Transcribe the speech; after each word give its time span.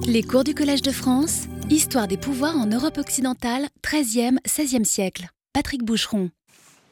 Les 0.00 0.22
cours 0.22 0.44
du 0.44 0.54
Collège 0.54 0.82
de 0.82 0.90
France, 0.90 1.42
Histoire 1.68 2.08
des 2.08 2.16
pouvoirs 2.16 2.56
en 2.56 2.66
Europe 2.66 2.98
occidentale, 2.98 3.66
13e, 3.82 4.38
16e 4.46 4.84
siècle. 4.84 5.28
Patrick 5.52 5.84
Boucheron. 5.84 6.30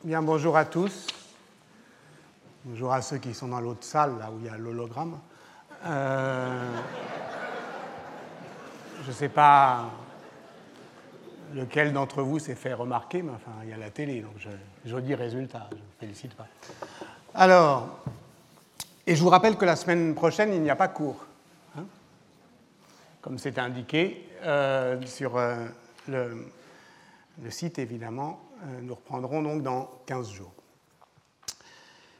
Bien, 0.04 0.22
bonjour 0.22 0.56
à 0.56 0.64
tous. 0.64 1.06
Bonjour 2.64 2.92
à 2.92 3.00
ceux 3.00 3.18
qui 3.18 3.32
sont 3.32 3.48
dans 3.48 3.60
l'autre 3.60 3.84
salle, 3.84 4.18
là 4.18 4.30
où 4.30 4.38
il 4.40 4.46
y 4.46 4.48
a 4.48 4.58
l'hologramme. 4.58 5.18
Euh, 5.86 6.80
je 9.02 9.08
ne 9.08 9.14
sais 9.14 9.28
pas 9.28 9.90
lequel 11.54 11.92
d'entre 11.92 12.22
vous 12.22 12.38
s'est 12.38 12.54
fait 12.54 12.74
remarquer, 12.74 13.22
mais 13.22 13.32
enfin, 13.32 13.52
il 13.64 13.70
y 13.70 13.72
a 13.72 13.78
la 13.78 13.90
télé, 13.90 14.20
donc 14.20 14.32
je, 14.84 14.96
dis 14.98 15.14
résultat, 15.14 15.68
je 15.70 15.76
ne 15.76 15.80
vous 15.80 15.86
félicite 15.98 16.34
pas. 16.34 16.46
Alors, 17.34 18.04
et 19.06 19.16
je 19.16 19.22
vous 19.22 19.30
rappelle 19.30 19.56
que 19.56 19.64
la 19.64 19.76
semaine 19.76 20.14
prochaine, 20.14 20.52
il 20.52 20.60
n'y 20.60 20.70
a 20.70 20.76
pas 20.76 20.88
cours 20.88 21.26
comme 23.22 23.38
c'est 23.38 23.58
indiqué 23.58 24.26
euh, 24.42 25.00
sur 25.04 25.36
euh, 25.36 25.66
le, 26.08 26.46
site, 27.50 27.78
évidemment. 27.78 28.40
Euh, 28.62 28.80
nous 28.82 28.94
reprendrons 28.94 29.42
donc 29.42 29.62
dans 29.62 29.90
15 30.06 30.30
jours. 30.30 30.52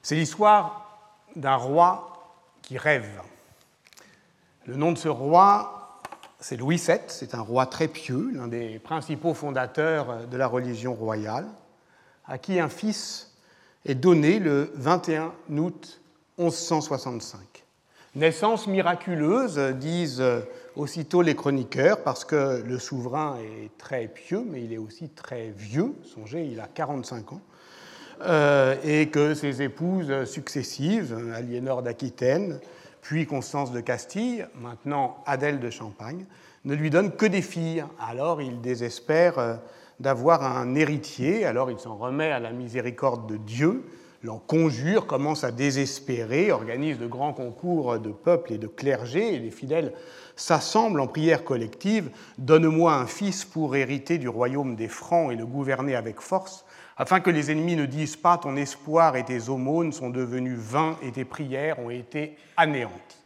C'est 0.02 0.14
l'histoire 0.14 1.10
d'un 1.36 1.56
roi 1.56 2.36
qui 2.62 2.78
rêve. 2.78 3.20
Le 4.66 4.76
nom 4.76 4.92
de 4.92 4.98
ce 4.98 5.08
roi, 5.08 6.00
c'est 6.38 6.56
Louis 6.56 6.76
VII, 6.76 6.98
c'est 7.08 7.34
un 7.34 7.40
roi 7.40 7.66
très 7.66 7.88
pieux, 7.88 8.30
l'un 8.32 8.48
des 8.48 8.78
principaux 8.78 9.34
fondateurs 9.34 10.26
de 10.26 10.36
la 10.36 10.46
religion 10.46 10.94
royale, 10.94 11.46
à 12.26 12.38
qui 12.38 12.60
un 12.60 12.68
fils 12.68 13.34
est 13.84 13.94
donné 13.94 14.38
le 14.38 14.70
21 14.74 15.32
août 15.56 16.00
1165. 16.38 17.40
Naissance 18.14 18.66
miraculeuse, 18.66 19.58
disent 19.76 20.22
aussitôt 20.76 21.22
les 21.22 21.34
chroniqueurs, 21.34 22.02
parce 22.02 22.24
que 22.24 22.62
le 22.66 22.78
souverain 22.78 23.38
est 23.38 23.76
très 23.78 24.08
pieux, 24.08 24.44
mais 24.46 24.62
il 24.62 24.72
est 24.72 24.78
aussi 24.78 25.08
très 25.08 25.50
vieux. 25.50 25.94
Songez, 26.02 26.44
il 26.44 26.60
a 26.60 26.66
45 26.66 27.32
ans. 27.32 27.40
Euh, 28.22 28.76
et 28.84 29.08
que 29.08 29.32
ses 29.32 29.62
épouses 29.62 30.24
successives, 30.24 31.16
Aliénor 31.34 31.82
d'Aquitaine, 31.82 32.60
puis 33.00 33.26
Constance 33.26 33.72
de 33.72 33.80
Castille, 33.80 34.46
maintenant 34.60 35.22
Adèle 35.26 35.58
de 35.58 35.70
Champagne, 35.70 36.26
ne 36.66 36.74
lui 36.74 36.90
donnent 36.90 37.12
que 37.12 37.24
des 37.24 37.40
filles. 37.40 37.84
Alors 37.98 38.42
il 38.42 38.60
désespère 38.60 39.38
euh, 39.38 39.54
d'avoir 40.00 40.44
un 40.44 40.74
héritier, 40.74 41.46
alors 41.46 41.70
il 41.70 41.78
s'en 41.78 41.96
remet 41.96 42.30
à 42.30 42.40
la 42.40 42.52
miséricorde 42.52 43.26
de 43.26 43.38
Dieu, 43.38 43.84
l'en 44.22 44.38
conjure, 44.38 45.06
commence 45.06 45.44
à 45.44 45.50
désespérer, 45.50 46.52
organise 46.52 46.98
de 46.98 47.06
grands 47.06 47.32
concours 47.32 47.98
de 47.98 48.10
peuple 48.10 48.52
et 48.52 48.58
de 48.58 48.66
clergé, 48.66 49.34
et 49.34 49.38
les 49.38 49.50
fidèles 49.50 49.94
s'assemblent 50.36 51.00
en 51.00 51.06
prière 51.06 51.44
collective 51.44 52.10
Donne-moi 52.38 52.92
un 52.92 53.06
fils 53.06 53.44
pour 53.44 53.76
hériter 53.76 54.18
du 54.18 54.28
royaume 54.28 54.76
des 54.76 54.88
Francs 54.88 55.32
et 55.32 55.36
le 55.36 55.46
gouverner 55.46 55.94
avec 55.94 56.20
force, 56.20 56.64
afin 56.96 57.20
que 57.20 57.30
les 57.30 57.50
ennemis 57.50 57.76
ne 57.76 57.86
disent 57.86 58.16
pas 58.16 58.36
Ton 58.36 58.56
espoir 58.56 59.16
et 59.16 59.24
tes 59.24 59.48
aumônes 59.48 59.92
sont 59.92 60.10
devenus 60.10 60.58
vains 60.58 60.96
et 61.02 61.12
tes 61.12 61.24
prières 61.24 61.78
ont 61.78 61.90
été 61.90 62.36
anéanties. 62.56 63.16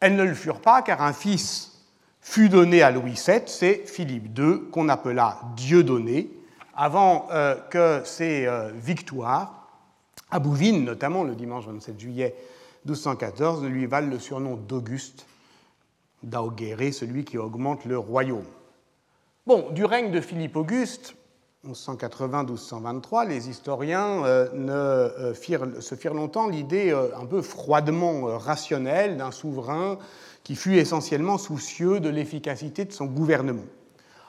Elles 0.00 0.16
ne 0.16 0.24
le 0.24 0.34
furent 0.34 0.60
pas, 0.60 0.82
car 0.82 1.02
un 1.02 1.12
fils 1.12 1.84
fut 2.20 2.48
donné 2.48 2.82
à 2.82 2.90
Louis 2.90 3.14
VII, 3.14 3.42
c'est 3.46 3.82
Philippe 3.86 4.36
II, 4.38 4.70
qu'on 4.70 4.88
appela 4.88 5.40
Dieu 5.54 5.84
donné, 5.84 6.30
avant 6.74 7.28
euh, 7.30 7.56
que 7.70 8.02
ses 8.04 8.46
euh, 8.46 8.70
victoires, 8.74 9.65
à 10.30 10.38
Bouvines 10.38 10.84
notamment 10.84 11.24
le 11.24 11.34
dimanche 11.34 11.66
27 11.66 11.98
juillet 12.00 12.34
1214, 12.86 13.62
ne 13.62 13.68
lui 13.68 13.86
valent 13.86 14.10
le 14.10 14.18
surnom 14.18 14.56
d'Auguste, 14.56 15.26
d'Auguerre, 16.22 16.94
celui 16.94 17.24
qui 17.24 17.36
augmente 17.36 17.84
le 17.84 17.98
royaume. 17.98 18.44
Bon, 19.46 19.70
du 19.70 19.84
règne 19.84 20.10
de 20.10 20.20
Philippe 20.20 20.56
Auguste, 20.56 21.16
1180-1223, 21.66 23.28
les 23.28 23.48
historiens 23.48 24.24
euh, 24.24 24.48
euh, 24.54 25.34
se 25.80 25.94
firent 25.94 26.14
longtemps 26.14 26.48
l'idée 26.48 26.90
euh, 26.90 27.16
un 27.16 27.26
peu 27.26 27.42
froidement 27.42 28.38
rationnelle 28.38 29.16
d'un 29.16 29.32
souverain 29.32 29.98
qui 30.44 30.54
fut 30.54 30.76
essentiellement 30.76 31.38
soucieux 31.38 31.98
de 31.98 32.08
l'efficacité 32.08 32.84
de 32.84 32.92
son 32.92 33.06
gouvernement. 33.06 33.64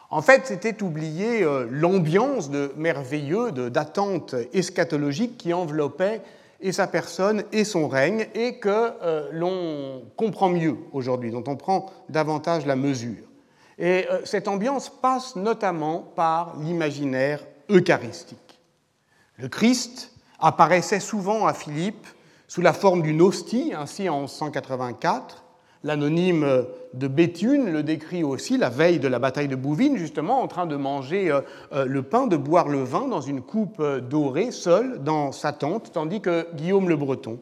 En 0.09 0.22
fait, 0.22 0.44
c'était 0.45 0.81
oublier 0.84 1.45
l'ambiance 1.69 2.50
de 2.50 2.72
merveilleux, 2.78 3.51
d'attente 3.51 4.35
eschatologique 4.53 5.38
qui 5.38 5.53
enveloppait 5.53 6.22
et 6.59 6.72
sa 6.72 6.88
personne 6.88 7.44
et 7.51 7.63
son 7.63 7.88
règne, 7.88 8.28
et 8.34 8.57
que 8.57 8.69
euh, 9.01 9.29
l'on 9.31 10.03
comprend 10.16 10.50
mieux 10.50 10.78
aujourd'hui, 10.91 11.31
dont 11.31 11.44
on 11.47 11.56
prend 11.56 11.91
davantage 12.09 12.66
la 12.66 12.75
mesure. 12.75 13.23
Et 13.78 14.07
euh, 14.09 14.22
cette 14.25 14.47
ambiance 14.47 14.90
passe 14.90 15.35
notamment 15.35 16.00
par 16.16 16.56
l'imaginaire 16.59 17.44
eucharistique. 17.69 18.59
Le 19.38 19.50
Christ 19.50 20.12
apparaissait 20.39 21.00
souvent 21.00 21.45
à 21.45 21.53
Philippe 21.53 22.07
sous 22.47 22.62
la 22.62 22.74
forme 22.74 23.03
d'une 23.03 23.22
hostie, 23.22 23.74
ainsi 23.75 24.09
en 24.09 24.22
1184, 24.22 25.44
L'anonyme 25.84 26.66
de 26.94 27.08
Béthune 27.08 27.72
le 27.72 27.84
décrit 27.84 28.24
aussi 28.24 28.58
la 28.58 28.70
veille 28.70 29.00
de 29.00 29.08
la 29.08 29.20
bataille 29.20 29.48
de 29.48 29.56
Bouvines, 29.56 29.98
justement 29.98 30.42
en 30.42 30.48
train 30.48 30.66
de 30.66 30.76
manger 30.76 31.32
euh, 31.32 31.42
euh, 31.74 31.86
le 31.86 32.02
pain, 32.02 32.28
de 32.28 32.38
boire 32.38 32.68
le 32.68 32.84
vin 32.84 33.08
dans 33.08 33.22
une 33.22 33.42
coupe 33.42 33.80
euh, 33.80 34.00
dorée, 34.00 34.52
seul, 34.52 35.04
dans 35.04 35.32
sa 35.32 35.54
tente, 35.54 35.92
tandis 35.94 36.22
que 36.22 36.48
Guillaume 36.56 36.90
le 36.90 36.96
Breton 36.96 37.40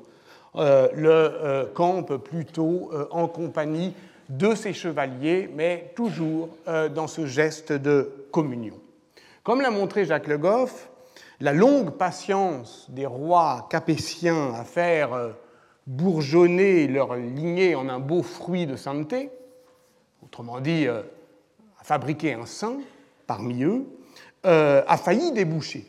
le 0.57 1.65
campe 1.73 2.15
plutôt 2.15 2.89
en 3.11 3.27
compagnie 3.27 3.93
de 4.29 4.55
ses 4.55 4.71
chevaliers, 4.71 5.49
mais 5.53 5.91
toujours 5.97 6.47
dans 6.95 7.07
ce 7.07 7.25
geste 7.25 7.73
de 7.73 8.09
communion. 8.31 8.75
Comme 9.43 9.59
l'a 9.59 9.69
montré 9.69 10.05
Jacques 10.05 10.27
Le 10.27 10.37
Goff, 10.37 10.87
la 11.41 11.51
longue 11.51 11.89
patience 11.97 12.87
des 12.89 13.05
rois 13.05 13.67
capétiens 13.69 14.53
à 14.53 14.63
faire 14.63 15.33
bourgeonner 15.87 16.87
leur 16.87 17.15
lignée 17.15 17.75
en 17.75 17.89
un 17.89 17.99
beau 17.99 18.23
fruit 18.23 18.65
de 18.65 18.75
sainteté, 18.75 19.29
autrement 20.23 20.59
dit, 20.59 20.87
euh, 20.87 21.01
à 21.79 21.83
fabriquer 21.83 22.33
un 22.33 22.45
saint 22.45 22.77
parmi 23.27 23.63
eux, 23.63 23.85
euh, 24.45 24.83
a 24.87 24.97
failli 24.97 25.31
déboucher 25.31 25.85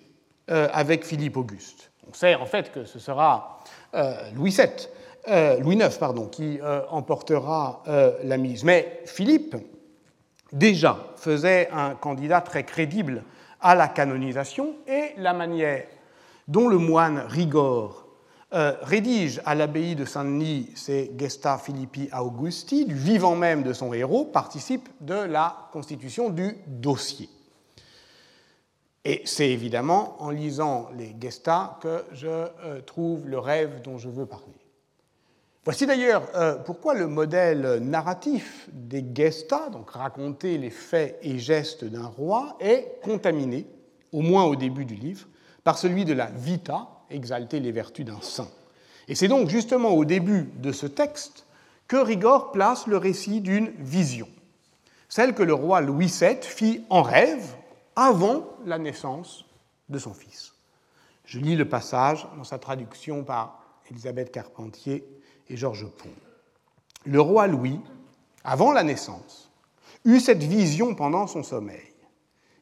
euh, 0.51 0.69
avec 0.73 1.05
Philippe 1.05 1.37
Auguste. 1.37 1.91
On 2.09 2.15
sait 2.15 2.35
en 2.35 2.47
fait 2.47 2.73
que 2.73 2.85
ce 2.85 2.99
sera 2.99 3.59
Louis 4.35 4.51
VII, 4.51 5.59
Louis 5.61 5.77
IX, 5.77 5.99
pardon, 5.99 6.27
qui 6.27 6.61
emportera 6.91 7.83
la 8.23 8.37
mise. 8.37 8.63
Mais 8.63 9.01
Philippe, 9.07 9.57
déjà, 10.53 10.99
faisait 11.17 11.69
un 11.73 11.95
candidat 11.97 12.43
très 12.43 12.63
crédible 12.63 13.25
à 13.61 13.75
la 13.75 13.89
canonisation 13.89 14.77
et 14.87 15.15
la 15.17 15.33
manière 15.33 15.85
dont 16.47 16.69
le 16.69 16.79
moine 16.79 17.25
Rigord 17.27 18.06
euh, 18.55 18.75
rédige 18.83 19.41
à 19.45 19.57
l'abbaye 19.57 19.97
de 19.97 20.05
Saint-Denis 20.05 20.71
ses 20.77 21.13
Gesta 21.19 21.59
Philippi 21.59 22.09
Augusti, 22.17 22.85
du 22.85 22.95
vivant 22.95 23.35
même 23.35 23.65
de 23.65 23.73
son 23.73 23.93
héros, 23.93 24.25
participe 24.25 24.89
de 25.01 25.15
la 25.15 25.69
constitution 25.73 26.31
du 26.31 26.57
dossier. 26.69 27.29
Et 29.05 29.23
c'est 29.25 29.51
évidemment 29.51 30.17
en 30.23 30.31
lisant 30.31 30.89
les 30.97 31.17
Gesta 31.21 31.79
que 31.83 32.05
je 32.13 32.29
euh, 32.29 32.81
trouve 32.83 33.27
le 33.27 33.41
rêve 33.41 33.83
dont 33.83 33.99
je 33.99 34.09
veux 34.09 34.27
parler. 34.27 34.47
Voici 35.65 35.85
d'ailleurs 35.85 36.23
euh, 36.37 36.55
pourquoi 36.55 36.95
le 36.95 37.09
modèle 37.09 37.81
narratif 37.83 38.69
des 38.73 39.05
Gesta, 39.13 39.71
donc 39.71 39.91
raconter 39.91 40.57
les 40.57 40.71
faits 40.71 41.19
et 41.23 41.41
gestes 41.41 41.85
d'un 41.85 42.07
roi, 42.07 42.57
est 42.61 43.01
contaminé, 43.03 43.67
au 44.13 44.21
moins 44.21 44.45
au 44.45 44.55
début 44.55 44.85
du 44.85 44.95
livre, 44.95 45.27
par 45.65 45.79
celui 45.79 46.05
de 46.05 46.13
la 46.13 46.27
vita, 46.27 46.87
exalter 47.11 47.61
les 47.61 47.73
vertus 47.73 48.05
d'un 48.05 48.21
saint. 48.21 48.51
Et 49.09 49.15
c'est 49.15 49.29
donc 49.29 49.49
justement 49.49 49.91
au 49.91 50.05
début 50.05 50.51
de 50.57 50.73
ce 50.73 50.87
texte 50.87 51.47
que 51.89 51.97
Rigord 51.97 52.53
place 52.53 52.87
le 52.87 52.97
récit 52.97 53.41
d'une 53.41 53.71
vision, 53.79 54.29
celle 55.09 55.35
que 55.35 55.43
le 55.43 55.55
roi 55.55 55.81
Louis 55.81 56.13
VII 56.21 56.43
fit 56.43 56.85
en 56.91 57.03
rêve 57.03 57.55
avant 57.95 58.47
la 58.65 58.79
naissance 58.79 59.45
de 59.89 59.99
son 59.99 60.13
fils. 60.13 60.55
Je 61.25 61.39
lis 61.39 61.57
le 61.57 61.69
passage 61.69 62.27
dans 62.37 62.45
sa 62.45 62.59
traduction 62.59 63.25
par 63.25 63.63
Élisabeth 63.91 64.33
Carpentier 64.33 65.05
et 65.49 65.57
Georges 65.57 65.87
Pont. 65.87 66.09
Le 67.05 67.21
roi 67.21 67.47
Louis, 67.47 67.81
avant 68.43 68.73
la 68.73 68.83
naissance, 68.83 69.51
eut 70.05 70.21
cette 70.21 70.43
vision 70.43 70.95
pendant 70.95 71.27
son 71.27 71.43
sommeil 71.43 71.96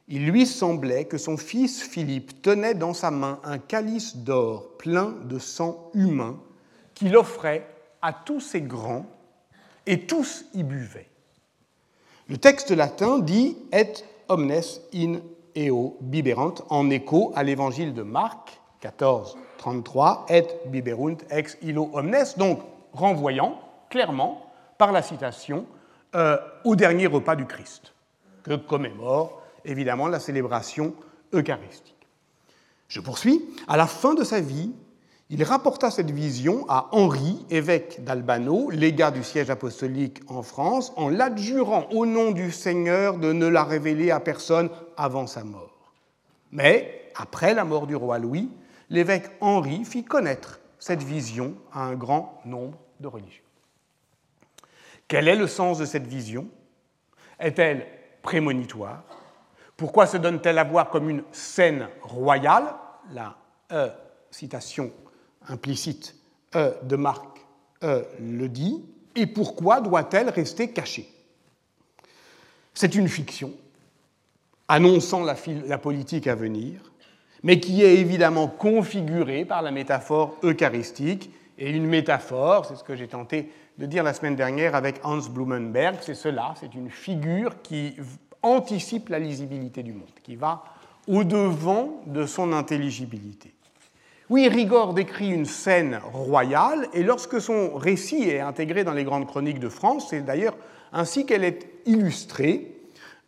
il 0.09 0.27
lui 0.27 0.47
semblait 0.47 1.07
que 1.07 1.19
son 1.19 1.37
fils 1.37 1.83
Philippe 1.83 2.43
tenait 2.43 2.75
dans 2.75 2.95
sa 2.95 3.11
main 3.11 3.41
un 3.43 3.59
calice 3.59 4.17
d'or 4.17 4.77
plein 4.77 5.15
de 5.25 5.39
sang 5.39 5.91
humain 5.95 6.39
qu'il 6.95 7.17
offrait 7.17 7.67
à 8.03 8.13
tous 8.13 8.41
ses 8.41 8.61
grands, 8.61 9.07
et 9.87 10.07
tous 10.07 10.45
y 10.55 10.63
buvaient. 10.63 11.09
Le 12.29 12.37
texte 12.37 12.71
latin 12.71 13.19
dit 13.19 13.57
et 13.73 13.93
omnes 14.29 14.61
in 14.95 15.21
eo 15.57 15.97
biberant 16.01 16.55
en 16.69 16.91
écho 16.91 17.33
à 17.35 17.43
l'évangile 17.43 17.95
de 17.95 18.03
Marc 18.03 18.61
14, 18.81 19.37
33, 19.59 20.27
et 20.29 20.47
biberunt 20.67 21.17
ex 21.31 21.57
illo 21.63 21.91
omnes, 21.95 22.25
donc 22.37 22.61
renvoyant 22.93 23.59
clairement 23.89 24.51
par 24.77 24.93
la 24.93 25.03
citation 25.03 25.67
au 26.65 26.77
dernier 26.77 27.07
repas 27.07 27.37
du 27.37 27.47
Christ, 27.47 27.95
que 28.43 28.55
commémore 28.55 29.43
évidemment 29.65 30.09
la 30.09 30.21
célébration 30.21 30.95
eucharistique. 31.33 31.95
Je 32.89 33.01
poursuis. 33.01 33.45
À 33.67 33.77
la 33.77 33.87
fin 33.87 34.15
de 34.15 34.25
sa 34.25 34.41
vie, 34.41 34.73
il 35.31 35.43
rapporta 35.43 35.91
cette 35.91 36.11
vision 36.11 36.67
à 36.69 36.89
Henri, 36.93 37.45
évêque 37.51 38.05
d'Albano, 38.05 38.71
légat 38.71 39.11
du 39.11 39.25
siège 39.25 39.51
apostolique 39.51 40.21
en 40.29 40.43
France, 40.43 40.93
en 40.97 41.09
l'adjurant 41.09 41.89
au 41.91 42.05
nom 42.07 42.31
du 42.31 42.53
Seigneur 42.53 43.19
de 43.19 43.33
ne 43.33 43.47
la 43.47 43.65
révéler 43.65 44.11
à 44.11 44.21
personne 44.21 44.69
avant 44.97 45.27
sa 45.27 45.43
mort. 45.43 45.93
Mais, 46.53 47.11
après 47.17 47.55
la 47.55 47.65
mort 47.65 47.87
du 47.87 47.97
roi 47.97 48.19
Louis, 48.19 48.51
l'évêque 48.91 49.31
Henri 49.41 49.85
fit 49.85 50.05
connaître 50.05 50.61
cette 50.79 51.03
vision 51.03 51.55
à 51.73 51.85
un 51.85 51.95
grand 51.95 52.41
nombre 52.45 52.79
de 53.01 53.09
religieux. 53.09 53.43
Quel 55.09 55.27
est 55.27 55.37
le 55.37 55.47
sens 55.47 55.79
de 55.79 55.85
cette 55.85 56.07
vision? 56.07 56.49
Est-elle 57.41 57.87
prémonitoire? 58.23 59.03
Pourquoi 59.77 60.07
se 60.07 60.17
donne-t-elle 60.17 60.59
à 60.59 60.65
voir 60.65 60.91
comme 60.91 61.11
une 61.11 61.25
scène 61.33 61.89
royale? 62.03 62.65
La 63.13 63.37
euh, 63.73 63.89
citation 64.31 64.93
implicite 65.49 66.15
e 66.55 66.75
de 66.83 66.97
Marc 66.97 67.41
e 67.83 68.05
le 68.21 68.49
dit, 68.49 68.85
et 69.17 69.27
pourquoi 69.27 69.81
doit-elle 69.81 70.31
rester 70.31 70.71
cachée? 70.71 71.09
C'est 72.73 72.95
une 72.95 73.09
fiction 73.09 73.53
annonçant 74.69 75.23
la, 75.23 75.79
politique 75.79 76.27
à 76.27 76.35
venir, 76.35 76.81
mais 77.43 77.61
qui 77.61 77.83
est 77.83 77.97
évidemment 77.97 78.49
configurée 78.49 79.45
par 79.45 79.63
la 79.63 79.71
métaphore 79.71 80.37
eucharistique, 80.43 81.31
et 81.59 81.71
une 81.71 81.87
métaphore, 81.87 82.67
c'est 82.67 82.75
ce 82.75 82.83
que 82.83 82.97
j'ai 82.97 83.07
tenté 83.07 83.53
de 83.79 83.87
dire 83.87 84.03
la 84.03 84.13
semaine 84.13 84.35
dernière 84.35 84.75
avec 84.75 85.01
Hans 85.05 85.19
Blumenberg, 85.19 85.99
c'est 86.01 86.15
cela, 86.15 86.55
c'est 86.59 86.75
une 86.75 86.91
figure 86.91 87.63
qui 87.63 87.95
anticipe 88.45 89.09
la 89.09 89.19
lisibilité 89.19 89.83
du 89.83 89.93
monde, 89.93 90.09
qui 90.23 90.37
va 90.37 90.63
au-devant 91.09 92.03
de 92.07 92.27
son 92.27 92.53
intelligibilité. 92.53 93.53
Oui, 94.31 94.49
Rigord 94.49 94.95
décrit 94.95 95.31
une 95.31 95.45
scène 95.45 96.01
royale, 96.13 96.89
et 96.95 97.03
lorsque 97.03 97.41
son 97.41 97.75
récit 97.75 98.23
est 98.29 98.41
intégré 98.41 98.85
dans 98.85 98.93
les 98.93 99.05
grandes 99.05 99.27
chroniques 99.27 99.59
de 99.59 99.69
France, 99.69 100.07
c'est 100.11 100.23
d'ailleurs 100.23 100.57
ainsi 100.93 101.27
qu'elle 101.27 101.45
est 101.45 101.69
illustrée 101.85 102.75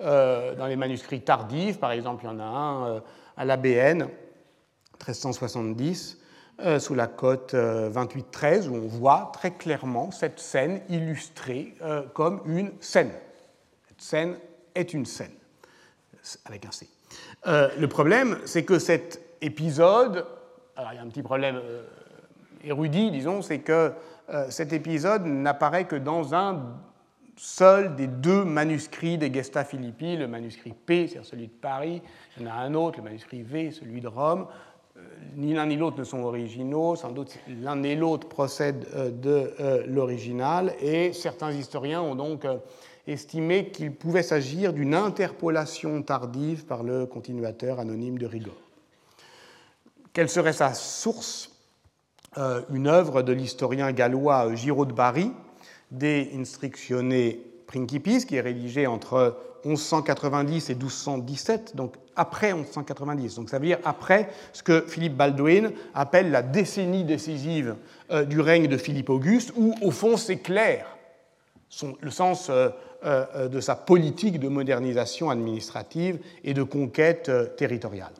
euh, 0.00 0.54
dans 0.54 0.66
les 0.66 0.76
manuscrits 0.76 1.22
tardifs, 1.22 1.78
par 1.78 1.92
exemple, 1.92 2.24
il 2.24 2.26
y 2.26 2.30
en 2.30 2.40
a 2.40 2.44
un 2.44 2.86
euh, 2.86 3.00
à 3.36 3.44
l'ABN, 3.44 4.08
1370, 4.98 6.18
euh, 6.60 6.78
sous 6.78 6.94
la 6.94 7.06
cote 7.06 7.54
28-13, 7.54 8.68
où 8.68 8.76
on 8.76 8.86
voit 8.86 9.30
très 9.34 9.52
clairement 9.52 10.10
cette 10.10 10.40
scène 10.40 10.80
illustrée 10.88 11.74
comme 12.14 12.40
une 12.46 12.72
scène. 12.80 13.12
Cette 13.88 14.00
scène 14.00 14.36
est 14.76 14.94
une 14.94 15.06
scène, 15.06 15.32
avec 16.44 16.66
un 16.66 16.72
C. 16.72 16.88
le 17.44 17.86
problème, 17.86 18.38
c'est 18.44 18.64
que 18.64 18.78
cet 18.78 19.20
épisode 19.40 20.26
alors 20.76 20.92
il 20.92 20.96
y 20.96 20.98
a 20.98 21.02
un 21.02 21.08
petit 21.08 21.22
problème 21.22 21.56
euh, 21.56 21.82
érudit, 22.62 23.10
disons, 23.10 23.42
c'est 23.42 23.60
que 23.60 23.92
euh, 24.28 24.46
cet 24.50 24.72
épisode 24.72 25.24
n'apparaît 25.24 25.86
que 25.86 25.96
dans 25.96 26.34
un 26.34 26.74
seul 27.36 27.96
des 27.96 28.06
deux 28.06 28.44
manuscrits 28.44 29.18
des 29.18 29.32
Gesta 29.32 29.64
Philippi, 29.64 30.16
le 30.16 30.28
manuscrit 30.28 30.72
P, 30.72 31.06
c'est-à-dire 31.06 31.26
celui 31.26 31.46
de 31.46 31.52
Paris, 31.52 32.02
il 32.36 32.42
y 32.42 32.46
en 32.46 32.50
a 32.50 32.54
un 32.54 32.74
autre, 32.74 32.98
le 32.98 33.04
manuscrit 33.04 33.42
V, 33.42 33.70
celui 33.70 34.00
de 34.00 34.08
Rome. 34.08 34.46
Euh, 34.96 35.00
ni 35.36 35.54
l'un 35.54 35.66
ni 35.66 35.76
l'autre 35.76 35.98
ne 35.98 36.04
sont 36.04 36.20
originaux, 36.20 36.96
sans 36.96 37.10
doute 37.10 37.38
l'un 37.62 37.82
et 37.82 37.94
l'autre 37.94 38.28
procèdent 38.28 38.86
de 39.20 39.52
l'original, 39.86 40.74
et 40.80 41.12
certains 41.12 41.52
historiens 41.52 42.00
ont 42.00 42.14
donc 42.14 42.46
estimé 43.06 43.68
qu'il 43.68 43.92
pouvait 43.92 44.22
s'agir 44.22 44.72
d'une 44.72 44.94
interpolation 44.94 46.02
tardive 46.02 46.64
par 46.64 46.82
le 46.82 47.06
continuateur 47.06 47.78
anonyme 47.78 48.18
de 48.18 48.26
Rigor. 48.26 48.56
Quelle 50.12 50.28
serait 50.28 50.52
sa 50.52 50.74
source 50.74 51.50
euh, 52.38 52.62
Une 52.72 52.86
œuvre 52.86 53.22
de 53.22 53.32
l'historien 53.32 53.92
gallois 53.92 54.54
Giraud 54.54 54.86
de 54.86 54.92
Bari, 54.92 55.32
De 55.90 56.26
Instructione 56.38 57.34
Principis, 57.66 58.24
qui 58.24 58.36
est 58.36 58.40
rédigée 58.40 58.86
entre 58.86 59.36
1190 59.64 60.70
et 60.70 60.74
1217, 60.74 61.76
donc 61.76 61.94
après 62.14 62.52
1190. 62.54 63.34
Donc 63.34 63.50
ça 63.50 63.58
veut 63.58 63.66
dire 63.66 63.78
après 63.84 64.30
ce 64.52 64.62
que 64.62 64.84
Philippe 64.86 65.16
Baldwin 65.16 65.72
appelle 65.94 66.30
la 66.30 66.42
décennie 66.42 67.04
décisive 67.04 67.76
euh, 68.10 68.24
du 68.24 68.40
règne 68.40 68.68
de 68.68 68.76
Philippe 68.76 69.10
Auguste, 69.10 69.52
où 69.56 69.74
au 69.82 69.90
fond 69.90 70.16
c'est 70.16 70.38
clair 70.38 70.96
le 72.00 72.10
sens 72.10 72.48
euh, 72.48 72.70
de 73.06 73.60
sa 73.60 73.76
politique 73.76 74.40
de 74.40 74.48
modernisation 74.48 75.30
administrative 75.30 76.18
et 76.42 76.54
de 76.54 76.62
conquête 76.64 77.30
territoriale. 77.56 78.12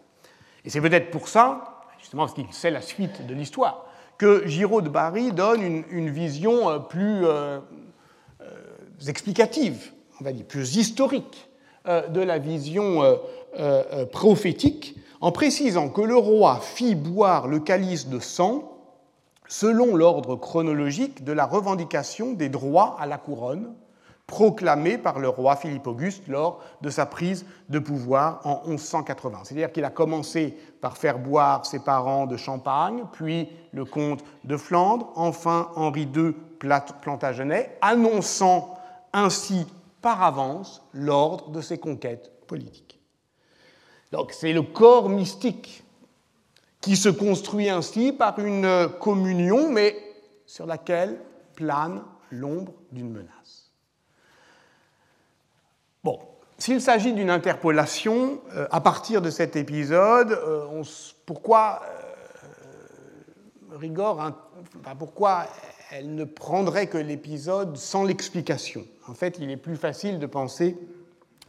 Et 0.65 0.71
c'est 0.71 0.81
peut-être 0.81 1.11
pour 1.11 1.29
ça 1.29 1.77
justement 2.07 2.23
parce 2.23 2.35
qu'il 2.35 2.53
sait 2.53 2.71
la 2.71 2.83
suite 2.83 3.27
de 3.27 3.35
l'histoire, 3.35 3.85
que 4.17 4.47
Giraud 4.47 4.81
de 4.81 4.89
Bari 4.89 5.33
donne 5.33 5.85
une, 5.91 6.09
vision 6.09 6.71
euh, 6.71 6.79
plus 6.79 7.27
euh, 7.27 7.59
euh, 8.41 8.45
explicative, 9.09 9.91
on 10.21 10.25
va 10.25 10.33
dire, 10.33 10.47
plus 10.47 10.77
historique 10.77 11.49
de 11.87 12.21
la 12.21 12.39
vision 12.39 13.01
prophétique, 14.11 14.97
en 15.21 15.31
précisant 15.31 15.89
que 15.89 16.01
le 16.01 16.17
roi 16.17 16.59
fit 16.61 16.97
boire 16.97 17.47
le 17.47 17.61
calice 17.61 18.09
de 18.09 18.19
sang 18.19 18.77
selon 19.47 19.95
l'ordre 19.95 20.35
chronologique 20.35 21.23
de 21.23 21.31
la 21.31 21.47
revendication 21.47 22.33
des 22.33 22.49
droits 22.49 22.97
à 22.99 23.07
la 23.07 23.19
couronne 23.19 23.73
proclamé 24.27 24.99
par 24.99 25.21
le 25.21 25.29
roi 25.29 25.55
Philippe 25.57 25.87
Auguste 25.87 26.27
lors 26.27 26.61
de 26.81 26.91
sa 26.91 27.07
prise 27.07 27.47
de 27.69 27.79
pouvoir 27.79 28.41
en 28.45 28.63
1180. 28.67 29.41
C'est-à-dire 29.45 29.73
qu'il 29.73 29.85
a 29.85 29.91
commencé 29.91 30.57
par 30.81 30.97
faire 30.97 31.19
boire 31.19 31.65
ses 31.65 31.79
parents 31.79 32.27
de 32.27 32.37
champagne, 32.37 33.05
puis 33.13 33.49
le 33.73 33.85
comte 33.85 34.25
de 34.45 34.57
Flandre, 34.57 35.13
enfin 35.15 35.71
Henri 35.77 36.09
II 36.15 36.35
Plantagenet, 37.03 37.79
annonçant 37.81 38.77
ainsi 39.13 39.67
par 40.03 40.23
avance 40.23 40.83
l'ordre 40.93 41.51
de 41.51 41.61
ses 41.61 41.79
conquêtes 41.79 42.33
politiques. 42.47 43.01
Donc 44.13 44.33
c'est 44.33 44.53
le 44.53 44.63
corps 44.63 45.09
mystique 45.09 45.85
qui 46.81 46.97
se 46.97 47.09
construit 47.09 47.69
ainsi 47.69 48.13
par 48.13 48.39
une 48.39 48.89
communion, 49.01 49.71
mais 49.71 49.97
sur 50.47 50.67
laquelle 50.67 51.21
plane 51.55 52.03
l'ombre 52.31 52.73
d'une 52.93 53.11
menace. 53.11 53.66
Bon, 56.07 56.21
s'il 56.57 56.81
s'agit 56.81 57.13
d'une 57.15 57.31
interpolation, 57.31 58.41
euh, 58.55 58.69
à 58.71 58.81
partir 58.81 59.21
de 59.21 59.29
cet 59.29 59.57
épisode, 59.57 60.31
euh, 60.31 60.85
pourquoi 61.27 61.83
euh, 63.73 63.77
Rigor, 63.77 64.31
pourquoi 65.01 65.47
elle 65.91 66.15
ne 66.15 66.23
prendrait 66.23 66.87
que 66.87 66.97
l'épisode 66.97 67.77
sans 67.77 68.05
l'explication? 68.05 68.87
En 69.09 69.15
fait, 69.15 69.39
il 69.41 69.51
est 69.51 69.57
plus 69.57 69.75
facile 69.75 70.21
de 70.21 70.27
penser, 70.27 70.79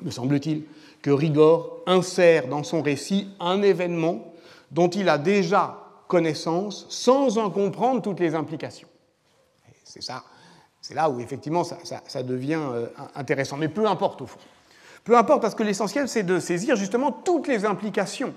me 0.01 0.09
semble-t-il, 0.09 0.63
que 1.03 1.11
Rigor 1.11 1.83
insère 1.85 2.47
dans 2.47 2.63
son 2.63 2.81
récit 2.81 3.29
un 3.39 3.61
événement 3.61 4.33
dont 4.71 4.89
il 4.89 5.07
a 5.07 5.19
déjà 5.19 5.83
connaissance 6.07 6.87
sans 6.89 7.37
en 7.37 7.51
comprendre 7.51 8.01
toutes 8.01 8.19
les 8.19 8.33
implications. 8.33 8.89
C'est 9.83 10.01
ça 10.01 10.23
c'est 10.81 10.93
là 10.93 11.09
où 11.09 11.19
effectivement 11.19 11.63
ça, 11.63 12.23
devient 12.23 12.59
euh, 12.59 12.87
intéressant. 13.15 13.57
Mais 13.57 13.67
peu 13.67 13.87
importe 13.87 14.21
au 14.21 14.25
fond. 14.25 14.39
Peu 15.03 15.17
importe 15.17 15.41
parce 15.41 15.55
que 15.55 15.63
l'essentiel 15.63 16.07
c'est 16.07 16.23
de 16.23 16.39
saisir 16.39 16.75
justement 16.75 17.11
toutes 17.11 17.47
les 17.47 17.65
implications 17.65 18.33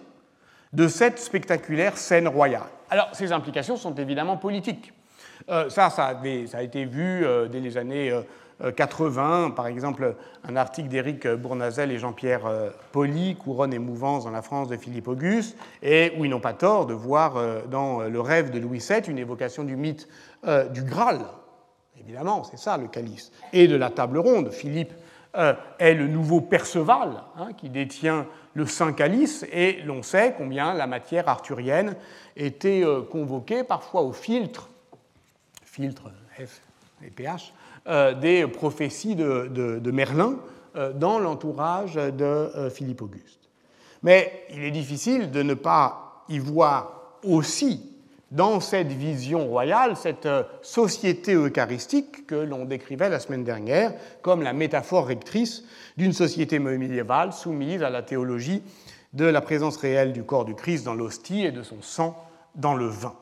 de 0.73 0.89
cette 0.89 1.19
spectaculaire 1.19 1.97
scène 1.97 2.29
royale. 2.29 2.69
Alors 2.91 3.09
ces 3.13 3.33
implications 3.33 3.77
sont 3.77 3.95
évidemment 3.95 4.37
politiques. 4.37 4.93
Euh, 5.49 5.69
ça, 5.71 5.91
ça 5.91 6.07
a, 6.07 6.63
été 6.63 6.85
vu 6.85 7.25
euh, 7.25 7.49
dès 7.49 7.61
les 7.61 7.77
années 7.77 8.13
80, 8.77 9.53
par 9.53 9.67
exemple 9.67 10.17
un 10.45 10.55
article 10.55 10.89
d'Éric 10.89 11.27
Bournazel 11.27 11.91
et 11.91 11.99
Jean-Pierre 11.99 12.43
Poli, 12.93 13.35
Couronne 13.37 13.73
et 13.73 13.79
mouvance 13.79 14.25
dans 14.25 14.31
la 14.31 14.43
France 14.43 14.69
de 14.69 14.77
Philippe 14.77 15.09
Auguste, 15.09 15.57
et 15.83 16.13
où 16.19 16.27
ils 16.27 16.31
n'ont 16.31 16.41
pas 16.41 16.53
tort 16.53 16.85
de 16.85 16.93
voir 16.93 17.43
dans 17.69 18.01
le 18.01 18.21
rêve 18.21 18.51
de 18.51 18.59
Louis 18.59 18.85
VII 18.87 19.09
une 19.09 19.17
évocation 19.17 19.65
du 19.65 19.77
mythe 19.77 20.07
du 20.75 20.83
Graal, 20.83 21.21
Évidemment, 22.01 22.45
c'est 22.45 22.59
ça 22.59 22.77
le 22.77 22.89
calice. 22.89 23.31
Et 23.53 23.69
de 23.69 23.77
la 23.77 23.91
table 23.91 24.19
ronde. 24.19 24.51
Philippe 24.51 24.93
euh, 25.37 25.55
est 25.79 25.95
le 25.95 26.09
nouveau 26.09 26.41
Perceval 26.41 27.23
hein, 27.37 27.53
qui 27.57 27.69
détient 27.69 28.27
le 28.55 28.67
Saint 28.67 28.93
Calice, 28.93 29.47
et 29.53 29.81
l'on 29.85 30.03
sait 30.03 30.35
combien 30.37 30.75
la 30.75 30.89
matière 30.89 31.29
arthurienne 31.29 31.95
était 32.37 32.83
euh, 32.85 33.03
convoquée 33.03 33.63
parfois 33.63 34.03
au 34.03 34.13
filtre, 34.13 34.69
filtre 35.65 36.11
F 36.45 36.61
et 37.05 37.11
PH, 37.11 37.53
euh, 37.87 38.13
des 38.15 38.45
prophéties 38.49 39.15
de, 39.15 39.91
Merlin 39.93 40.37
dans 40.95 41.19
l'entourage 41.19 41.95
de 41.95 42.69
Philippe 42.73 43.03
Auguste. 43.03 43.41
Mais 44.05 44.47
il 44.51 44.63
est 44.63 44.71
difficile 44.71 45.31
de 45.31 45.43
ne 45.43 45.55
pas 45.55 46.25
y 46.29 46.39
voir 46.39 47.17
aussi 47.25 47.90
dans 48.31 48.61
cette 48.61 48.93
vision 48.93 49.49
royale, 49.49 49.97
cette 49.97 50.27
euh, 50.27 50.45
société 50.63 51.35
eucharistique 51.35 52.27
que 52.27 52.37
l'on 52.37 52.65
décrivait 52.65 53.09
la 53.09 53.19
semaine 53.19 53.45
dernière 53.45 53.93
comme 54.23 54.43
la 54.43 54.53
métaphore 54.53 55.07
rectrice 55.07 55.65
d'une 55.97 56.13
société 56.13 56.59
médiévale 56.59 57.33
soumise 57.33 57.83
à 57.83 57.91
la 57.91 58.03
théologie 58.03 58.63
de 59.13 59.25
la 59.25 59.41
présence 59.41 59.77
réelle 59.77 60.13
du 60.13 60.23
corps 60.23 60.45
du 60.45 60.55
Christ 60.55 60.85
dans 60.85 60.95
l'hostie 60.95 61.45
et 61.45 61.51
de 61.51 61.63
son 61.63 61.83
sang 61.83 62.17
dans 62.55 62.75
le 62.75 62.87
vin. 62.87 63.15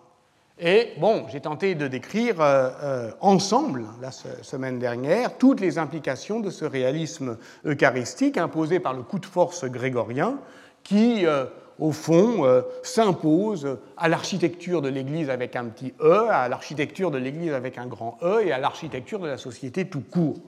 Et 0.58 0.92
bon, 0.98 1.24
j'ai 1.28 1.40
tenté 1.40 1.74
de 1.74 1.86
décrire 1.86 2.40
euh, 2.40 2.70
euh, 2.82 3.10
ensemble, 3.20 3.86
la 4.02 4.10
semaine 4.10 4.78
dernière, 4.78 5.38
toutes 5.38 5.60
les 5.60 5.78
implications 5.78 6.40
de 6.40 6.50
ce 6.50 6.64
réalisme 6.64 7.38
eucharistique 7.64 8.36
imposé 8.36 8.80
par 8.80 8.92
le 8.92 9.02
coup 9.02 9.20
de 9.20 9.26
force 9.26 9.64
grégorien 9.64 10.38
qui, 10.82 11.24
au 11.78 11.92
fond, 11.92 12.44
euh, 12.44 12.62
s'impose 12.82 13.78
à 13.96 14.08
l'architecture 14.08 14.82
de 14.82 14.88
l'Église 14.88 15.30
avec 15.30 15.54
un 15.54 15.66
petit 15.66 15.94
E, 16.00 16.28
à 16.28 16.48
l'architecture 16.48 17.10
de 17.10 17.18
l'Église 17.18 17.52
avec 17.52 17.78
un 17.78 17.86
grand 17.86 18.18
E 18.22 18.42
et 18.44 18.52
à 18.52 18.58
l'architecture 18.58 19.20
de 19.20 19.28
la 19.28 19.38
société 19.38 19.86
tout 19.86 20.00
court, 20.00 20.38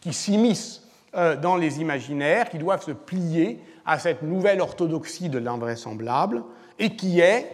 qui 0.00 0.12
s'immiscent 0.12 0.82
euh, 1.14 1.36
dans 1.36 1.56
les 1.56 1.80
imaginaires, 1.80 2.50
qui 2.50 2.58
doivent 2.58 2.82
se 2.82 2.90
plier 2.90 3.60
à 3.86 3.98
cette 3.98 4.22
nouvelle 4.22 4.60
orthodoxie 4.60 5.28
de 5.28 5.38
l'invraisemblable 5.38 6.42
et 6.78 6.96
qui 6.96 7.20
est, 7.20 7.46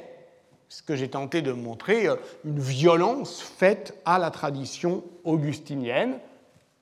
ce 0.69 0.83
que 0.83 0.97
j'ai 0.97 1.09
tenté 1.09 1.43
de 1.43 1.53
montrer, 1.53 2.09
euh, 2.09 2.17
une 2.45 2.59
violence 2.59 3.43
faite 3.43 3.95
à 4.07 4.19
la 4.19 4.31
tradition 4.31 5.05
augustinienne 5.25 6.19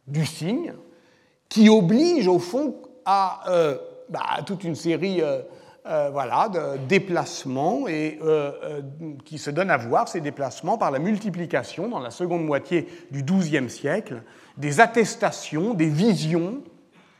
du 0.07 0.25
signe, 0.25 0.73
qui 1.49 1.69
oblige 1.69 2.29
au 2.29 2.39
fond 2.39 2.77
à 3.07 3.43
bah, 4.09 4.43
toute 4.47 4.65
une 4.65 4.75
série 4.75 5.21
euh, 5.87 6.09
voilà, 6.11 6.49
de 6.49 6.79
déplacements 6.87 7.87
et 7.87 8.19
euh, 8.23 8.53
euh, 8.63 8.81
qui 9.27 9.37
se 9.37 9.51
donnent 9.51 9.71
à 9.71 9.77
voir 9.77 10.09
ces 10.09 10.23
déplacements 10.23 10.79
par 10.79 10.91
la 10.91 10.99
multiplication 10.99 11.89
dans 11.89 11.99
la 11.99 12.11
seconde 12.11 12.43
moitié 12.43 12.89
du 13.11 13.23
XIIe 13.23 13.69
siècle 13.69 14.23
des 14.57 14.81
attestations, 14.81 15.75
des 15.75 15.91
visions 15.91 16.63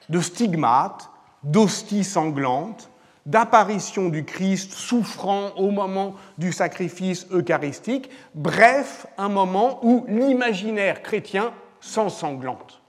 de 0.09 0.19
stigmates, 0.19 1.11
d'hosties 1.43 2.05
sanglantes, 2.05 2.89
d'apparitions 3.27 4.09
du 4.09 4.25
Christ 4.25 4.73
souffrant 4.73 5.51
au 5.57 5.71
moment 5.71 6.15
du 6.39 6.51
sacrifice 6.51 7.27
eucharistique, 7.31 8.09
bref, 8.35 9.07
un 9.19 9.29
moment 9.29 9.79
où 9.83 10.07
l'imaginaire 10.09 11.03
chrétien 11.03 11.53
s'ensanglante. 11.83 12.81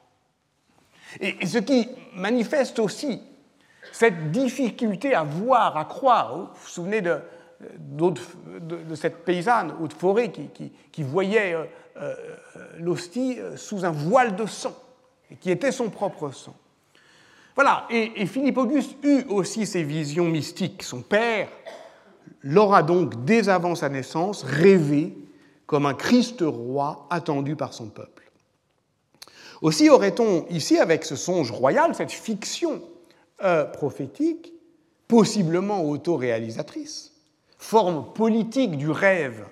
Et 1.19 1.45
ce 1.45 1.57
qui 1.57 1.89
manifeste 2.13 2.79
aussi 2.79 3.21
cette 3.95 4.29
difficulté 4.31 5.15
à 5.15 5.23
voir, 5.23 5.77
à 5.77 5.85
croire. 5.85 6.35
Vous 6.35 6.47
vous 6.47 6.67
souvenez 6.67 6.99
de, 6.99 7.17
de, 7.79 8.95
cette 8.95 9.23
paysanne 9.23 9.73
haute 9.81 9.93
forêt 9.93 10.33
qui, 10.91 11.03
voyait 11.03 11.53
euh, 11.53 11.63
euh, 12.01 12.13
l'hostie 12.79 13.39
euh, 13.39 13.55
sous 13.55 13.85
un 13.85 13.91
voile 13.91 14.35
de 14.35 14.45
sang, 14.45 14.75
qui 15.39 15.49
était 15.49 15.71
son 15.71 15.89
propre 15.89 16.29
sang. 16.31 16.55
Voilà, 17.55 17.85
et, 17.89 18.25
Philippe 18.25 18.57
Auguste 18.57 18.97
eut 19.01 19.23
aussi 19.29 19.65
ces 19.65 19.83
visions 19.83 20.25
mystiques. 20.25 20.83
Son 20.83 21.01
père 21.01 21.47
l'aura 22.43 22.83
donc, 22.83 23.23
dès 23.23 23.47
avant 23.47 23.75
sa 23.75 23.87
naissance, 23.87 24.43
rêvé 24.43 25.17
comme 25.67 25.85
un 25.85 25.93
Christ 25.93 26.43
roi 26.45 27.07
attendu 27.09 27.55
par 27.55 27.73
son 27.73 27.87
peuple. 27.87 28.29
Aussi 29.61 29.89
aurait-on 29.89 30.45
ici, 30.49 30.79
avec 30.79 31.05
ce 31.05 31.15
songe 31.15 31.49
royal, 31.49 31.95
cette 31.95 32.11
fiction 32.11 32.81
euh, 33.43 33.65
prophétique, 33.65 34.53
possiblement 35.09 35.83
autoréalisatrice, 35.83 37.13
forme 37.57 38.13
politique 38.13 38.77
du 38.77 38.89
rêve 38.89 39.45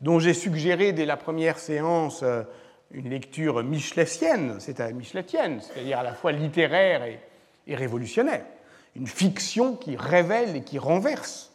dont 0.00 0.18
j'ai 0.18 0.32
suggéré 0.32 0.92
dès 0.92 1.04
la 1.04 1.18
première 1.18 1.58
séance 1.58 2.22
euh, 2.22 2.44
une 2.90 3.10
lecture 3.10 3.62
micheletienne, 3.62 4.56
c'est-à-dire 4.58 5.98
à 5.98 6.02
la 6.02 6.14
fois 6.14 6.32
littéraire 6.32 7.04
et, 7.04 7.74
révolutionnaire, 7.74 8.46
une 8.94 9.06
fiction 9.06 9.76
qui 9.76 9.96
révèle 9.96 10.56
et 10.56 10.62
qui 10.62 10.78
renverse, 10.78 11.52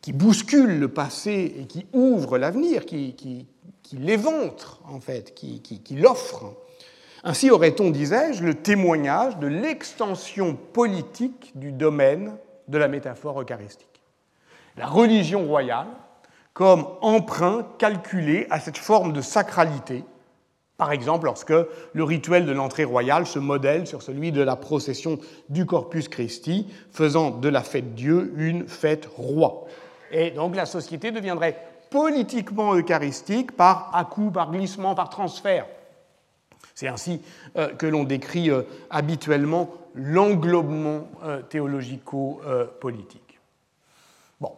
qui 0.00 0.12
bouscule 0.12 0.78
le 0.78 0.88
passé 0.88 1.52
et 1.58 1.66
qui 1.66 1.86
ouvre 1.92 2.38
l'avenir, 2.38 2.86
qui, 2.86 3.46
l'éventre 3.92 4.80
en 4.84 5.00
fait, 5.00 5.34
qui 5.34 5.82
l'offre 5.96 6.54
ainsi 7.24 7.50
aurait-on, 7.50 7.90
disais-je, 7.90 8.44
le 8.44 8.54
témoignage 8.54 9.38
de 9.38 9.46
l'extension 9.46 10.54
politique 10.54 11.52
du 11.54 11.72
domaine 11.72 12.36
de 12.68 12.78
la 12.78 12.88
métaphore 12.88 13.40
eucharistique. 13.40 14.02
La 14.76 14.86
religion 14.86 15.46
royale 15.46 15.88
comme 16.52 16.86
emprunt 17.02 17.66
calculé 17.78 18.46
à 18.50 18.58
cette 18.58 18.78
forme 18.78 19.12
de 19.12 19.20
sacralité, 19.20 20.04
par 20.76 20.90
exemple 20.90 21.26
lorsque 21.26 21.52
le 21.92 22.04
rituel 22.04 22.46
de 22.46 22.52
l'entrée 22.52 22.84
royale 22.84 23.26
se 23.26 23.38
modèle 23.38 23.86
sur 23.86 24.02
celui 24.02 24.32
de 24.32 24.42
la 24.42 24.56
procession 24.56 25.18
du 25.48 25.66
Corpus 25.66 26.08
Christi, 26.08 26.66
faisant 26.90 27.30
de 27.30 27.48
la 27.48 27.62
fête 27.62 27.94
Dieu 27.94 28.32
une 28.36 28.66
fête 28.66 29.08
roi. 29.16 29.66
Et 30.10 30.30
donc 30.32 30.56
la 30.56 30.66
société 30.66 31.10
deviendrait 31.12 31.56
politiquement 31.90 32.74
eucharistique 32.74 33.52
par 33.52 33.90
à-coup, 33.94 34.30
par 34.30 34.50
glissement, 34.50 34.94
par 34.94 35.10
transfert. 35.10 35.66
C'est 36.78 36.86
ainsi 36.86 37.20
euh, 37.56 37.74
que 37.74 37.86
l'on 37.86 38.04
décrit 38.04 38.52
euh, 38.52 38.62
habituellement 38.88 39.68
l'englobement 39.96 41.08
euh, 41.24 41.42
théologico-politique. 41.42 43.40
Bon, 44.40 44.52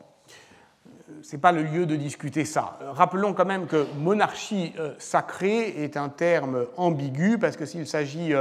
ce 1.23 1.33
n'est 1.33 1.41
pas 1.41 1.53
le 1.53 1.63
lieu 1.63 1.87
de 1.87 1.97
discuter 1.97 2.45
ça. 2.45 2.79
Rappelons 2.91 3.33
quand 3.33 3.47
même 3.47 3.67
que 3.67 3.87
monarchie 3.97 4.75
sacrée 4.99 5.83
est 5.83 5.97
un 5.97 6.11
terme 6.11 6.67
ambigu 6.77 7.39
parce 7.39 7.57
que 7.57 7.65
s'il 7.65 7.87
s'agit 7.87 8.35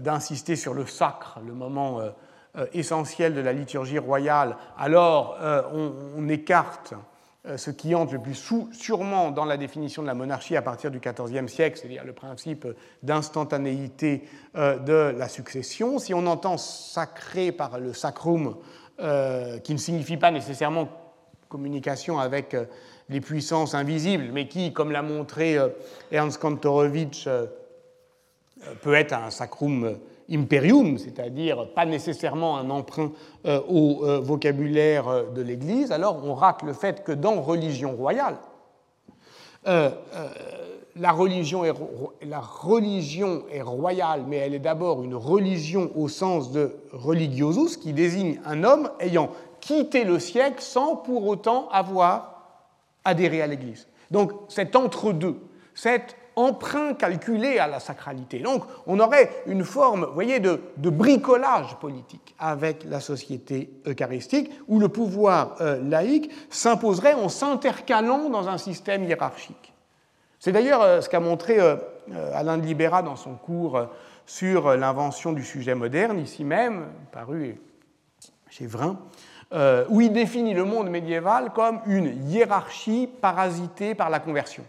d'insister 0.00 0.56
sur 0.56 0.72
le 0.72 0.86
sacre, 0.86 1.40
le 1.46 1.52
moment 1.52 2.00
essentiel 2.72 3.34
de 3.34 3.42
la 3.42 3.52
liturgie 3.52 3.98
royale, 3.98 4.56
alors 4.78 5.36
on 5.74 6.26
écarte 6.30 6.94
ce 7.56 7.70
qui 7.70 7.94
entre 7.94 8.14
le 8.14 8.20
plus 8.20 8.40
sûrement 8.72 9.30
dans 9.30 9.44
la 9.44 9.56
définition 9.56 10.02
de 10.02 10.06
la 10.06 10.14
monarchie 10.14 10.56
à 10.56 10.62
partir 10.62 10.90
du 10.90 11.00
XIVe 11.00 11.46
siècle, 11.48 11.78
c'est-à-dire 11.78 12.04
le 12.04 12.12
principe 12.12 12.66
d'instantanéité 13.02 14.24
euh, 14.56 14.78
de 14.78 15.16
la 15.16 15.28
succession. 15.28 15.98
Si 15.98 16.14
on 16.14 16.26
entend 16.26 16.56
sacré 16.56 17.52
par 17.52 17.78
le 17.78 17.92
sacrum, 17.92 18.56
euh, 19.00 19.58
qui 19.58 19.72
ne 19.72 19.78
signifie 19.78 20.16
pas 20.16 20.30
nécessairement 20.30 20.88
communication 21.48 22.18
avec 22.18 22.56
les 23.08 23.20
puissances 23.20 23.74
invisibles, 23.74 24.30
mais 24.32 24.48
qui, 24.48 24.72
comme 24.72 24.90
l'a 24.90 25.02
montré 25.02 25.56
Ernst 26.10 26.40
Kantorowicz, 26.40 27.28
peut 28.82 28.94
être 28.94 29.12
un 29.12 29.30
sacrum 29.30 29.98
imperium, 30.30 30.98
c'est-à-dire 30.98 31.68
pas 31.74 31.86
nécessairement 31.86 32.56
un 32.56 32.70
emprunt 32.70 33.12
euh, 33.46 33.60
au 33.68 34.04
euh, 34.04 34.20
vocabulaire 34.20 35.08
euh, 35.08 35.24
de 35.34 35.42
l'Église, 35.42 35.92
alors 35.92 36.24
on 36.24 36.34
rate 36.34 36.62
le 36.62 36.72
fait 36.72 37.04
que 37.04 37.12
dans 37.12 37.40
religion 37.40 37.94
royale, 37.94 38.36
la, 39.66 41.10
religion 41.10 41.64
est, 41.64 41.72
la 42.22 42.40
religion 42.40 43.44
est 43.50 43.62
royale, 43.62 44.24
mais 44.28 44.36
elle 44.36 44.52
est 44.52 44.58
d'abord 44.58 45.02
une 45.02 45.14
religion 45.14 45.90
au 45.96 46.08
sens 46.08 46.52
de 46.52 46.76
religiosus, 46.92 47.78
qui 47.78 47.94
désigne 47.94 48.40
un 48.44 48.62
homme 48.62 48.90
ayant 49.00 49.30
quitté 49.60 50.04
le 50.04 50.18
siècle 50.18 50.60
sans 50.60 50.96
pour 50.96 51.26
autant 51.26 51.68
avoir 51.70 52.42
adhéré 53.06 53.40
à 53.40 53.46
l'Église. 53.46 53.88
Donc 54.10 54.32
cet 54.48 54.76
entre-deux, 54.76 55.36
cette 55.74 56.14
emprunt 56.36 56.94
calculé 56.94 57.58
à 57.58 57.66
la 57.66 57.80
sacralité. 57.80 58.38
Donc 58.38 58.64
on 58.86 59.00
aurait 59.00 59.30
une 59.46 59.64
forme, 59.64 60.08
voyez, 60.14 60.40
de, 60.40 60.60
bricolage 60.76 61.76
politique 61.76 62.34
avec 62.38 62.84
la 62.84 63.00
société 63.00 63.70
eucharistique, 63.86 64.50
où 64.68 64.78
le 64.78 64.88
pouvoir 64.88 65.56
euh, 65.60 65.80
laïque 65.82 66.30
s'imposerait 66.50 67.14
en 67.14 67.28
s'intercalant 67.28 68.30
dans 68.30 68.48
un 68.48 68.58
système 68.58 69.04
hiérarchique. 69.04 69.72
C'est 70.38 70.52
d'ailleurs 70.52 70.82
euh, 70.82 71.00
ce 71.00 71.08
qu'a 71.08 71.20
montré 71.20 71.58
euh, 71.60 71.76
Alain 72.34 72.58
de 72.58 72.66
Libera 72.66 73.02
dans 73.02 73.16
son 73.16 73.34
cours 73.34 73.80
sur 74.26 74.76
l'invention 74.76 75.32
du 75.32 75.44
sujet 75.44 75.74
moderne, 75.74 76.18
ici 76.18 76.44
même, 76.44 76.86
paru 77.12 77.60
chez 78.48 78.66
Vrin, 78.66 78.98
où 79.88 80.00
il 80.00 80.12
définit 80.12 80.54
le 80.54 80.64
monde 80.64 80.88
médiéval 80.88 81.52
comme 81.52 81.80
une 81.86 82.28
hiérarchie 82.28 83.08
parasitée 83.20 83.94
par 83.94 84.10
la 84.10 84.20
conversion. 84.20 84.64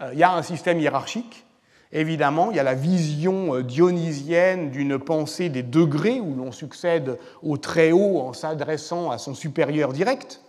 Euh, 0.00 0.10
il 0.12 0.18
y 0.18 0.22
a 0.22 0.32
un 0.32 0.42
système 0.42 0.80
hiérarchique, 0.80 1.44
évidemment, 1.92 2.50
il 2.50 2.56
y 2.56 2.60
a 2.60 2.64
la 2.64 2.74
vision 2.74 3.54
euh, 3.54 3.62
dionysienne 3.62 4.70
d'une 4.70 4.98
pensée 4.98 5.48
des 5.48 5.62
degrés 5.62 6.20
où 6.20 6.34
l'on 6.34 6.52
succède 6.52 7.18
au 7.42 7.56
très 7.56 7.92
haut 7.92 8.18
en 8.20 8.32
s'adressant 8.32 9.10
à 9.10 9.18
son 9.18 9.34
supérieur 9.34 9.92
direct. 9.92 10.40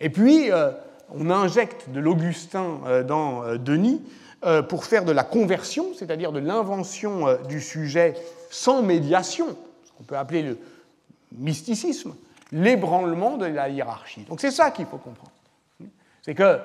Et 0.00 0.10
puis, 0.10 0.50
euh, 0.50 0.70
on 1.10 1.30
injecte 1.30 1.90
de 1.90 2.00
l'Augustin 2.00 3.02
dans 3.08 3.56
Denis 3.56 4.02
pour 4.68 4.84
faire 4.84 5.06
de 5.06 5.10
la 5.10 5.24
conversion, 5.24 5.86
c'est-à-dire 5.98 6.32
de 6.32 6.38
l'invention 6.38 7.38
du 7.48 7.62
sujet 7.62 8.12
sans 8.50 8.82
médiation, 8.82 9.46
ce 9.86 9.92
qu'on 9.96 10.04
peut 10.04 10.18
appeler 10.18 10.42
le 10.42 10.58
mysticisme, 11.32 12.14
l'ébranlement 12.52 13.38
de 13.38 13.46
la 13.46 13.70
hiérarchie. 13.70 14.26
Donc 14.28 14.42
c'est 14.42 14.50
ça 14.50 14.70
qu'il 14.70 14.84
faut 14.84 14.98
comprendre. 14.98 15.32
C'est 16.20 16.34
que 16.34 16.58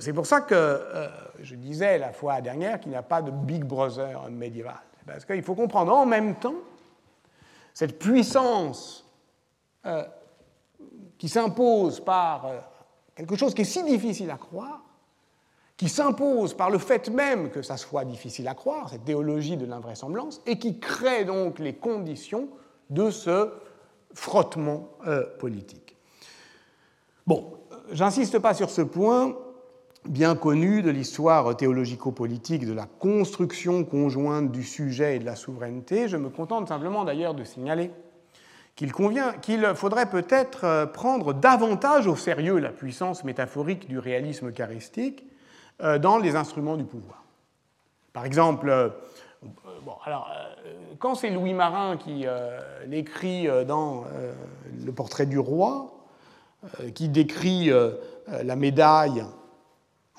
c'est 0.00 0.12
pour 0.12 0.26
ça 0.26 0.40
que 0.40 0.80
je 1.40 1.54
disais 1.54 1.98
la 1.98 2.12
fois 2.12 2.40
dernière 2.40 2.80
qu'il 2.80 2.90
n'y 2.90 2.96
a 2.96 3.02
pas 3.02 3.22
de 3.22 3.30
Big 3.30 3.64
Brother 3.64 4.30
médiéval. 4.30 4.80
Parce 5.06 5.24
qu'il 5.24 5.42
faut 5.42 5.54
comprendre 5.54 5.94
en 5.94 6.06
même 6.06 6.36
temps 6.36 6.54
cette 7.74 7.98
puissance 7.98 9.04
qui 11.18 11.28
s'impose 11.28 12.00
par 12.00 12.50
quelque 13.14 13.36
chose 13.36 13.54
qui 13.54 13.62
est 13.62 13.66
si 13.66 13.82
difficile 13.84 14.30
à 14.30 14.36
croire, 14.36 14.80
qui 15.76 15.88
s'impose 15.88 16.54
par 16.54 16.70
le 16.70 16.78
fait 16.78 17.08
même 17.10 17.50
que 17.50 17.62
ça 17.62 17.76
soit 17.76 18.04
difficile 18.04 18.48
à 18.48 18.54
croire, 18.54 18.88
cette 18.88 19.04
théologie 19.04 19.56
de 19.56 19.66
l'invraisemblance, 19.66 20.40
et 20.46 20.58
qui 20.58 20.78
crée 20.78 21.24
donc 21.24 21.58
les 21.58 21.74
conditions 21.74 22.48
de 22.90 23.10
ce 23.10 23.52
frottement 24.12 24.90
euh, 25.06 25.24
politique. 25.38 25.96
Bon, 27.26 27.58
j'insiste 27.92 28.38
pas 28.38 28.54
sur 28.54 28.70
ce 28.70 28.82
point 28.82 29.36
bien 30.08 30.34
connu 30.34 30.82
de 30.82 30.90
l'histoire 30.90 31.56
théologico-politique 31.56 32.66
de 32.66 32.72
la 32.72 32.86
construction 32.86 33.84
conjointe 33.84 34.52
du 34.52 34.62
sujet 34.62 35.16
et 35.16 35.18
de 35.18 35.24
la 35.24 35.36
souveraineté. 35.36 36.08
Je 36.08 36.16
me 36.16 36.28
contente 36.28 36.68
simplement 36.68 37.04
d'ailleurs 37.04 37.34
de 37.34 37.44
signaler 37.44 37.90
qu'il 38.76 38.92
qu'il 39.40 39.72
faudrait 39.74 40.10
peut-être 40.10 40.64
euh, 40.64 40.86
prendre 40.86 41.32
davantage 41.32 42.06
au 42.06 42.16
sérieux 42.16 42.58
la 42.58 42.70
puissance 42.70 43.24
métaphorique 43.24 43.88
du 43.88 43.98
réalisme 43.98 44.52
charistique 44.52 45.24
euh, 45.82 45.98
dans 45.98 46.18
les 46.18 46.36
instruments 46.36 46.76
du 46.76 46.84
pouvoir. 46.84 47.22
Par 48.12 48.24
exemple, 48.24 48.68
euh, 48.68 48.88
alors, 50.06 50.30
quand 50.98 51.14
c'est 51.14 51.28
Louis 51.28 51.52
Marin 51.52 51.98
qui 51.98 52.24
l'écrit 52.86 53.46
dans 53.66 54.04
Le 54.82 54.90
portrait 54.90 55.26
du 55.26 55.38
roi, 55.38 55.93
qui 56.94 57.08
décrit 57.08 57.70
la 58.42 58.56
médaille 58.56 59.24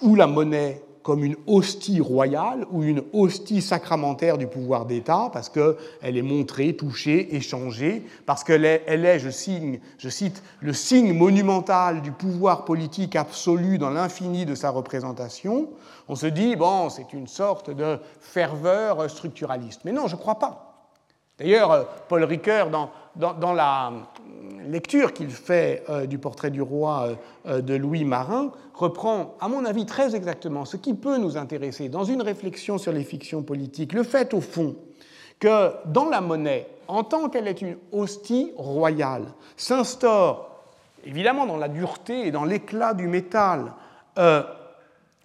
ou 0.01 0.15
la 0.15 0.27
monnaie 0.27 0.81
comme 1.05 1.23
une 1.23 1.35
hostie 1.45 2.01
royale 2.01 2.65
ou 2.71 2.81
une 2.81 3.03
hostie 3.13 3.61
sacramentaire 3.61 4.39
du 4.39 4.47
pouvoir 4.47 4.87
d'État, 4.87 5.29
parce 5.31 5.49
qu'elle 5.49 5.77
est 6.01 6.23
montrée, 6.23 6.75
touchée, 6.75 7.35
échangée, 7.35 8.03
parce 8.25 8.43
qu'elle 8.43 8.65
est, 8.65 8.81
elle 8.87 9.05
est 9.05 9.19
je, 9.19 9.29
je 9.99 10.09
cite, 10.09 10.41
le 10.61 10.73
signe 10.73 11.13
monumental 11.13 12.01
du 12.01 12.11
pouvoir 12.11 12.65
politique 12.65 13.15
absolu 13.15 13.77
dans 13.77 13.91
l'infini 13.91 14.47
de 14.47 14.55
sa 14.55 14.71
représentation, 14.71 15.69
on 16.07 16.15
se 16.15 16.25
dit, 16.25 16.55
bon, 16.55 16.89
c'est 16.89 17.13
une 17.13 17.27
sorte 17.27 17.69
de 17.69 17.99
ferveur 18.19 19.07
structuraliste. 19.07 19.81
Mais 19.85 19.91
non, 19.91 20.07
je 20.07 20.15
ne 20.15 20.19
crois 20.19 20.39
pas. 20.39 20.89
D'ailleurs, 21.37 21.87
Paul 22.07 22.23
Ricoeur, 22.23 22.71
dans, 22.71 22.89
dans, 23.15 23.53
la 23.53 23.93
lecture 24.67 25.13
qu'il 25.13 25.29
fait 25.29 25.83
euh, 25.89 26.05
du 26.05 26.17
portrait 26.17 26.51
du 26.51 26.61
roi 26.61 27.07
euh, 27.07 27.15
euh, 27.47 27.61
de 27.61 27.75
Louis 27.75 28.03
Marin, 28.03 28.51
reprend, 28.73 29.35
à 29.39 29.47
mon 29.47 29.65
avis, 29.65 29.85
très 29.85 30.15
exactement 30.15 30.65
ce 30.65 30.77
qui 30.77 30.93
peut 30.93 31.17
nous 31.17 31.37
intéresser 31.37 31.89
dans 31.89 32.03
une 32.03 32.21
réflexion 32.21 32.77
sur 32.77 32.91
les 32.91 33.03
fictions 33.03 33.43
politiques. 33.43 33.93
Le 33.93 34.03
fait, 34.03 34.33
au 34.33 34.41
fond, 34.41 34.75
que 35.39 35.71
dans 35.85 36.09
la 36.09 36.21
monnaie, 36.21 36.67
en 36.87 37.03
tant 37.03 37.29
qu'elle 37.29 37.47
est 37.47 37.61
une 37.61 37.77
hostie 37.91 38.51
royale, 38.57 39.25
s'instaure, 39.57 40.63
évidemment 41.05 41.45
dans 41.45 41.57
la 41.57 41.67
dureté 41.67 42.27
et 42.27 42.31
dans 42.31 42.45
l'éclat 42.45 42.93
du 42.93 43.07
métal, 43.07 43.73
un 44.17 44.45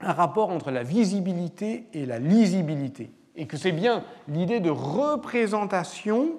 rapport 0.01 0.51
entre 0.51 0.71
la 0.71 0.83
visibilité 0.83 1.87
et 1.93 2.07
la 2.07 2.19
lisibilité. 2.19 3.13
Et 3.37 3.47
que 3.47 3.57
c'est 3.57 3.73
bien 3.73 4.03
l'idée 4.27 4.61
de 4.61 4.71
représentation 4.71 6.33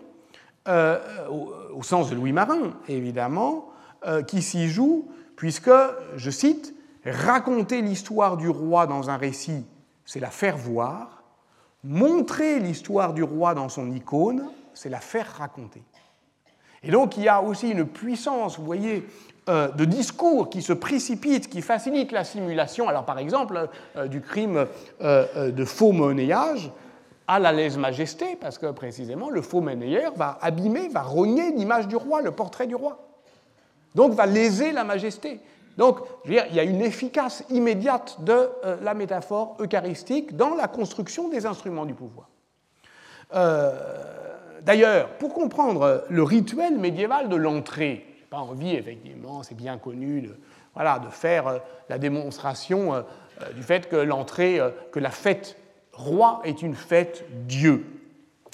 euh, 0.68 1.00
au, 1.74 1.82
sens 1.82 2.12
de 2.12 2.16
Louis 2.16 2.34
Marin, 2.34 2.74
évidemment, 2.88 3.70
euh, 4.06 4.22
qui 4.22 4.44
s'y 4.44 4.70
joue, 4.70 5.10
puisque, 5.36 5.72
je 6.16 6.30
cite, 6.30 6.76
raconter 7.04 7.82
l'histoire 7.82 8.38
du 8.38 8.48
roi 8.48 8.86
dans 8.86 9.10
un 9.10 9.18
récit, 9.18 9.66
c'est 10.06 10.20
la 10.20 10.30
faire 10.30 10.58
voir, 10.58 11.24
montrer 11.84 12.60
l'histoire 12.60 13.14
du 13.14 13.24
roi 13.24 13.56
dans 13.56 13.70
son 13.70 13.90
icône, 13.92 14.52
c'est 14.76 14.90
la 14.90 15.00
faire 15.00 15.26
raconter. 15.40 15.82
Et 16.84 16.92
donc 16.92 17.18
il 17.18 17.24
y 17.24 17.28
a 17.28 17.42
aussi 17.42 17.72
une 17.72 17.88
puissance, 17.88 18.60
vous 18.60 18.66
voyez, 18.66 19.08
euh, 19.50 19.70
de 19.70 19.86
discours 19.86 20.52
qui 20.52 20.62
se 20.62 20.74
précipite, 20.74 21.50
qui 21.50 21.64
facilite 21.64 22.12
la 22.12 22.24
simulation. 22.24 22.88
Alors 22.88 23.06
par 23.06 23.18
exemple, 23.18 23.68
du 24.12 24.22
crime 24.22 24.68
de 25.00 25.66
faux 25.66 25.92
monnayage, 25.92 26.72
à 27.32 27.40
la 27.40 27.54
lèse-majesté, 27.54 28.36
parce 28.36 28.58
que 28.58 28.70
précisément 28.72 29.30
le 29.30 29.42
faux 29.42 29.62
monnayeur 29.62 30.12
va 30.16 30.38
abîmer, 30.42 30.90
va 30.90 31.02
rogner 31.02 31.54
l'image 31.54 31.88
du 31.88 31.96
roi, 31.96 32.22
le 32.22 32.32
portrait 32.32 32.68
du 32.68 32.76
roi. 32.76 33.00
Donc 33.96 34.12
va 34.12 34.26
léser 34.26 34.74
la 34.74 34.84
majesté. 34.84 35.40
Donc, 35.78 36.00
il 36.26 36.34
y 36.34 36.60
a 36.60 36.64
une 36.64 36.82
efficace 36.82 37.46
immédiate 37.50 38.18
de 38.20 38.34
euh, 38.34 38.76
la 38.82 38.94
métaphore 38.94 39.56
eucharistique 39.62 40.36
dans 40.36 40.56
la 40.56 40.68
construction 40.68 41.30
des 41.30 41.46
instruments 41.46 41.86
du 41.86 41.94
pouvoir. 41.94 42.28
Euh, 43.34 43.72
d'ailleurs, 44.64 45.08
pour 45.12 45.34
comprendre 45.34 46.04
le 46.10 46.24
rituel 46.24 46.78
médiéval 46.78 47.30
de 47.30 47.38
l'entrée, 47.38 48.06
je 48.18 48.24
n'ai 48.24 48.28
pas 48.30 48.40
envie, 48.40 48.76
effectivement, 48.76 49.42
c'est 49.44 49.56
bien 49.56 49.78
connu, 49.78 50.22
de, 50.24 50.38
voilà, 50.74 51.00
de 51.00 51.08
faire 51.08 51.48
euh, 51.48 51.60
la 51.88 51.98
démonstration 51.98 53.06
du 53.56 53.64
fait 53.64 53.88
que 53.88 53.96
l'entrée, 53.96 54.60
que 54.92 55.00
la 55.00 55.10
fête 55.10 55.58
roi 55.94 56.42
est 56.44 56.62
une 56.62 56.76
fête 56.76 57.26
Dieu. 57.48 57.86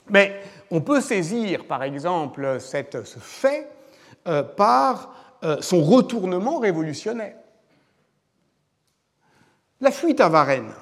Mais 0.09 0.39
on 0.71 0.81
peut 0.81 1.01
saisir, 1.01 1.65
par 1.65 1.83
exemple, 1.83 2.59
cette, 2.59 3.05
ce 3.05 3.19
fait 3.19 3.69
euh, 4.27 4.43
par 4.43 5.13
euh, 5.43 5.57
son 5.61 5.83
retournement 5.83 6.59
révolutionnaire. 6.59 7.35
La 9.79 9.91
fuite 9.91 10.19
à 10.19 10.29
Varennes, 10.29 10.73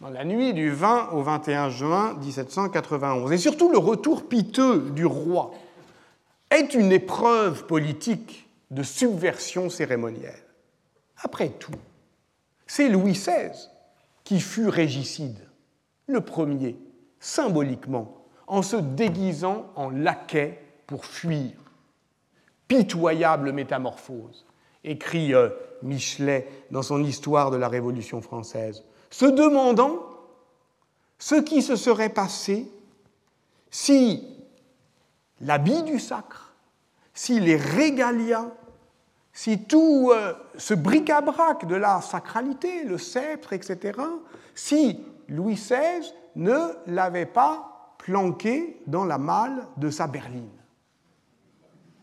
dans 0.00 0.10
la 0.10 0.24
nuit 0.24 0.52
du 0.54 0.70
20 0.70 1.10
au 1.12 1.22
21 1.22 1.70
juin 1.70 2.14
1791, 2.14 3.30
et 3.32 3.38
surtout 3.38 3.70
le 3.70 3.78
retour 3.78 4.28
piteux 4.28 4.90
du 4.90 5.06
roi, 5.06 5.52
est 6.50 6.74
une 6.74 6.90
épreuve 6.90 7.66
politique 7.66 8.48
de 8.70 8.82
subversion 8.82 9.70
cérémonielle. 9.70 10.42
Après 11.22 11.50
tout, 11.50 11.70
c'est 12.66 12.88
Louis 12.88 13.12
XVI 13.12 13.69
qui 14.30 14.38
fut 14.38 14.68
régicide, 14.68 15.40
le 16.06 16.20
premier, 16.20 16.78
symboliquement, 17.18 18.26
en 18.46 18.62
se 18.62 18.76
déguisant 18.76 19.66
en 19.74 19.90
laquais 19.90 20.62
pour 20.86 21.04
fuir. 21.04 21.50
Pitoyable 22.68 23.50
métamorphose, 23.50 24.46
écrit 24.84 25.34
euh, 25.34 25.48
Michelet 25.82 26.48
dans 26.70 26.84
son 26.84 27.02
Histoire 27.02 27.50
de 27.50 27.56
la 27.56 27.66
Révolution 27.66 28.22
française, 28.22 28.84
se 29.10 29.26
demandant 29.26 29.98
ce 31.18 31.34
qui 31.34 31.60
se 31.60 31.74
serait 31.74 32.08
passé 32.08 32.70
si 33.72 34.28
l'habit 35.40 35.82
du 35.82 35.98
sacre, 35.98 36.54
si 37.14 37.40
les 37.40 37.56
régalias 37.56 38.46
si 39.32 39.64
tout 39.64 40.10
euh, 40.12 40.34
ce 40.56 40.74
bric-à-brac 40.74 41.66
de 41.66 41.76
la 41.76 42.00
sacralité, 42.00 42.84
le 42.84 42.98
sceptre, 42.98 43.52
etc., 43.52 43.98
si 44.54 45.00
Louis 45.28 45.54
XVI 45.54 46.12
ne 46.36 46.58
l'avait 46.86 47.26
pas 47.26 47.94
planqué 47.98 48.80
dans 48.86 49.04
la 49.04 49.18
malle 49.18 49.66
de 49.76 49.90
sa 49.90 50.06
berline. 50.06 50.48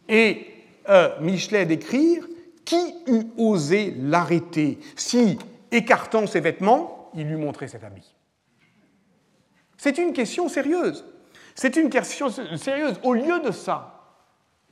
Et 0.07 0.47
euh, 0.89 1.19
Michelet 1.19 1.65
d'écrire 1.65 2.25
qui 2.63 2.95
eût 3.07 3.27
osé 3.37 3.93
l'arrêter? 3.99 4.79
Si, 4.95 5.37
écartant 5.71 6.27
ses 6.27 6.39
vêtements, 6.39 7.11
il 7.13 7.27
lui 7.27 7.35
montrait 7.35 7.67
cet 7.67 7.83
habit 7.83 8.15
C'est 9.77 9.97
une 9.97 10.13
question 10.13 10.47
sérieuse. 10.47 11.05
C'est 11.55 11.75
une 11.75 11.89
question 11.89 12.29
sérieuse. 12.29 12.99
Au 13.03 13.13
lieu 13.13 13.39
de 13.39 13.51
ça, 13.51 14.15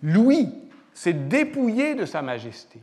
Louis 0.01 0.49
c'est 0.95 1.27
dépouillé 1.27 1.93
de 1.93 2.05
sa 2.05 2.23
majesté. 2.23 2.81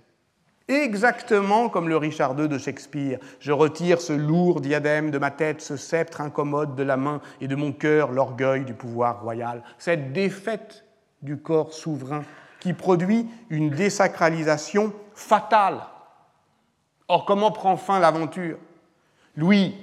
Exactement 0.69 1.69
comme 1.69 1.89
le 1.89 1.97
Richard 1.97 2.39
II 2.39 2.47
de 2.47 2.59
Shakespeare. 2.59 3.19
Je 3.41 3.51
retire 3.51 4.01
ce 4.01 4.13
lourd 4.13 4.61
diadème 4.61 5.11
de 5.11 5.19
ma 5.19 5.33
tête, 5.33 5.61
ce 5.61 5.77
sceptre 5.77 6.21
incommode 6.21 6.77
de 6.77 6.85
la 6.85 6.97
main 6.97 7.21
et 7.41 7.49
de 7.49 7.57
mon 7.57 7.73
cœur, 7.73 8.13
l'orgueil 8.13 8.65
du 8.65 8.75
pouvoir 8.75 9.23
royal. 9.23 9.65
Cette 9.79 10.13
défaite 10.13 10.85
du 11.23 11.39
corps 11.39 11.73
souverain 11.73 12.23
qui 12.61 12.75
produit 12.75 13.27
une 13.51 13.71
désacralisation 13.71 14.93
fatale. 15.15 15.81
Or, 17.09 17.25
comment 17.25 17.51
prend 17.51 17.77
fin 17.77 17.99
l'aventure? 17.99 18.59
Louis, 19.37 19.75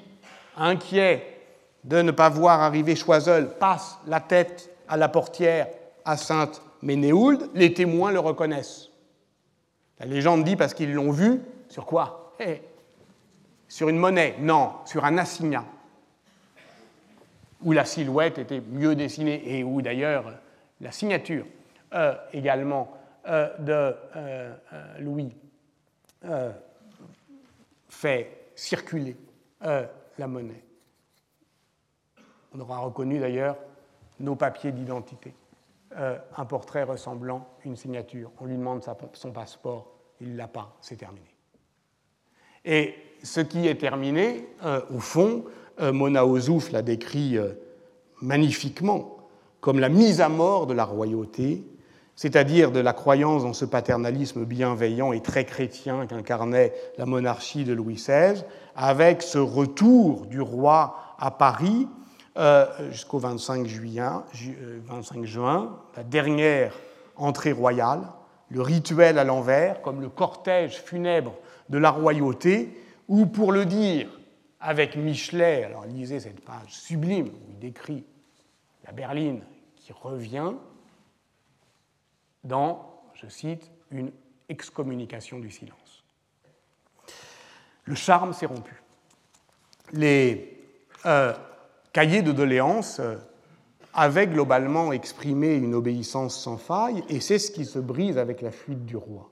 inquiet 0.55 1.35
de 1.83 2.01
ne 2.01 2.11
pas 2.11 2.29
voir 2.29 2.61
arriver 2.61 2.95
Choiseul, 2.95 3.57
passe 3.57 3.97
la 4.05 4.19
tête 4.19 4.69
à 4.87 4.97
la 4.97 5.09
portière 5.09 5.67
à 6.05 6.15
Sainte 6.15 6.61
mais 6.81 6.95
Néould, 6.95 7.49
les 7.53 7.73
témoins 7.73 8.11
le 8.11 8.19
reconnaissent. 8.19 8.89
La 9.99 10.05
légende 10.05 10.43
dit 10.43 10.55
parce 10.55 10.73
qu'ils 10.73 10.93
l'ont 10.93 11.11
vu, 11.11 11.41
sur 11.67 11.85
quoi? 11.85 12.33
Eh, 12.39 12.61
Sur 13.67 13.89
une 13.89 13.97
monnaie 13.97 14.35
Non, 14.39 14.73
sur 14.85 15.05
un 15.05 15.17
assignat, 15.17 15.65
où 17.63 17.71
la 17.71 17.85
silhouette 17.85 18.37
était 18.37 18.61
mieux 18.61 18.95
dessinée 18.95 19.41
et 19.45 19.63
où 19.63 19.81
d'ailleurs 19.81 20.33
la 20.81 20.91
signature 20.91 21.45
euh, 21.93 22.15
également 22.33 22.95
euh, 23.27 23.49
de 23.57 23.95
euh, 24.15 24.53
Louis 24.99 25.35
fait 27.87 28.51
circuler 28.55 29.15
la 29.61 30.27
monnaie. 30.27 30.63
On 32.53 32.59
aura 32.59 32.79
reconnu 32.79 33.19
d'ailleurs 33.19 33.57
nos 34.19 34.35
papiers 34.35 34.71
d'identité. 34.71 35.33
Un 35.95 36.45
portrait 36.45 36.84
ressemblant 36.84 37.47
une 37.65 37.75
signature. 37.75 38.32
On 38.39 38.45
lui 38.45 38.56
demande 38.56 38.84
son 39.13 39.32
passeport, 39.32 39.91
il 40.21 40.34
ne 40.34 40.38
l'a 40.38 40.47
pas, 40.47 40.78
c'est 40.82 40.97
terminé. 40.97 41.36
Et 42.63 42.93
ce 43.23 43.41
qui 43.41 43.67
est 43.67 43.75
terminé, 43.75 44.47
au 44.93 44.99
fond, 44.99 45.45
Mona 45.82 46.25
Ozouf 46.25 46.71
l'a 46.71 46.82
décrit 46.82 47.38
magnifiquement 48.21 49.19
comme 49.62 49.80
la 49.80 49.89
mise 49.89 50.21
à 50.21 50.30
mort 50.30 50.67
de 50.67 50.73
la 50.73 50.86
royauté, 50.86 51.63
c'est-à-dire 52.15 52.71
de 52.71 52.80
la 52.80 52.93
croyance 52.93 53.43
dans 53.43 53.54
ce 53.54 53.65
paternalisme 53.65 54.45
bienveillant 54.45 55.13
et 55.13 55.21
très 55.21 55.45
chrétien 55.45 56.06
qu'incarnait 56.06 56.73
la 56.97 57.06
monarchie 57.06 57.63
de 57.63 57.73
Louis 57.73 57.95
XVI, 57.95 58.43
avec 58.75 59.21
ce 59.21 59.38
retour 59.38 60.25
du 60.25 60.41
roi 60.41 61.15
à 61.17 61.32
Paris 61.32 61.88
euh, 61.88 61.98
jusqu'au 62.91 63.19
25 63.19 63.67
juin, 63.67 64.23
25 64.86 65.25
juin, 65.25 65.80
la 65.95 66.04
dernière 66.04 66.73
entrée 67.15 67.52
royale, 67.52 68.02
le 68.49 68.62
rituel 68.62 69.19
à 69.19 69.23
l'envers, 69.23 69.82
comme 69.82 70.02
le 70.02 70.10
cortège 70.10 70.82
funèbre 70.82 71.36
de 71.69 71.78
la 71.78 71.91
royauté, 71.91 72.82
ou 73.08 73.25
pour 73.25 73.52
le 73.52 73.65
dire 73.65 74.10
avec 74.60 74.95
Michelet, 74.95 75.63
alors 75.63 75.86
lisez 75.86 76.19
cette 76.19 76.43
page 76.43 76.69
sublime 76.69 77.28
où 77.28 77.49
il 77.49 77.60
décrit 77.60 78.04
la 78.86 78.91
berline 78.91 79.41
qui 79.75 79.93
revient 79.93 80.54
dans, 82.43 83.02
je 83.13 83.28
cite, 83.28 83.71
une 83.91 84.12
excommunication 84.49 85.39
du 85.39 85.52
silence. 85.52 86.04
Le 87.86 87.95
charme 87.95 88.34
s'est 88.34 88.45
rompu. 88.45 88.82
Les 89.91 90.60
euh, 91.06 91.34
cahiers 91.93 92.21
de 92.21 92.32
doléances 92.32 92.99
euh, 92.99 93.15
avaient 93.93 94.28
globalement 94.28 94.91
exprimé 94.91 95.56
une 95.56 95.73
obéissance 95.73 96.39
sans 96.39 96.58
faille, 96.58 97.04
et 97.10 97.19
c'est 97.19 97.39
ce 97.39 97.52
qui 97.52 97.65
se 97.65 97.80
brise 97.80 98.17
avec 98.17 98.41
la 98.41 98.52
fuite 98.52 98.86
du 98.86 98.95
roi. 98.95 99.30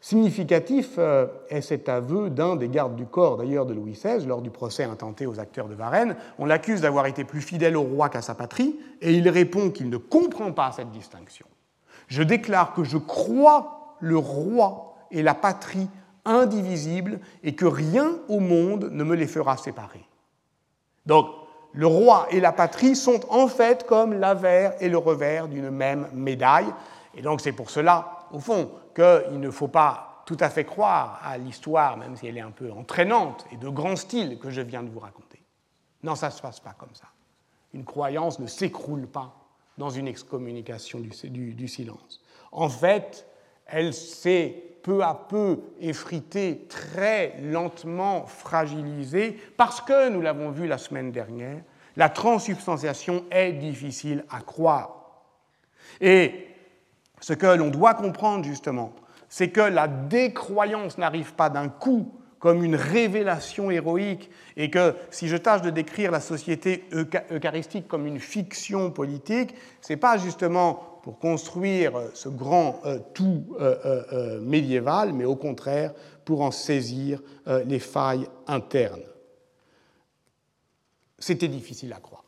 Significatif 0.00 0.94
euh, 0.98 1.26
est 1.48 1.60
cet 1.60 1.88
aveu 1.88 2.30
d'un 2.30 2.54
des 2.54 2.68
gardes 2.68 2.94
du 2.94 3.04
corps, 3.04 3.36
d'ailleurs, 3.36 3.66
de 3.66 3.74
Louis 3.74 3.92
XVI, 3.92 4.24
lors 4.26 4.42
du 4.42 4.50
procès 4.50 4.84
intenté 4.84 5.26
aux 5.26 5.40
acteurs 5.40 5.68
de 5.68 5.74
Varennes. 5.74 6.14
On 6.38 6.46
l'accuse 6.46 6.82
d'avoir 6.82 7.06
été 7.06 7.24
plus 7.24 7.40
fidèle 7.40 7.76
au 7.76 7.82
roi 7.82 8.08
qu'à 8.08 8.22
sa 8.22 8.36
patrie, 8.36 8.78
et 9.00 9.12
il 9.12 9.28
répond 9.28 9.70
qu'il 9.70 9.90
ne 9.90 9.96
comprend 9.96 10.52
pas 10.52 10.70
cette 10.70 10.92
distinction. 10.92 11.46
Je 12.06 12.22
déclare 12.22 12.74
que 12.74 12.84
je 12.84 12.96
crois 12.96 13.96
le 14.00 14.16
roi 14.16 14.96
et 15.10 15.22
la 15.22 15.34
patrie 15.34 15.88
indivisibles 16.24 17.18
et 17.42 17.54
que 17.56 17.66
rien 17.66 18.18
au 18.28 18.38
monde 18.38 18.90
ne 18.92 19.02
me 19.02 19.16
les 19.16 19.26
fera 19.26 19.56
séparer. 19.56 20.06
Donc, 21.06 21.26
le 21.72 21.86
roi 21.86 22.26
et 22.30 22.40
la 22.40 22.52
patrie 22.52 22.96
sont 22.96 23.20
en 23.30 23.46
fait 23.46 23.86
comme 23.86 24.14
l'avers 24.14 24.74
et 24.82 24.88
le 24.88 24.98
revers 24.98 25.48
d'une 25.48 25.70
même 25.70 26.08
médaille. 26.12 26.72
Et 27.14 27.22
donc, 27.22 27.40
c'est 27.40 27.52
pour 27.52 27.70
cela, 27.70 28.26
au 28.32 28.40
fond, 28.40 28.70
qu'il 28.94 29.40
ne 29.40 29.50
faut 29.50 29.68
pas 29.68 30.22
tout 30.24 30.36
à 30.40 30.50
fait 30.50 30.64
croire 30.64 31.20
à 31.24 31.38
l'histoire, 31.38 31.96
même 31.96 32.16
si 32.16 32.26
elle 32.26 32.36
est 32.36 32.42
un 32.42 32.50
peu 32.50 32.70
entraînante 32.70 33.46
et 33.52 33.56
de 33.56 33.68
grand 33.68 33.96
style 33.96 34.38
que 34.38 34.50
je 34.50 34.60
viens 34.60 34.82
de 34.82 34.90
vous 34.90 35.00
raconter. 35.00 35.42
Non, 36.02 36.14
ça 36.14 36.28
ne 36.28 36.32
se 36.32 36.42
passe 36.42 36.60
pas 36.60 36.74
comme 36.78 36.94
ça. 36.94 37.06
Une 37.74 37.84
croyance 37.84 38.38
ne 38.38 38.46
s'écroule 38.46 39.06
pas 39.06 39.34
dans 39.78 39.90
une 39.90 40.08
excommunication 40.08 41.00
du, 41.00 41.54
du, 41.54 41.68
silence. 41.68 42.22
En 42.52 42.68
fait, 42.68 43.26
elle 43.66 43.94
s'est 43.94 44.64
peu 44.88 45.02
à 45.02 45.12
peu 45.12 45.60
effritée, 45.82 46.64
très 46.66 47.34
lentement 47.42 48.24
fragilisée, 48.24 49.38
parce 49.58 49.82
que, 49.82 50.08
nous 50.08 50.22
l'avons 50.22 50.50
vu 50.50 50.66
la 50.66 50.78
semaine 50.78 51.12
dernière, 51.12 51.58
la 51.98 52.08
transubstantiation 52.08 53.24
est 53.30 53.52
difficile 53.52 54.24
à 54.30 54.40
croire. 54.40 55.20
Et 56.00 56.46
ce 57.20 57.34
que 57.34 57.48
l'on 57.48 57.68
doit 57.68 57.92
comprendre 57.92 58.46
justement, 58.46 58.94
c'est 59.28 59.50
que 59.50 59.60
la 59.60 59.88
décroyance 59.88 60.96
n'arrive 60.96 61.34
pas 61.34 61.50
d'un 61.50 61.68
coup 61.68 62.10
comme 62.38 62.64
une 62.64 62.76
révélation 62.76 63.70
héroïque, 63.70 64.30
et 64.56 64.70
que 64.70 64.94
si 65.10 65.28
je 65.28 65.36
tâche 65.36 65.60
de 65.60 65.70
décrire 65.70 66.12
la 66.12 66.20
société 66.20 66.88
eucharistique 67.30 67.88
comme 67.88 68.06
une 68.06 68.20
fiction 68.20 68.90
politique, 68.90 69.54
ce 69.82 69.92
n'est 69.92 69.98
pas 69.98 70.16
justement 70.16 70.97
pour 71.08 71.18
construire 71.18 72.10
ce 72.12 72.28
grand 72.28 72.82
euh, 72.84 72.98
tout 73.14 73.56
euh, 73.60 73.78
euh, 74.12 74.40
médiéval, 74.42 75.14
mais 75.14 75.24
au 75.24 75.36
contraire 75.36 75.94
pour 76.26 76.42
en 76.42 76.50
saisir 76.50 77.22
les 77.64 77.78
failles 77.78 78.28
internes. 78.46 79.06
C'était 81.18 81.48
difficile 81.48 81.94
à 81.94 82.00
croire, 82.00 82.26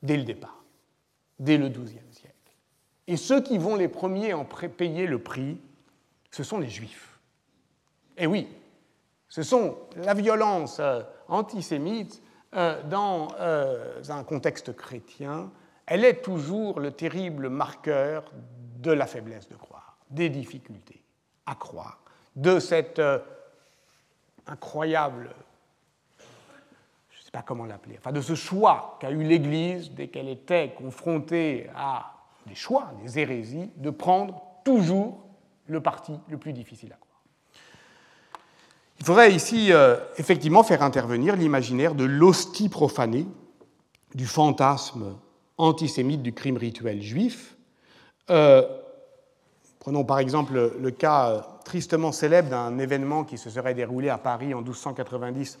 dès 0.00 0.16
le 0.16 0.22
départ, 0.22 0.62
dès 1.40 1.58
le 1.58 1.68
XIIe 1.68 1.98
siècle. 2.12 2.52
Et 3.08 3.16
ceux 3.16 3.42
qui 3.42 3.58
vont 3.58 3.74
les 3.74 3.88
premiers 3.88 4.32
en 4.32 4.44
payer 4.44 5.08
le 5.08 5.18
prix, 5.18 5.58
ce 6.30 6.44
sont 6.44 6.60
les 6.60 6.68
juifs. 6.68 7.18
Et 8.16 8.28
oui, 8.28 8.46
ce 9.28 9.42
sont 9.42 9.76
la 9.96 10.14
violence 10.14 10.80
antisémite 11.26 12.22
dans 12.52 13.26
un 13.40 14.22
contexte 14.22 14.72
chrétien, 14.76 15.50
elle 15.92 16.06
est 16.06 16.22
toujours 16.22 16.80
le 16.80 16.90
terrible 16.90 17.50
marqueur 17.50 18.24
de 18.78 18.90
la 18.90 19.06
faiblesse 19.06 19.46
de 19.50 19.56
croire, 19.56 19.98
des 20.08 20.30
difficultés 20.30 21.02
à 21.44 21.54
croire, 21.54 22.00
de 22.34 22.58
cette 22.60 23.02
incroyable, 24.46 25.28
je 27.10 27.18
ne 27.18 27.24
sais 27.24 27.30
pas 27.30 27.42
comment 27.42 27.66
l'appeler, 27.66 27.96
enfin 27.98 28.10
de 28.10 28.22
ce 28.22 28.34
choix 28.34 28.96
qu'a 29.00 29.10
eu 29.10 29.22
l'Église 29.22 29.90
dès 29.90 30.08
qu'elle 30.08 30.30
était 30.30 30.70
confrontée 30.70 31.68
à 31.76 32.14
des 32.46 32.54
choix, 32.54 32.94
des 33.04 33.18
hérésies, 33.18 33.70
de 33.76 33.90
prendre 33.90 34.40
toujours 34.64 35.18
le 35.66 35.82
parti 35.82 36.18
le 36.28 36.38
plus 36.38 36.54
difficile 36.54 36.94
à 36.94 36.96
croire. 36.96 37.20
Il 38.98 39.04
faudrait 39.04 39.34
ici 39.34 39.74
euh, 39.74 39.98
effectivement 40.16 40.62
faire 40.62 40.82
intervenir 40.82 41.36
l'imaginaire 41.36 41.94
de 41.94 42.04
l'hostie 42.04 42.70
profanée, 42.70 43.26
du 44.14 44.26
fantasme 44.26 45.18
antisémite 45.62 46.22
du 46.22 46.32
crime 46.32 46.56
rituel 46.56 47.00
juif. 47.00 47.56
Euh, 48.30 48.62
prenons 49.78 50.04
par 50.04 50.18
exemple 50.18 50.72
le 50.78 50.90
cas 50.90 51.30
euh, 51.30 51.40
tristement 51.64 52.12
célèbre 52.12 52.50
d'un 52.50 52.78
événement 52.78 53.24
qui 53.24 53.38
se 53.38 53.50
serait 53.50 53.74
déroulé 53.74 54.08
à 54.08 54.18
Paris 54.18 54.54
en 54.54 54.58
1290 54.58 55.58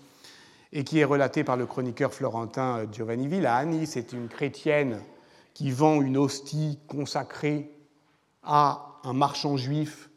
et 0.72 0.84
qui 0.84 0.98
est 0.98 1.04
relaté 1.04 1.44
par 1.44 1.56
le 1.56 1.66
chroniqueur 1.66 2.12
florentin 2.12 2.86
Giovanni 2.90 3.28
Villani. 3.28 3.86
C'est 3.86 4.12
une 4.12 4.28
chrétienne 4.28 5.00
qui 5.54 5.70
vend 5.70 6.00
une 6.00 6.16
hostie 6.16 6.78
consacrée 6.88 7.70
à 8.42 8.98
un 9.04 9.12
marchand 9.12 9.56
juif 9.56 10.08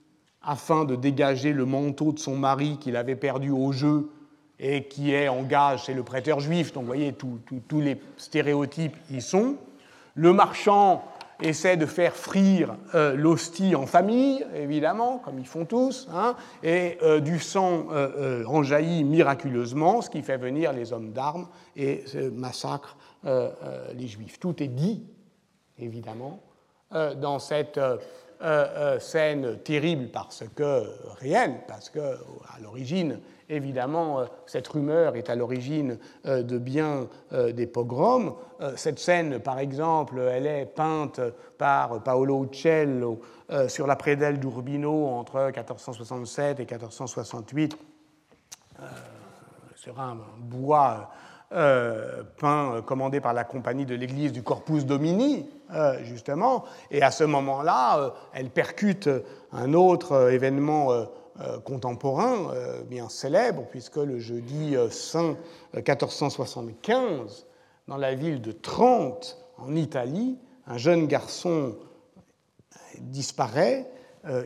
afin 0.41 0.85
de 0.85 0.95
dégager 0.95 1.53
le 1.53 1.65
manteau 1.65 2.11
de 2.11 2.19
son 2.19 2.35
mari 2.35 2.77
qu'il 2.79 2.95
avait 2.95 3.15
perdu 3.15 3.51
au 3.51 3.71
jeu 3.71 4.09
et 4.59 4.85
qui 4.85 5.11
est 5.11 5.27
en 5.27 5.43
gage 5.43 5.85
chez 5.85 5.93
le 5.93 6.03
prêteur 6.03 6.39
juif. 6.39 6.71
Donc 6.71 6.83
vous 6.83 6.87
voyez, 6.87 7.13
tous 7.13 7.81
les 7.81 7.99
stéréotypes 8.17 8.95
y 9.11 9.21
sont. 9.21 9.57
Le 10.15 10.33
marchand 10.33 11.03
essaie 11.41 11.77
de 11.77 11.85
faire 11.85 12.15
frire 12.15 12.75
euh, 12.95 13.15
l'hostie 13.15 13.75
en 13.75 13.85
famille, 13.85 14.45
évidemment, 14.55 15.19
comme 15.19 15.37
ils 15.37 15.47
font 15.47 15.65
tous, 15.65 16.07
hein, 16.13 16.35
et 16.63 16.97
euh, 17.03 17.19
du 17.19 17.39
sang 17.39 17.87
euh, 17.91 18.43
en 18.45 18.63
jaillit 18.63 19.03
miraculeusement, 19.03 20.01
ce 20.01 20.09
qui 20.09 20.21
fait 20.21 20.37
venir 20.37 20.73
les 20.73 20.93
hommes 20.93 21.11
d'armes 21.11 21.47
et 21.75 22.03
massacre 22.33 22.97
les 23.23 24.07
juifs. 24.07 24.39
Tout 24.39 24.61
est 24.61 24.67
dit 24.67 25.03
évidemment, 25.77 26.41
euh, 26.93 27.15
dans 27.15 27.39
cette 27.39 27.79
euh, 28.41 28.95
euh, 28.95 28.99
scène 28.99 29.57
terrible 29.59 30.09
parce 30.11 30.43
que 30.55 30.83
réelle, 31.19 31.61
parce 31.67 31.89
que 31.89 31.99
à 31.99 32.59
l'origine, 32.61 33.19
évidemment, 33.49 34.25
cette 34.45 34.67
rumeur 34.67 35.15
est 35.15 35.29
à 35.29 35.35
l'origine 35.35 35.97
de 36.25 36.57
bien 36.57 37.07
des 37.31 37.67
pogroms. 37.67 38.35
Cette 38.75 38.97
scène, 38.97 39.39
par 39.39 39.59
exemple, 39.59 40.19
elle 40.19 40.47
est 40.47 40.65
peinte 40.65 41.21
par 41.59 42.01
Paolo 42.01 42.45
Uccello 42.45 43.21
sur 43.67 43.85
la 43.85 43.95
prédelle 43.95 44.39
d'Urbino 44.39 45.09
entre 45.09 45.45
1467 45.45 46.59
et 46.59 46.63
1468 46.63 47.77
sur 49.75 49.99
un 49.99 50.17
bois 50.39 51.11
euh, 51.51 52.23
peint, 52.39 52.73
euh, 52.73 52.81
commandé 52.81 53.21
par 53.21 53.33
la 53.33 53.43
compagnie 53.43 53.85
de 53.85 53.93
l'église 53.93 54.31
du 54.31 54.41
Corpus 54.41 54.85
Domini, 54.85 55.47
euh, 55.73 56.03
justement, 56.03 56.65
et 56.89 57.03
à 57.03 57.11
ce 57.11 57.23
moment-là, 57.23 58.13
elle 58.33 58.49
percute 58.49 59.09
un 59.51 59.73
autre 59.73 60.31
événement 60.31 61.05
contemporain 61.65 62.53
bien 62.89 63.09
célèbre, 63.09 63.65
puisque 63.69 63.97
le 63.97 64.19
jeudi 64.19 64.75
saint 64.89 65.35
1475, 65.73 67.45
dans 67.87 67.97
la 67.97 68.15
ville 68.15 68.41
de 68.41 68.51
Trente, 68.51 69.37
en 69.57 69.75
Italie, 69.75 70.37
un 70.67 70.77
jeune 70.77 71.07
garçon 71.07 71.75
disparaît 72.99 73.89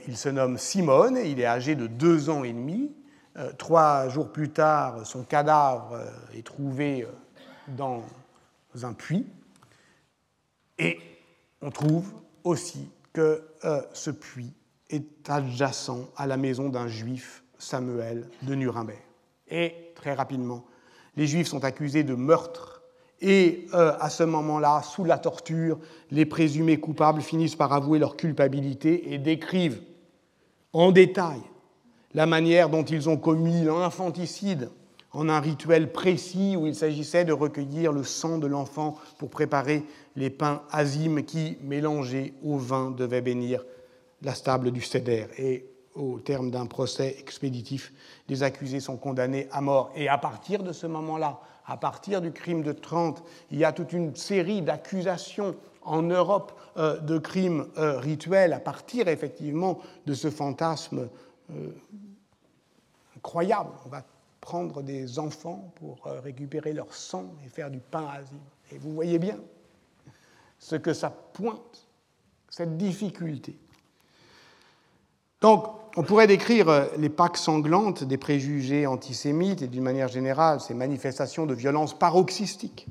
il 0.07 0.17
se 0.17 0.29
nomme 0.29 0.57
Simone, 0.57 1.17
il 1.23 1.39
est 1.39 1.45
âgé 1.45 1.75
de 1.75 1.87
deux 1.87 2.29
ans 2.29 2.43
et 2.43 2.51
demi. 2.51 2.91
Trois 3.57 4.09
jours 4.09 4.31
plus 4.31 4.49
tard, 4.49 5.05
son 5.05 5.23
cadavre 5.23 5.97
est 6.35 6.45
trouvé 6.45 7.07
dans 7.67 8.03
un 8.83 8.93
puits. 8.93 9.25
Et 10.77 10.99
on 11.61 11.71
trouve 11.71 12.11
aussi 12.43 12.89
que 13.13 13.43
ce 13.93 14.11
puits 14.11 14.53
est 14.89 15.29
adjacent 15.29 16.09
à 16.17 16.27
la 16.27 16.37
maison 16.37 16.69
d'un 16.69 16.87
juif, 16.87 17.43
Samuel 17.57 18.27
de 18.41 18.55
Nuremberg. 18.55 18.99
Et 19.49 19.91
très 19.95 20.13
rapidement, 20.13 20.65
les 21.15 21.27
juifs 21.27 21.47
sont 21.47 21.63
accusés 21.63 22.03
de 22.03 22.15
meurtre. 22.15 22.81
Et 23.21 23.67
euh, 23.73 23.93
à 23.99 24.09
ce 24.09 24.23
moment-là, 24.23 24.81
sous 24.81 25.03
la 25.03 25.17
torture, 25.17 25.77
les 26.11 26.25
présumés 26.25 26.79
coupables 26.79 27.21
finissent 27.21 27.55
par 27.55 27.73
avouer 27.73 27.99
leur 27.99 28.15
culpabilité 28.15 29.13
et 29.13 29.17
décrivent 29.17 29.81
en 30.71 30.91
détail 30.91 31.41
la 32.13 32.25
manière 32.25 32.69
dont 32.69 32.83
ils 32.83 33.09
ont 33.09 33.17
commis 33.17 33.63
l'infanticide 33.63 34.69
en 35.11 35.29
un 35.29 35.39
rituel 35.39 35.91
précis 35.91 36.55
où 36.55 36.67
il 36.67 36.75
s'agissait 36.75 37.25
de 37.25 37.33
recueillir 37.33 37.91
le 37.91 38.03
sang 38.03 38.37
de 38.37 38.47
l'enfant 38.47 38.95
pour 39.17 39.29
préparer 39.29 39.83
les 40.15 40.29
pains 40.29 40.61
azimes 40.71 41.23
qui, 41.23 41.57
mélangés 41.61 42.33
au 42.43 42.57
vin, 42.57 42.91
devaient 42.91 43.21
bénir 43.21 43.63
la 44.21 44.35
stable 44.35 44.71
du 44.71 44.81
Seder. 44.81 45.27
Et 45.37 45.65
au 45.95 46.19
terme 46.19 46.51
d'un 46.51 46.65
procès 46.65 47.15
expéditif, 47.19 47.91
les 48.27 48.43
accusés 48.43 48.79
sont 48.79 48.97
condamnés 48.97 49.47
à 49.51 49.61
mort. 49.61 49.91
Et 49.95 50.07
à 50.07 50.17
partir 50.17 50.63
de 50.63 50.73
ce 50.73 50.87
moment-là, 50.87 51.39
à 51.65 51.77
partir 51.77 52.21
du 52.21 52.31
crime 52.31 52.63
de 52.63 52.71
30, 52.71 53.23
il 53.51 53.59
y 53.59 53.65
a 53.65 53.71
toute 53.71 53.93
une 53.93 54.15
série 54.15 54.61
d'accusations 54.61 55.55
en 55.81 56.01
Europe 56.03 56.59
euh, 56.77 56.99
de 56.99 57.17
crimes 57.17 57.67
euh, 57.77 57.99
rituels, 57.99 58.53
à 58.53 58.59
partir 58.59 59.07
effectivement 59.07 59.79
de 60.05 60.13
ce 60.13 60.29
fantasme 60.29 61.09
euh, 61.51 61.71
incroyable. 63.17 63.71
On 63.85 63.89
va 63.89 64.03
prendre 64.41 64.81
des 64.81 65.19
enfants 65.19 65.71
pour 65.75 66.03
récupérer 66.23 66.73
leur 66.73 66.93
sang 66.93 67.33
et 67.45 67.49
faire 67.49 67.69
du 67.69 67.79
pain 67.79 68.07
asile. 68.07 68.37
Et 68.71 68.77
vous 68.77 68.93
voyez 68.93 69.19
bien 69.19 69.37
ce 70.59 70.75
que 70.75 70.93
ça 70.93 71.09
pointe, 71.09 71.87
cette 72.49 72.77
difficulté. 72.77 73.57
Donc, 75.41 75.67
on 75.95 76.03
pourrait 76.03 76.27
décrire 76.27 76.69
euh, 76.69 76.85
les 76.97 77.09
Pâques 77.09 77.37
sanglantes 77.37 78.03
des 78.03 78.17
préjugés 78.17 78.85
antisémites 78.85 79.61
et 79.61 79.67
d'une 79.67 79.83
manière 79.83 80.09
générale 80.09 80.59
ces 80.59 80.73
manifestations 80.73 81.45
de 81.45 81.53
violence 81.53 81.97
paroxystique 81.97 82.87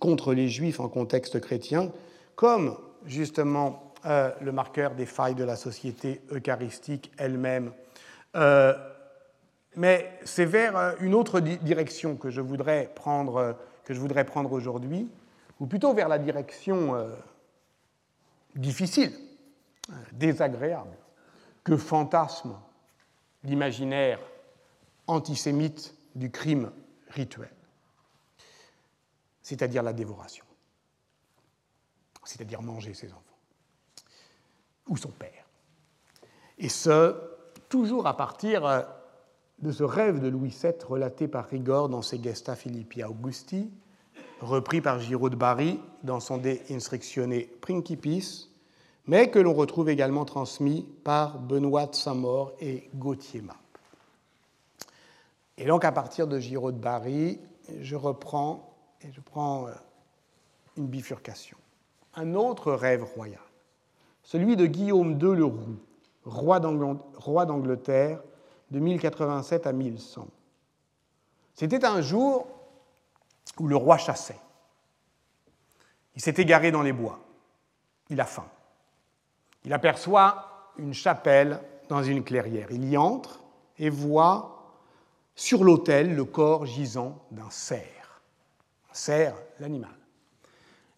contre 0.00 0.34
les 0.34 0.48
juifs 0.48 0.80
en 0.80 0.88
contexte 0.88 1.40
chrétien 1.40 1.92
comme 2.34 2.76
justement 3.06 3.91
euh, 4.06 4.30
le 4.40 4.52
marqueur 4.52 4.94
des 4.94 5.06
failles 5.06 5.34
de 5.34 5.44
la 5.44 5.56
société 5.56 6.22
eucharistique 6.30 7.12
elle-même. 7.18 7.72
Euh, 8.36 8.74
mais 9.76 10.18
c'est 10.24 10.44
vers 10.44 10.96
une 11.00 11.14
autre 11.14 11.40
direction 11.40 12.16
que 12.16 12.30
je 12.30 12.40
voudrais 12.40 12.90
prendre 12.94 13.56
aujourd'hui, 14.52 15.08
ou 15.60 15.66
plutôt 15.66 15.94
vers 15.94 16.08
la 16.08 16.18
direction 16.18 17.08
difficile, 18.54 19.12
désagréable 20.12 20.96
que 21.64 21.76
fantasme 21.76 22.54
l'imaginaire 23.44 24.20
antisémite 25.06 25.94
du 26.14 26.30
crime 26.30 26.70
rituel, 27.08 27.52
c'est-à-dire 29.42 29.82
la 29.82 29.92
dévoration, 29.92 30.44
c'est-à-dire 32.24 32.62
manger 32.62 32.94
ses 32.94 33.12
enfants, 33.12 33.31
ou 34.88 34.96
son 34.96 35.10
père. 35.10 35.46
Et 36.58 36.68
ce, 36.68 37.16
toujours 37.68 38.06
à 38.06 38.16
partir 38.16 38.86
de 39.58 39.72
ce 39.72 39.82
rêve 39.82 40.20
de 40.20 40.28
Louis 40.28 40.54
VII 40.62 40.72
relaté 40.86 41.28
par 41.28 41.46
Rigord 41.46 41.88
dans 41.88 42.02
ses 42.02 42.22
Gesta 42.22 42.56
Philippi 42.56 43.02
Augusti, 43.04 43.70
repris 44.40 44.80
par 44.80 44.98
Giraud 44.98 45.30
de 45.30 45.36
Bari 45.36 45.80
dans 46.02 46.20
son 46.20 46.38
De 46.38 46.58
Instructione 46.70 47.42
Principis, 47.60 48.48
mais 49.06 49.30
que 49.30 49.38
l'on 49.38 49.54
retrouve 49.54 49.88
également 49.88 50.24
transmis 50.24 50.86
par 51.04 51.38
Benoît 51.38 51.86
de 51.86 51.94
Saint-Maur 51.94 52.52
et 52.60 52.88
Gauthier 52.94 53.40
Map. 53.40 53.56
Et 55.58 55.66
donc, 55.66 55.84
à 55.84 55.92
partir 55.92 56.26
de 56.26 56.38
Giraud 56.38 56.72
de 56.72 56.78
Barry, 56.78 57.38
je 57.80 57.96
reprends 57.96 58.74
et 59.02 59.12
je 59.12 59.20
prends 59.20 59.66
euh, 59.66 59.72
une 60.76 60.86
bifurcation. 60.86 61.56
Un 62.14 62.34
autre 62.34 62.72
rêve 62.72 63.04
royal, 63.04 63.40
celui 64.22 64.56
de 64.56 64.66
Guillaume 64.66 65.12
II 65.12 65.34
le 65.34 65.44
Roux, 65.44 65.76
roi 66.24 66.60
d'Angleterre 66.60 68.20
de 68.70 68.78
1087 68.78 69.66
à 69.66 69.72
1100. 69.72 70.28
C'était 71.54 71.84
un 71.84 72.00
jour 72.00 72.46
où 73.58 73.68
le 73.68 73.76
roi 73.76 73.98
chassait. 73.98 74.40
Il 76.14 76.22
s'est 76.22 76.34
égaré 76.38 76.70
dans 76.70 76.82
les 76.82 76.92
bois. 76.92 77.20
Il 78.08 78.20
a 78.20 78.24
faim. 78.24 78.46
Il 79.64 79.72
aperçoit 79.72 80.70
une 80.78 80.94
chapelle 80.94 81.60
dans 81.88 82.02
une 82.02 82.24
clairière. 82.24 82.68
Il 82.70 82.88
y 82.88 82.96
entre 82.96 83.40
et 83.78 83.90
voit 83.90 84.52
sur 85.34 85.64
l'autel 85.64 86.14
le 86.14 86.24
corps 86.24 86.66
gisant 86.66 87.22
d'un 87.30 87.50
cerf. 87.50 88.22
Un 88.90 88.94
cerf, 88.94 89.34
l'animal. 89.60 89.94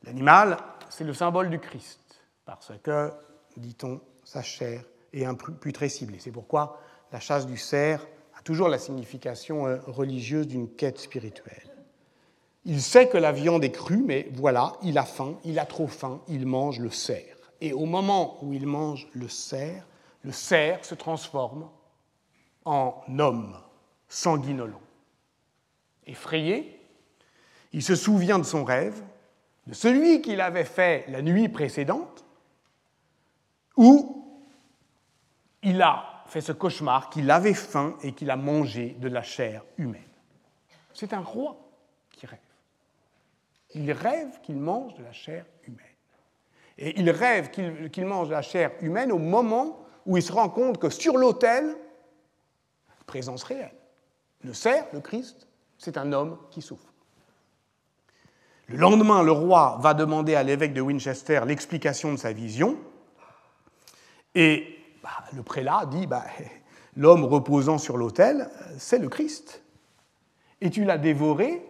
L'animal, 0.04 0.58
c'est 0.88 1.04
le 1.04 1.14
symbole 1.14 1.50
du 1.50 1.58
Christ, 1.58 2.00
parce 2.44 2.72
que, 2.82 3.12
dit-on, 3.56 4.00
sa 4.24 4.42
chair 4.42 4.82
est 5.12 5.24
imputrescible. 5.24 6.14
C'est 6.18 6.30
pourquoi 6.30 6.80
la 7.12 7.20
chasse 7.20 7.46
du 7.46 7.56
cerf 7.56 8.06
a 8.36 8.42
toujours 8.42 8.68
la 8.68 8.78
signification 8.78 9.66
euh, 9.66 9.78
religieuse 9.86 10.48
d'une 10.48 10.68
quête 10.74 10.98
spirituelle. 10.98 11.70
Il 12.64 12.80
sait 12.80 13.08
que 13.08 13.18
la 13.18 13.32
viande 13.32 13.64
est 13.64 13.70
crue, 13.70 14.02
mais 14.02 14.28
voilà, 14.32 14.72
il 14.82 14.96
a 14.96 15.04
faim, 15.04 15.38
il 15.44 15.58
a 15.58 15.66
trop 15.66 15.86
faim, 15.86 16.22
il 16.28 16.46
mange 16.46 16.80
le 16.80 16.90
cerf. 16.90 17.36
Et 17.60 17.72
au 17.72 17.84
moment 17.84 18.42
où 18.42 18.52
il 18.52 18.66
mange 18.66 19.08
le 19.12 19.28
cerf, 19.28 19.86
le 20.22 20.32
cerf 20.32 20.84
se 20.84 20.94
transforme 20.94 21.68
en 22.64 23.02
homme 23.18 23.56
sanguinolent. 24.08 24.80
Effrayé, 26.06 26.80
il 27.72 27.82
se 27.82 27.94
souvient 27.94 28.38
de 28.38 28.44
son 28.44 28.64
rêve, 28.64 29.02
de 29.66 29.74
celui 29.74 30.22
qu'il 30.22 30.40
avait 30.40 30.64
fait 30.64 31.04
la 31.08 31.22
nuit 31.22 31.48
précédente, 31.48 32.23
où 33.76 34.24
il 35.62 35.80
a 35.82 36.22
fait 36.26 36.40
ce 36.40 36.52
cauchemar 36.52 37.10
qu'il 37.10 37.30
avait 37.30 37.54
faim 37.54 37.96
et 38.02 38.12
qu'il 38.12 38.30
a 38.30 38.36
mangé 38.36 38.96
de 39.00 39.08
la 39.08 39.22
chair 39.22 39.64
humaine. 39.78 40.02
C'est 40.92 41.12
un 41.12 41.20
roi 41.20 41.56
qui 42.12 42.26
rêve. 42.26 42.38
Il 43.74 43.90
rêve 43.92 44.40
qu'il 44.42 44.56
mange 44.56 44.94
de 44.94 45.02
la 45.02 45.12
chair 45.12 45.44
humaine. 45.66 45.80
Et 46.78 46.98
il 47.00 47.10
rêve 47.10 47.50
qu'il 47.50 48.06
mange 48.06 48.30
la 48.30 48.42
chair 48.42 48.72
humaine 48.80 49.12
au 49.12 49.18
moment 49.18 49.84
où 50.06 50.16
il 50.16 50.22
se 50.22 50.32
rend 50.32 50.48
compte 50.48 50.78
que 50.78 50.90
sur 50.90 51.16
l'autel, 51.16 51.76
présence 53.06 53.44
réelle. 53.44 53.74
Le 54.42 54.52
cerf, 54.52 54.86
le 54.92 55.00
Christ, 55.00 55.46
c'est 55.78 55.96
un 55.96 56.12
homme 56.12 56.38
qui 56.50 56.62
souffre. 56.62 56.92
Le 58.66 58.76
lendemain, 58.76 59.22
le 59.22 59.32
roi 59.32 59.78
va 59.80 59.94
demander 59.94 60.34
à 60.34 60.42
l'évêque 60.42 60.72
de 60.72 60.80
Winchester 60.80 61.42
l'explication 61.46 62.12
de 62.12 62.16
sa 62.16 62.32
vision. 62.32 62.78
Et 64.34 64.78
bah, 65.02 65.10
le 65.34 65.42
prélat 65.42 65.86
dit 65.86 66.06
bah, 66.06 66.24
L'homme 66.96 67.24
reposant 67.24 67.78
sur 67.78 67.96
l'autel, 67.96 68.48
c'est 68.78 68.98
le 68.98 69.08
Christ. 69.08 69.62
Et 70.60 70.70
tu 70.70 70.84
l'as 70.84 70.98
dévoré 70.98 71.64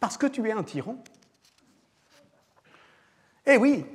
parce 0.00 0.18
que 0.18 0.26
tu 0.26 0.46
es 0.46 0.52
un 0.52 0.62
tyran. 0.62 0.96
Eh 3.46 3.56
oui, 3.56 3.86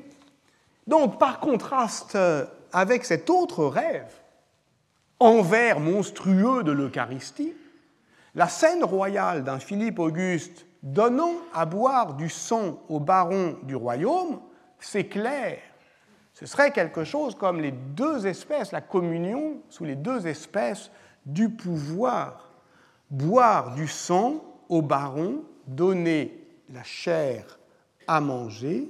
donc, 0.88 1.20
par 1.20 1.40
contraste 1.40 2.18
avec 2.74 3.06
cet 3.06 3.30
autre 3.30 3.66
rêve, 3.66 4.12
envers 5.20 5.80
monstrueux 5.80 6.64
de 6.64 6.72
l'Eucharistie, 6.72 7.54
la 8.34 8.48
scène 8.48 8.84
royale 8.84 9.44
d'un 9.44 9.60
Philippe 9.60 10.00
Auguste 10.00 10.66
donnant 10.82 11.36
à 11.54 11.66
boire 11.66 12.16
du 12.16 12.30
sang 12.30 12.84
au 12.90 13.00
baron 13.00 13.58
du 13.64 13.76
royaume 13.76 14.42
s'éclaire. 14.80 15.60
Ce 16.34 16.46
serait 16.46 16.72
quelque 16.72 17.04
chose 17.04 17.36
comme 17.36 17.60
les 17.60 17.72
deux 17.72 18.26
espèces, 18.26 18.72
la 18.72 18.82
communion 18.82 19.58
sous 19.70 19.86
les 19.86 19.96
deux 19.96 20.28
espèces 20.28 20.92
du 21.26 21.50
pouvoir. 21.50 22.50
Boire 23.10 23.76
du 23.76 23.88
sang 23.88 24.44
au 24.70 24.82
baron, 24.82 25.44
donner 25.68 26.48
la 26.74 26.84
chair 26.84 27.60
à 28.08 28.22
manger, 28.22 28.90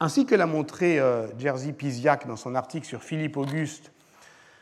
ainsi 0.00 0.24
que 0.24 0.34
l'a 0.34 0.46
montré 0.46 0.98
euh, 0.98 1.26
Jerzy 1.38 1.72
Pisiak 1.72 2.26
dans 2.26 2.36
son 2.36 2.54
article 2.54 2.86
sur 2.86 3.02
Philippe 3.02 3.36
Auguste, 3.36 3.92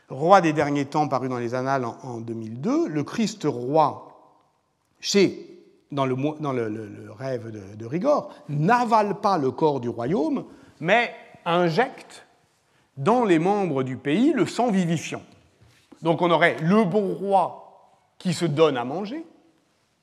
roi 0.08 0.40
des 0.40 0.52
derniers 0.52 0.86
temps 0.86 1.06
paru 1.06 1.28
dans 1.28 1.38
les 1.38 1.54
Annales 1.54 1.84
en, 1.84 2.18
2002, 2.18 2.88
le 2.88 3.04
Christ 3.04 3.44
roi, 3.44 4.34
chez, 4.98 5.62
dans 5.92 6.06
le, 6.06 6.16
rêve 7.12 7.50
de, 7.52 7.76
de 7.76 7.86
Rigord, 7.86 8.34
n'avale 8.48 9.20
pas 9.20 9.38
le 9.38 9.52
corps 9.52 9.78
du 9.78 9.88
royaume, 9.88 10.44
mais 10.80 11.14
injecte 11.54 12.26
dans 12.96 13.24
les 13.24 13.38
membres 13.38 13.82
du 13.82 13.96
pays 13.96 14.32
le 14.32 14.46
sang 14.46 14.70
vivifiant. 14.70 15.22
Donc 16.02 16.22
on 16.22 16.30
aurait 16.30 16.56
le 16.60 16.84
bon 16.84 17.14
roi 17.14 17.64
qui 18.18 18.34
se 18.34 18.44
donne 18.44 18.76
à 18.76 18.84
manger, 18.84 19.24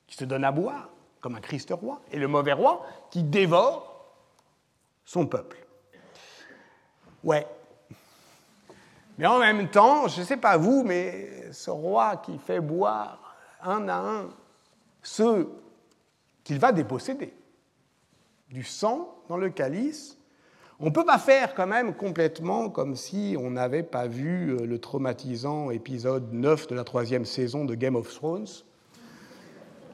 qui 0.07 0.15
se 0.15 0.25
donne 0.25 0.43
à 0.43 0.51
boire, 0.51 0.89
comme 1.21 1.35
un 1.35 1.41
Christ 1.41 1.71
roi, 1.71 2.01
et 2.11 2.17
le 2.17 2.27
mauvais 2.27 2.53
roi 2.53 2.85
qui 3.11 3.23
dévore 3.23 4.05
son 5.05 5.25
peuple. 5.25 5.57
Ouais. 7.23 7.45
Mais 9.17 9.27
en 9.27 9.39
même 9.39 9.69
temps, 9.69 10.07
je 10.07 10.21
ne 10.21 10.25
sais 10.25 10.37
pas 10.37 10.57
vous, 10.57 10.83
mais 10.83 11.51
ce 11.51 11.69
roi 11.69 12.17
qui 12.17 12.37
fait 12.37 12.59
boire 12.59 13.35
un 13.61 13.87
à 13.87 13.97
un 13.97 14.29
ceux 15.01 15.51
qu'il 16.43 16.59
va 16.59 16.71
déposséder 16.71 17.33
du 18.49 18.63
sang 18.63 19.15
dans 19.27 19.37
le 19.37 19.49
calice, 19.49 20.14
on 20.79 20.85
ne 20.85 20.89
peut 20.89 21.05
pas 21.05 21.19
faire 21.19 21.55
quand 21.55 21.67
même 21.67 21.93
complètement 21.93 22.69
comme 22.69 22.95
si 22.95 23.37
on 23.39 23.51
n'avait 23.51 23.83
pas 23.83 24.07
vu 24.07 24.49
euh, 24.51 24.65
le 24.65 24.79
traumatisant 24.79 25.71
épisode 25.71 26.33
9 26.33 26.67
de 26.67 26.75
la 26.75 26.83
troisième 26.83 27.25
saison 27.25 27.63
de 27.63 27.75
Game 27.75 27.95
of 27.95 28.13
Thrones, 28.13 28.47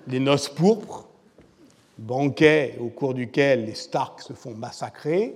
les 0.07 0.19
noces 0.19 0.49
pourpres, 0.49 1.07
banquet 1.99 2.77
au 2.79 2.87
cours 2.87 3.13
duquel 3.13 3.65
les 3.65 3.75
Stark 3.75 4.21
se 4.21 4.33
font 4.33 4.55
massacrer, 4.55 5.35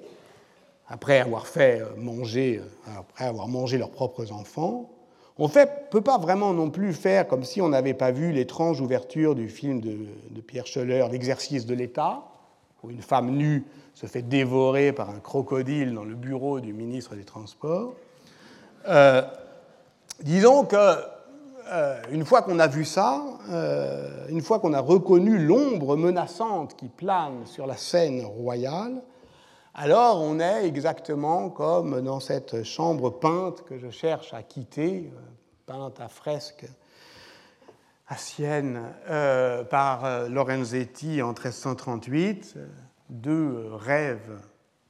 après 0.87 1.19
avoir 1.19 1.45
fait 1.45 1.81
euh, 1.81 1.95
manger, 1.95 2.59
euh, 2.59 2.99
après 2.99 3.25
avoir 3.25 3.47
mangé 3.47 3.77
leurs 3.77 3.91
propres 3.91 4.31
enfants. 4.31 4.89
On 5.37 5.47
ne 5.47 5.65
peut 5.91 6.01
pas 6.01 6.17
vraiment 6.17 6.53
non 6.53 6.69
plus 6.71 6.93
faire 6.93 7.27
comme 7.27 7.43
si 7.43 7.61
on 7.61 7.69
n'avait 7.69 7.93
pas 7.93 8.11
vu 8.11 8.31
l'étrange 8.31 8.79
ouverture 8.79 9.35
du 9.35 9.49
film 9.49 9.81
de, 9.81 10.07
Pierre 10.47 10.65
Scheller, 10.65 11.05
L'exercice 11.11 11.65
de 11.65 11.75
l'État, 11.75 12.23
où 12.81 12.89
une 12.89 13.01
femme 13.01 13.31
nue 13.31 13.65
se 13.95 14.05
fait 14.05 14.21
dévorer 14.21 14.93
par 14.93 15.09
un 15.09 15.19
crocodile 15.19 15.93
dans 15.93 16.03
le 16.03 16.13
bureau 16.13 16.59
du 16.59 16.73
ministre 16.73 17.15
des 17.15 17.25
Transports. 17.25 17.95
Euh, 18.87 19.23
disons 20.21 20.65
que 20.65 21.15
une 22.11 22.23
fois 22.25 22.43
qu'on 22.43 22.59
a 22.59 22.67
vu 22.67 22.85
ça, 22.85 23.23
une 24.29 24.43
fois 24.43 24.59
qu'on 24.59 24.73
a 24.73 24.79
reconnu 24.79 25.43
l'ombre 25.43 25.97
menaçante 25.97 26.75
qui 26.75 26.89
plane 26.89 27.47
sur 27.47 27.65
la 27.65 27.75
scène 27.75 28.23
royale, 28.23 29.01
alors 29.77 30.21
on 30.21 30.39
est 30.39 30.65
exactement 30.65 31.49
comme 31.49 31.99
dans 31.99 32.21
cette 32.21 32.63
chambre 32.63 33.09
peinte 33.09 33.65
que 33.65 33.77
je 33.77 33.89
cherche 33.89 34.33
à 34.33 34.41
quitter, 34.41 35.11
euh, 35.13 35.19
peinte 35.65 35.99
à 35.99 36.07
fresque 36.07 36.65
à 38.07 38.15
Sienne 38.15 38.81
euh, 39.09 39.65
par 39.65 40.05
euh, 40.05 40.29
Lorenzetti 40.29 41.21
en 41.21 41.33
1338, 41.33 42.55
deux 43.09 43.69
rêves 43.73 44.39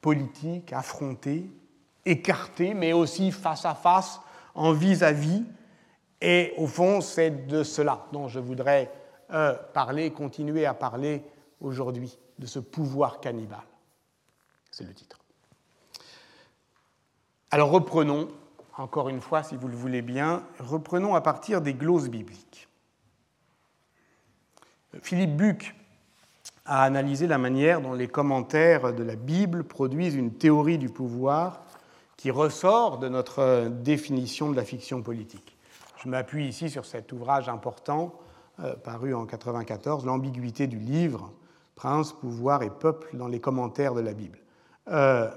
politiques 0.02 0.74
affrontés, 0.74 1.50
écartés, 2.06 2.74
mais 2.74 2.94
aussi 2.94 3.32
face 3.32 3.66
à 3.66 3.76
face, 3.76 4.20
en 4.54 4.72
vis-à-vis. 4.74 5.42
-vis. 5.42 5.46
Et 6.22 6.54
au 6.58 6.68
fond, 6.68 7.02
c'est 7.02 7.48
de 7.48 7.64
cela 7.64 8.08
dont 8.12 8.28
je 8.28 8.40
voudrais 8.40 8.92
parler, 9.74 10.12
continuer 10.12 10.66
à 10.66 10.74
parler 10.74 11.24
aujourd'hui, 11.60 12.18
de 12.40 12.46
ce 12.46 12.60
pouvoir 12.60 13.20
cannibale. 13.20 13.68
C'est 14.72 14.86
le 14.86 14.94
titre. 14.94 15.20
Alors 17.52 17.70
reprenons, 17.70 18.28
encore 18.78 19.10
une 19.10 19.22
fois, 19.22 19.42
si 19.44 19.56
vous 19.56 19.68
le 19.68 19.76
voulez 19.76 20.02
bien, 20.02 20.44
reprenons 20.60 21.16
à 21.16 21.22
partir 21.22 21.62
des 21.62 21.74
glosses 21.74 22.10
bibliques. 22.10 22.68
Philippe 25.02 25.36
Buck 25.38 25.76
a 26.66 26.84
analysé 26.84 27.28
la 27.28 27.38
manière 27.38 27.82
dont 27.82 27.94
les 27.94 28.08
commentaires 28.08 28.94
de 28.94 29.04
la 29.04 29.16
Bible 29.16 29.64
produisent 29.64 30.16
une 30.16 30.34
théorie 30.34 30.78
du 30.78 30.90
pouvoir 30.90 31.62
qui 32.18 32.32
ressort 32.32 32.98
de 32.98 33.08
notre 33.08 33.68
définition 33.70 34.50
de 34.50 34.56
la 34.56 34.64
fiction 34.64 35.02
politique. 35.02 35.56
Je 36.04 36.10
m'appuie 36.10 36.48
ici 36.48 36.70
sur 36.70 36.86
cet 36.86 37.12
ouvrage 37.12 37.50
important 37.50 38.14
euh, 38.62 38.76
paru 38.76 39.14
en 39.14 39.26
1994, 39.26 40.06
L'ambiguïté 40.06 40.68
du 40.68 40.80
livre, 40.80 41.32
Prince, 41.76 42.14
pouvoir 42.14 42.64
et 42.64 42.70
peuple 42.70 43.10
dans 43.14 43.28
les 43.28 43.40
commentaires 43.40 43.94
de 43.94 44.02
la 44.02 44.14
Bible. 44.14 44.40
Euh, 44.88 45.30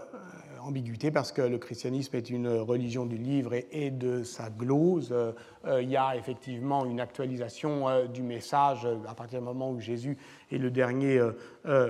ambiguïté 0.61 1.11
parce 1.11 1.33
que 1.33 1.43
le 1.43 1.59
christianisme 1.59 2.17
est 2.17 2.31
une 2.31 2.49
religion 2.49 3.07
du 3.07 3.17
livre 3.17 3.55
et, 3.55 3.91
de 3.91 4.23
sa 4.23 4.51
glose. 4.51 5.13
Euh, 5.13 5.83
il 5.83 5.91
y 5.91 5.97
a 5.97 6.17
effectivement 6.17 6.85
une 6.85 7.01
actualisation 7.01 7.89
euh, 7.89 8.07
du 8.07 8.23
message 8.23 8.87
à 9.07 9.15
partir 9.15 9.41
du 9.41 9.45
moment 9.45 9.71
où 9.71 9.81
Jésus 9.81 10.17
est 10.53 10.59
le 10.59 10.71
dernier 10.71 11.21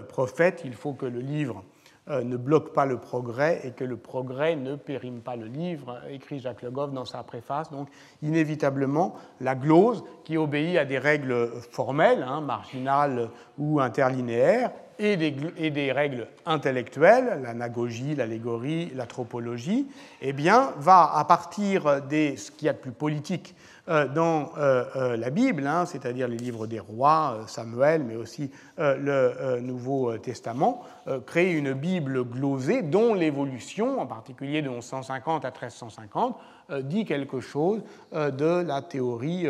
prophète. 0.08 0.62
Il 0.64 0.74
faut 0.74 0.92
que 0.92 1.06
le 1.06 1.20
livre 1.20 1.64
ne 2.08 2.36
bloque 2.36 2.72
pas 2.72 2.86
le 2.86 2.98
progrès 2.98 3.60
et 3.64 3.70
que 3.70 3.84
le 3.84 3.96
progrès 3.96 4.56
ne 4.56 4.76
périme 4.76 5.20
pas 5.20 5.36
le 5.36 5.46
livre, 5.46 6.00
écrit 6.10 6.40
Jacques 6.40 6.62
Le 6.62 6.70
Goff 6.70 6.92
dans 6.92 7.04
sa 7.04 7.22
préface. 7.22 7.70
Donc, 7.70 7.88
inévitablement, 8.22 9.14
la 9.40 9.54
glose, 9.54 10.04
qui 10.24 10.36
obéit 10.36 10.78
à 10.78 10.84
des 10.84 10.98
règles 10.98 11.50
formelles, 11.70 12.24
hein, 12.26 12.40
marginales 12.40 13.30
ou 13.58 13.80
interlinéaires, 13.80 14.70
et 14.98 15.16
des, 15.16 15.92
règles 15.92 16.26
intellectuelles, 16.44 17.40
l'anagogie, 17.42 18.16
l'allégorie, 18.16 18.90
la 18.96 19.06
tropologie, 19.06 19.86
eh 20.20 20.32
bien, 20.32 20.72
va 20.78 21.12
à 21.14 21.24
partir 21.24 22.02
de 22.02 22.34
ce 22.36 22.50
qu'il 22.50 22.66
y 22.66 22.68
a 22.68 22.72
de 22.72 22.78
plus 22.78 22.90
politique 22.90 23.54
euh, 23.54 23.67
dans 23.88 24.52
euh, 24.58 24.84
euh, 24.96 25.16
la 25.16 25.30
Bible, 25.30 25.66
hein, 25.66 25.86
c'est-à-dire 25.86 26.28
les 26.28 26.36
livres 26.36 26.66
des 26.66 26.80
rois, 26.80 27.40
Samuel, 27.46 28.04
mais 28.04 28.16
aussi 28.16 28.50
le 28.76 29.60
Nouveau 29.60 30.16
Testament, 30.18 30.82
créer 31.26 31.52
une 31.52 31.72
Bible 31.72 32.24
glosée 32.24 32.82
dont 32.82 33.14
l'évolution, 33.14 34.00
en 34.00 34.06
particulier 34.06 34.62
de 34.62 34.68
1150 34.68 35.44
à 35.44 35.50
1350, 35.50 36.36
dit 36.82 37.04
quelque 37.04 37.40
chose 37.40 37.82
de 38.12 38.62
la 38.62 38.82
théorie 38.82 39.46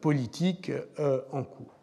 politique 0.00 0.72
en 1.32 1.42
cours. 1.44 1.74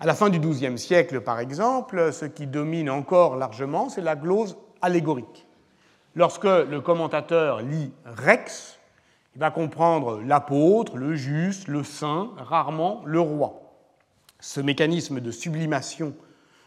À 0.00 0.06
la 0.06 0.14
fin 0.14 0.30
du 0.30 0.40
XIIe 0.40 0.78
siècle, 0.78 1.20
par 1.20 1.38
exemple, 1.38 2.12
ce 2.12 2.24
qui 2.24 2.46
domine 2.46 2.90
encore 2.90 3.36
largement, 3.36 3.88
c'est 3.88 4.00
la 4.00 4.16
glose 4.16 4.56
allégorique. 4.80 5.46
Lorsque 6.14 6.44
le 6.44 6.80
commentateur 6.80 7.62
lit 7.62 7.92
Rex, 8.04 8.80
il 9.34 9.40
va 9.40 9.50
comprendre 9.50 10.20
l'apôtre, 10.20 10.96
le 10.96 11.14
juste, 11.14 11.68
le 11.68 11.82
saint, 11.82 12.30
rarement 12.36 13.02
le 13.06 13.20
roi. 13.20 13.74
Ce 14.40 14.60
mécanisme 14.60 15.20
de 15.20 15.30
sublimation 15.30 16.14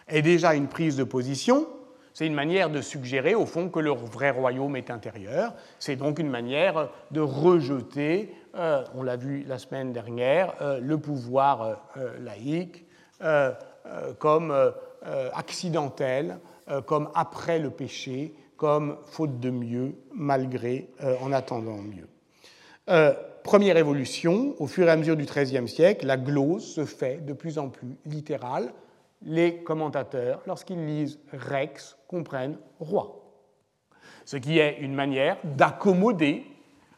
est 0.08 0.22
déjà 0.22 0.56
une 0.56 0.68
prise 0.68 0.96
de 0.96 1.04
position, 1.04 1.68
c'est 2.16 2.26
une 2.26 2.34
manière 2.34 2.70
de 2.70 2.80
suggérer 2.80 3.36
au 3.36 3.46
fond 3.46 3.68
que 3.68 3.80
le 3.80 3.92
vrai 3.92 4.30
royaume 4.30 4.78
est 4.78 4.90
intérieur. 4.90 5.54
C'est 5.80 5.98
donc 5.98 6.18
une 6.18 6.30
manière 6.30 6.90
de 7.12 7.20
rejeter, 7.20 8.34
euh, 8.56 8.86
on 8.96 9.04
l'a 9.04 9.18
vu 9.18 9.44
la 9.46 9.60
semaine 9.60 9.92
dernière, 9.92 10.54
euh, 10.62 10.80
le 10.80 10.98
pouvoir 10.98 11.78
euh, 11.98 12.18
laïque, 12.20 12.86
comme 14.20 14.54
accidentel, 15.34 16.40
comme 16.86 17.10
après 17.16 17.60
le 17.60 17.70
péché, 17.70 18.36
comme 18.58 18.98
faute 19.06 19.40
de 19.40 19.50
mieux, 19.50 19.96
malgré, 20.14 20.90
en 21.22 21.32
attendant 21.32 21.78
mieux. 21.78 22.08
Première 23.44 23.78
évolution, 23.78 24.56
au 24.60 24.68
fur 24.68 24.88
et 24.88 24.92
à 24.92 24.96
mesure 24.96 25.16
du 25.16 25.26
XIIIe 25.26 25.68
siècle, 25.68 26.06
la 26.06 26.18
glose 26.18 26.66
se 26.66 26.86
fait 26.86 27.26
de 27.26 27.34
plus 27.34 27.58
en 27.58 27.70
plus 27.70 27.98
littérale. 28.06 28.74
Les 29.22 29.64
commentateurs, 29.64 30.42
lorsqu'ils 30.46 30.86
lisent 30.86 31.20
Rex, 31.32 31.98
comprennent 32.08 32.58
roi. 32.80 33.22
Ce 34.26 34.38
qui 34.38 34.60
est 34.60 34.78
une 34.80 34.94
manière 34.94 35.38
d'accommoder 35.44 36.46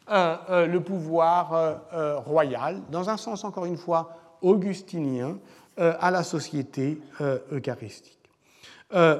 le 0.09 0.77
pouvoir 0.79 1.81
royal, 2.25 2.81
dans 2.89 3.09
un 3.09 3.17
sens 3.17 3.43
encore 3.43 3.65
une 3.65 3.77
fois 3.77 4.15
augustinien, 4.41 5.37
euh, 5.79 5.93
à 5.99 6.09
la 6.09 6.23
société 6.23 6.99
euh, 7.21 7.37
eucharistique. 7.51 8.17
Euh, 8.95 9.19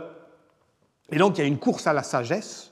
et 1.12 1.18
donc 1.18 1.38
il 1.38 1.42
y 1.42 1.44
a 1.44 1.48
une 1.48 1.60
course 1.60 1.86
à 1.86 1.94
la 1.94 2.02
sagesse 2.02 2.72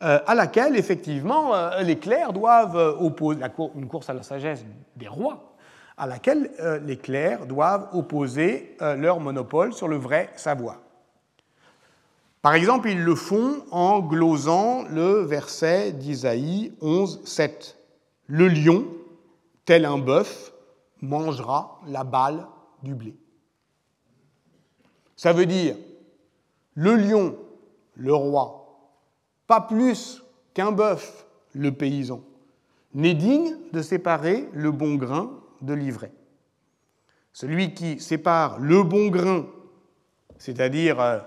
à 0.00 0.34
laquelle 0.34 0.76
effectivement 0.76 1.52
les 1.80 1.98
clercs 1.98 2.32
doivent 2.32 2.96
opposer, 3.00 3.40
une 3.74 3.88
course 3.88 4.10
à 4.10 4.14
la 4.14 4.22
sagesse 4.22 4.64
des 4.96 5.08
rois, 5.08 5.54
à 5.96 6.06
laquelle 6.06 6.50
les 6.84 6.98
clercs 6.98 7.46
doivent 7.46 7.88
opposer 7.92 8.76
leur 8.80 9.20
monopole 9.20 9.72
sur 9.72 9.88
le 9.88 9.96
vrai 9.96 10.30
savoir. 10.36 10.80
Par 12.42 12.54
exemple, 12.54 12.88
ils 12.88 13.02
le 13.02 13.14
font 13.14 13.64
en 13.70 14.00
glosant 14.00 14.84
le 14.88 15.22
verset 15.22 15.92
d'Isaïe 15.92 16.72
11, 16.80 17.22
7. 17.24 17.76
Le 18.26 18.48
lion, 18.48 18.84
tel 19.64 19.84
un 19.84 19.98
bœuf, 19.98 20.52
mangera 21.00 21.80
la 21.88 22.04
balle 22.04 22.46
du 22.82 22.94
blé. 22.94 23.16
Ça 25.16 25.32
veut 25.32 25.46
dire 25.46 25.76
le 26.74 26.94
lion, 26.94 27.36
le 27.96 28.14
roi, 28.14 28.65
pas 29.46 29.60
plus 29.60 30.22
qu'un 30.54 30.72
bœuf, 30.72 31.26
le 31.54 31.72
paysan, 31.72 32.22
n'est 32.94 33.14
digne 33.14 33.56
de 33.72 33.82
séparer 33.82 34.48
le 34.52 34.70
bon 34.70 34.94
grain 34.94 35.30
de 35.60 35.74
l'ivraie. 35.74 36.12
Celui 37.32 37.74
qui 37.74 38.00
sépare 38.00 38.58
le 38.58 38.82
bon 38.82 39.08
grain, 39.08 39.46
c'est-à-dire 40.38 41.00
euh, 41.00 41.18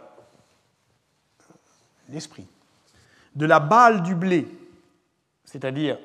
l'esprit, 2.10 2.48
de 3.36 3.46
la 3.46 3.60
balle 3.60 4.02
du 4.04 4.16
blé, 4.16 4.48
c'est-à-dire 5.46 6.00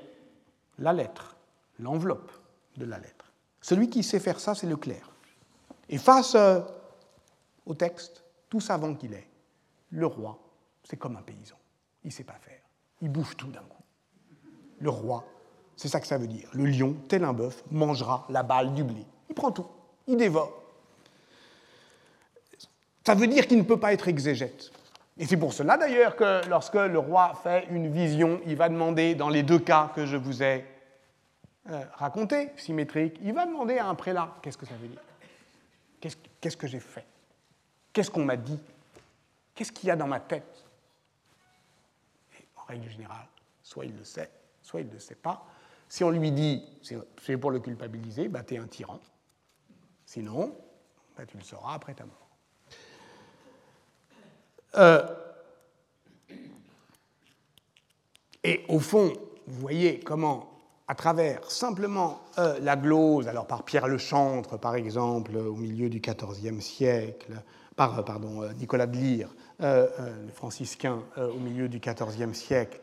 la 0.79 0.93
lettre, 0.93 1.37
l'enveloppe 1.79 2.33
de 2.77 2.85
la 2.85 2.99
lettre. 2.99 3.33
Celui 3.61 3.89
qui 3.89 4.03
sait 4.03 4.21
faire 4.21 4.41
ça, 4.41 4.55
c'est 4.55 4.67
le 4.67 4.77
clerc. 4.77 5.11
Et 5.89 5.99
face 5.99 6.35
euh, 6.35 6.61
au 7.65 7.75
texte, 7.75 8.23
tout 8.51 8.61
savant 8.61 8.95
qu'il 8.95 9.15
est, 9.15 9.29
le 9.91 10.07
roi, 10.07 10.39
c'est 10.83 10.97
comme 10.97 11.17
un 11.17 11.23
paysan. 11.23 11.57
Il 12.05 12.09
ne 12.09 12.13
sait 12.13 12.25
pas 12.25 12.39
faire. 12.41 12.61
Il 13.01 13.11
bouffe 13.11 13.37
tout 13.37 13.49
d'un 13.49 13.61
coup. 13.61 13.83
Le 14.81 14.91
roi, 14.91 15.25
c'est 15.77 15.89
ça 15.89 16.01
que 16.01 16.07
ça 16.07 16.19
veut 16.19 16.27
dire. 16.27 16.49
Le 16.53 16.67
lion, 16.67 16.95
tel 17.09 17.25
un 17.25 17.33
bœuf, 17.33 17.65
mangera 17.71 18.27
la 18.29 18.43
balle 18.43 18.75
du 18.75 18.85
blé. 18.85 19.05
Il 19.29 19.35
prend 19.35 19.51
tout. 19.51 19.67
Il 20.07 20.17
dévore. 20.17 20.53
Ça 23.07 23.15
veut 23.15 23.27
dire 23.27 23.47
qu'il 23.47 23.59
ne 23.59 23.63
peut 23.63 23.79
pas 23.79 23.93
être 23.93 24.09
exégète. 24.09 24.71
Et 25.19 25.27
c'est 25.27 25.37
pour 25.37 25.53
cela 25.53 25.77
d'ailleurs 25.77 26.17
que 26.17 26.47
lorsque 26.49 26.75
le 26.75 26.99
roi 26.99 27.35
fait 27.43 27.67
une 27.71 27.93
vision, 27.93 28.41
il 28.47 28.57
va 28.57 28.69
demander, 28.69 29.15
dans 29.15 29.29
les 29.29 29.43
deux 29.43 29.59
cas 29.59 29.93
que 29.95 30.07
je 30.07 30.17
vous 30.17 30.43
ai 30.43 30.65
euh, 31.71 31.85
racontés, 31.95 32.51
symétriques, 32.57 33.19
il 33.23 33.33
va 33.33 33.47
demander 33.47 33.79
à 33.79 33.87
un 33.87 33.95
prélat 33.95 34.35
qu'est-ce 34.43 34.59
que 34.59 34.67
ça 34.67 34.75
veut 34.75 34.89
dire? 34.89 35.01
Qu'est-ce 36.41 36.57
que 36.57 36.67
j'ai 36.67 36.81
fait? 36.81 37.07
Qu'est-ce 37.93 38.11
qu'on 38.11 38.25
m'a 38.25 38.37
dit? 38.37 38.59
Qu'est-ce 39.55 39.73
qu'il 39.73 39.89
y 39.89 39.91
a 39.91 39.97
dans 39.97 40.09
ma 40.09 40.21
tête? 40.21 40.64
En 42.65 42.73
règle 42.73 42.89
générale, 42.89 43.29
soit 43.63 43.85
il 43.85 43.97
le 43.97 44.05
sait, 44.05 44.31
soit 44.63 44.81
il 44.81 44.89
ne 44.89 44.93
le 44.93 44.99
sait 44.99 45.15
pas. 45.15 45.47
Si 45.89 46.03
on 46.03 46.11
lui 46.11 46.33
dit, 46.33 46.63
c'est 46.83 47.37
pour 47.37 47.51
le 47.51 47.61
culpabiliser, 47.61 48.29
bah, 48.29 48.43
tu 48.43 48.57
un 48.57 48.67
tyran. 48.67 49.01
Sinon, 50.07 50.57
bah, 51.17 51.25
tu 51.27 51.37
le 51.37 51.43
sauras 51.43 51.75
après 51.75 51.95
ta 51.95 52.05
mort. 52.05 52.29
Euh, 54.77 55.07
et 58.43 58.65
au 58.69 58.81
fond, 58.81 59.13
vous 59.47 59.61
voyez 59.61 60.01
comment, 60.01 60.51
à 60.89 60.95
travers 60.95 61.51
simplement 61.51 62.23
euh, 62.39 62.59
la 62.61 62.77
glose, 62.77 63.29
alors 63.29 63.47
par 63.47 63.65
Pierre 63.65 63.87
le 63.87 63.99
Chantre, 63.99 64.59
par 64.59 64.75
exemple, 64.75 65.37
au 65.37 65.55
milieu 65.55 65.89
du 65.89 66.01
XIVe 66.01 66.61
siècle, 66.61 67.41
par 67.77 67.99
euh, 67.99 68.03
pardon, 68.03 68.51
Nicolas 68.55 68.87
de 68.87 68.97
Lyre, 68.97 69.35
le 69.61 70.31
franciscain, 70.33 71.03
au 71.17 71.39
milieu 71.39 71.69
du 71.69 71.79
XIVe 71.79 72.35
siècle, 72.35 72.81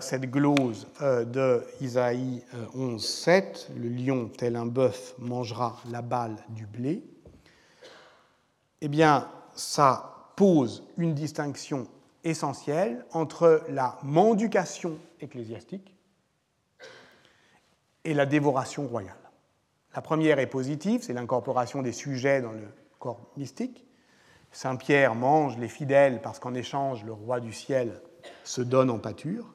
cette 0.00 0.30
glose 0.30 0.86
de 1.00 1.64
Isaïe 1.80 2.44
11.7, 2.76 3.72
le 3.76 3.88
lion 3.88 4.28
tel 4.28 4.56
un 4.56 4.66
bœuf 4.66 5.14
mangera 5.18 5.80
la 5.90 6.02
balle 6.02 6.36
du 6.50 6.66
blé, 6.66 7.02
eh 8.80 8.88
bien, 8.88 9.28
ça 9.54 10.32
pose 10.36 10.84
une 10.96 11.14
distinction 11.14 11.88
essentielle 12.22 13.04
entre 13.12 13.62
la 13.68 13.98
mendication 14.02 14.98
ecclésiastique 15.20 15.94
et 18.04 18.14
la 18.14 18.26
dévoration 18.26 18.86
royale. 18.86 19.16
La 19.94 20.02
première 20.02 20.38
est 20.38 20.46
positive, 20.46 21.02
c'est 21.02 21.12
l'incorporation 21.12 21.82
des 21.82 21.92
sujets 21.92 22.40
dans 22.42 22.52
le 22.52 22.68
corps 22.98 23.30
mystique. 23.36 23.86
Saint 24.54 24.76
Pierre 24.76 25.16
mange 25.16 25.58
les 25.58 25.68
fidèles 25.68 26.22
parce 26.22 26.38
qu'en 26.38 26.54
échange, 26.54 27.04
le 27.04 27.12
roi 27.12 27.40
du 27.40 27.52
ciel 27.52 28.00
se 28.44 28.62
donne 28.62 28.88
en 28.88 29.00
pâture. 29.00 29.52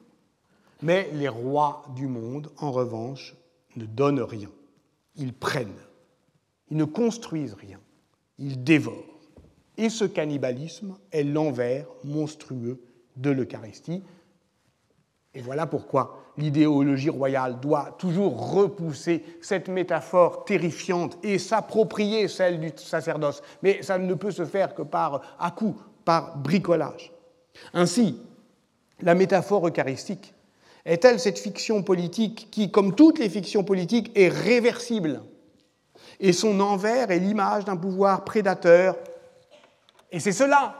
Mais 0.82 1.08
les 1.14 1.28
rois 1.28 1.82
du 1.96 2.06
monde, 2.06 2.52
en 2.58 2.70
revanche, 2.70 3.34
ne 3.76 3.86
donnent 3.86 4.20
rien. 4.20 4.50
Ils 5.16 5.32
prennent. 5.32 5.80
Ils 6.70 6.76
ne 6.76 6.84
construisent 6.84 7.54
rien. 7.54 7.80
Ils 8.38 8.62
dévorent. 8.62 8.94
Et 9.78 9.88
ce 9.88 10.04
cannibalisme 10.04 10.98
est 11.12 11.24
l'envers 11.24 11.86
monstrueux 12.04 12.82
de 13.16 13.30
l'Eucharistie. 13.30 14.02
Et 15.34 15.42
voilà 15.42 15.66
pourquoi 15.66 16.18
l'idéologie 16.36 17.10
royale 17.10 17.60
doit 17.60 17.94
toujours 17.98 18.52
repousser 18.52 19.24
cette 19.40 19.68
métaphore 19.68 20.44
terrifiante 20.44 21.18
et 21.22 21.38
s'approprier 21.38 22.26
celle 22.28 22.58
du 22.58 22.72
sacerdoce. 22.76 23.42
Mais 23.62 23.82
ça 23.82 23.98
ne 23.98 24.14
peut 24.14 24.32
se 24.32 24.44
faire 24.44 24.74
que 24.74 24.82
par 24.82 25.36
à 25.38 25.50
coup, 25.50 25.76
par 26.04 26.36
bricolage. 26.38 27.12
Ainsi, 27.74 28.20
la 29.00 29.14
métaphore 29.14 29.68
eucharistique 29.68 30.34
est-elle 30.84 31.20
cette 31.20 31.38
fiction 31.38 31.82
politique 31.82 32.48
qui, 32.50 32.70
comme 32.70 32.94
toutes 32.94 33.18
les 33.18 33.28
fictions 33.28 33.62
politiques, 33.62 34.10
est 34.16 34.28
réversible? 34.28 35.22
Et 36.18 36.32
son 36.32 36.58
envers 36.60 37.10
est 37.10 37.18
l'image 37.18 37.64
d'un 37.64 37.76
pouvoir 37.76 38.24
prédateur 38.24 38.96
et 40.12 40.20
c'est 40.20 40.32
cela 40.32 40.74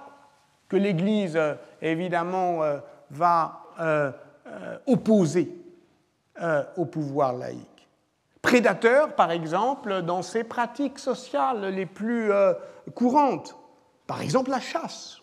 que 0.68 0.76
l'Église, 0.76 1.36
euh, 1.36 1.54
évidemment, 1.82 2.62
euh, 2.62 4.10
euh, 4.50 4.78
opposer 4.86 5.56
au 6.78 6.86
pouvoir 6.86 7.34
laïque. 7.34 7.86
Prédateur, 8.40 9.14
par 9.14 9.30
exemple, 9.30 10.00
dans 10.00 10.22
ses 10.22 10.42
pratiques 10.42 10.98
sociales 10.98 11.66
les 11.66 11.84
plus 11.84 12.32
courantes. 12.94 13.54
Par 14.06 14.22
exemple, 14.22 14.48
la 14.48 14.60
chasse. 14.60 15.20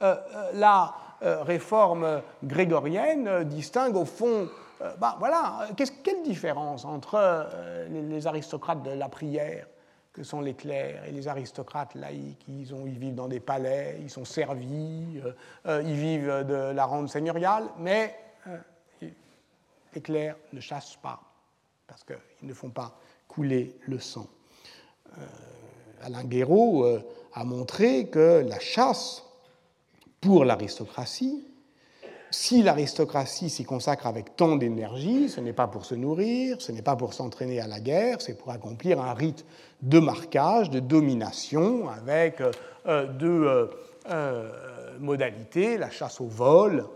la 0.00 0.94
réforme 1.20 2.22
grégorienne 2.42 3.44
distingue 3.44 3.94
au 3.94 4.06
fond 4.06 4.48
bah, 4.98 5.16
voilà, 5.18 5.68
quelle 5.76 6.22
différence 6.22 6.86
entre 6.86 7.46
les 7.90 8.26
aristocrates 8.26 8.82
de 8.82 8.92
la 8.92 9.10
prière 9.10 9.66
que 10.12 10.22
sont 10.24 10.40
les 10.40 10.54
clercs 10.54 11.04
et 11.06 11.12
les 11.12 11.28
aristocrates 11.28 11.94
laïcs. 11.94 12.44
Ils, 12.48 12.64
vivent 12.98 13.14
dans 13.14 13.28
des 13.28 13.40
palais, 13.40 13.98
ils 14.00 14.10
sont 14.10 14.24
servis, 14.24 15.20
euh, 15.24 15.32
euh, 15.66 15.82
ils 15.84 15.94
vivent 15.94 16.44
de 16.46 16.72
la 16.72 16.84
rente 16.84 17.08
seigneuriale, 17.08 17.68
mais 17.78 18.16
euh, 18.48 18.58
les 19.94 20.00
clercs 20.00 20.36
ne 20.52 20.60
chassent 20.60 20.98
pas, 21.00 21.20
parce 21.86 22.04
qu'ils 22.04 22.48
ne 22.48 22.54
font 22.54 22.70
pas 22.70 22.98
couler 23.28 23.76
le 23.86 23.98
sang. 23.98 24.26
Alain 26.02 26.24
Guéraud 26.24 26.86
a 27.34 27.44
montré 27.44 28.08
que 28.08 28.44
la 28.48 28.60
chasse, 28.60 29.24
pour 30.20 30.44
l'aristocratie, 30.44 31.44
si 32.30 32.62
l'aristocratie 32.62 33.50
s'y 33.50 33.64
consacre 33.64 34.06
avec 34.06 34.36
tant 34.36 34.56
d'énergie, 34.56 35.28
ce 35.28 35.40
n'est 35.40 35.52
pas 35.52 35.66
pour 35.66 35.84
se 35.84 35.96
nourrir, 35.96 36.60
ce 36.60 36.70
n'est 36.70 36.82
pas 36.82 36.94
pour 36.94 37.12
s'entraîner 37.12 37.60
à 37.60 37.66
la 37.66 37.80
guerre, 37.80 38.20
c'est 38.20 38.38
pour 38.38 38.50
accomplir 38.50 39.00
un 39.00 39.14
rite 39.14 39.44
de 39.82 39.98
marquage, 39.98 40.70
de 40.70 40.78
domination, 40.78 41.88
avec 41.88 42.40
euh, 42.86 43.06
deux 43.06 43.68
euh, 44.10 44.52
modalités, 45.00 45.76
la 45.76 45.90
chasse 45.90 46.20
au 46.20 46.26
vol, 46.26 46.86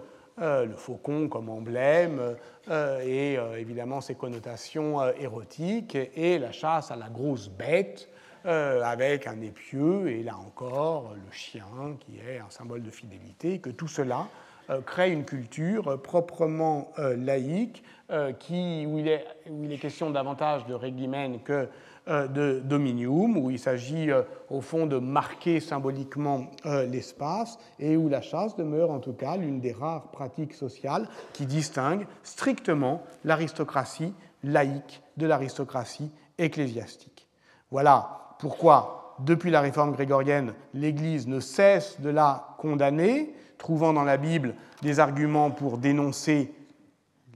euh, 0.41 0.67
le 0.67 0.75
faucon 0.75 1.29
comme 1.29 1.49
emblème, 1.49 2.37
et 2.71 3.37
évidemment 3.59 4.01
ses 4.01 4.15
connotations 4.15 5.05
érotiques, 5.21 5.99
et 6.17 6.39
la 6.39 6.51
chasse 6.51 6.91
à 6.91 6.97
la 6.97 7.11
grosse 7.11 7.51
bête, 7.51 8.09
avec 8.45 9.27
un 9.27 9.41
épieu, 9.43 10.09
et 10.09 10.23
là 10.23 10.37
encore 10.39 11.13
le 11.15 11.31
chien 11.31 11.99
qui 12.01 12.19
est 12.27 12.39
un 12.39 12.49
symbole 12.49 12.83
de 12.83 12.91
fidélité, 12.91 13.59
que 13.59 13.69
tout 13.69 13.89
cela 13.89 14.21
euh, 14.21 14.44
crée 14.87 15.13
une 15.13 15.25
culture 15.25 15.89
euh, 15.89 15.97
proprement 15.97 16.93
euh, 16.99 17.17
laïque, 17.17 17.83
où, 18.11 18.99
il 18.99 19.09
est, 19.09 19.79
question 19.79 20.11
davantage 20.11 20.67
de 20.67 20.75
régimen 20.75 21.41
que 21.43 21.69
de 22.07 22.61
dominium, 22.63 23.39
où 23.39 23.51
il 23.51 23.59
s'agit 23.59 24.11
au 24.51 24.61
fond 24.61 24.87
de 24.87 24.99
marquer 24.99 25.59
symboliquement 25.59 26.51
l'espace, 26.65 27.59
et 27.81 27.97
où 27.97 28.11
la 28.11 28.21
chasse 28.21 28.57
demeure 28.57 28.91
en 28.91 28.99
tout 28.99 29.15
cas 29.15 29.37
l'une 29.39 29.59
des 29.59 29.73
rares 29.73 30.11
pratiques 30.11 30.53
sociales 30.53 31.09
qui 31.33 31.47
distinguent 31.47 32.07
strictement 32.23 33.03
l'aristocratie 33.25 34.13
laïque 34.45 35.03
de 35.17 35.27
l'aristocratie 35.27 36.13
ecclésiastique. 36.37 37.27
Voilà 37.71 38.37
pourquoi, 38.39 39.17
depuis 39.21 39.51
la 39.51 39.61
réforme 39.61 39.93
grégorienne, 39.93 40.55
l'Église 40.75 41.27
ne 41.27 41.41
cesse 41.41 42.01
de 42.01 42.11
la 42.11 42.55
condamner, 42.59 43.35
trouvant 43.65 43.95
dans 43.95 44.05
la 44.05 44.19
Bible 44.19 44.55
des 44.83 45.01
arguments 45.01 45.51
pour 45.51 45.79
dénoncer, 45.79 46.53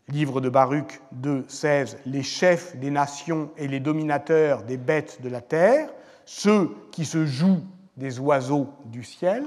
livre 0.09 0.43
de 0.43 0.51
Baruch 0.51 1.01
2, 1.13 1.47
16, 1.49 2.01
les 2.05 2.23
chefs 2.23 2.77
des 2.77 2.91
nations 2.91 3.51
et 3.57 3.67
les 3.67 3.81
dominateurs 3.81 4.63
des 4.63 4.77
bêtes 4.77 5.23
de 5.23 5.31
la 5.31 5.41
terre, 5.41 5.89
ceux 6.27 6.77
qui 6.93 7.07
se 7.07 7.25
jouent 7.25 7.65
des 7.97 8.21
oiseaux 8.21 8.69
du 8.85 9.05
ciel. 9.05 9.43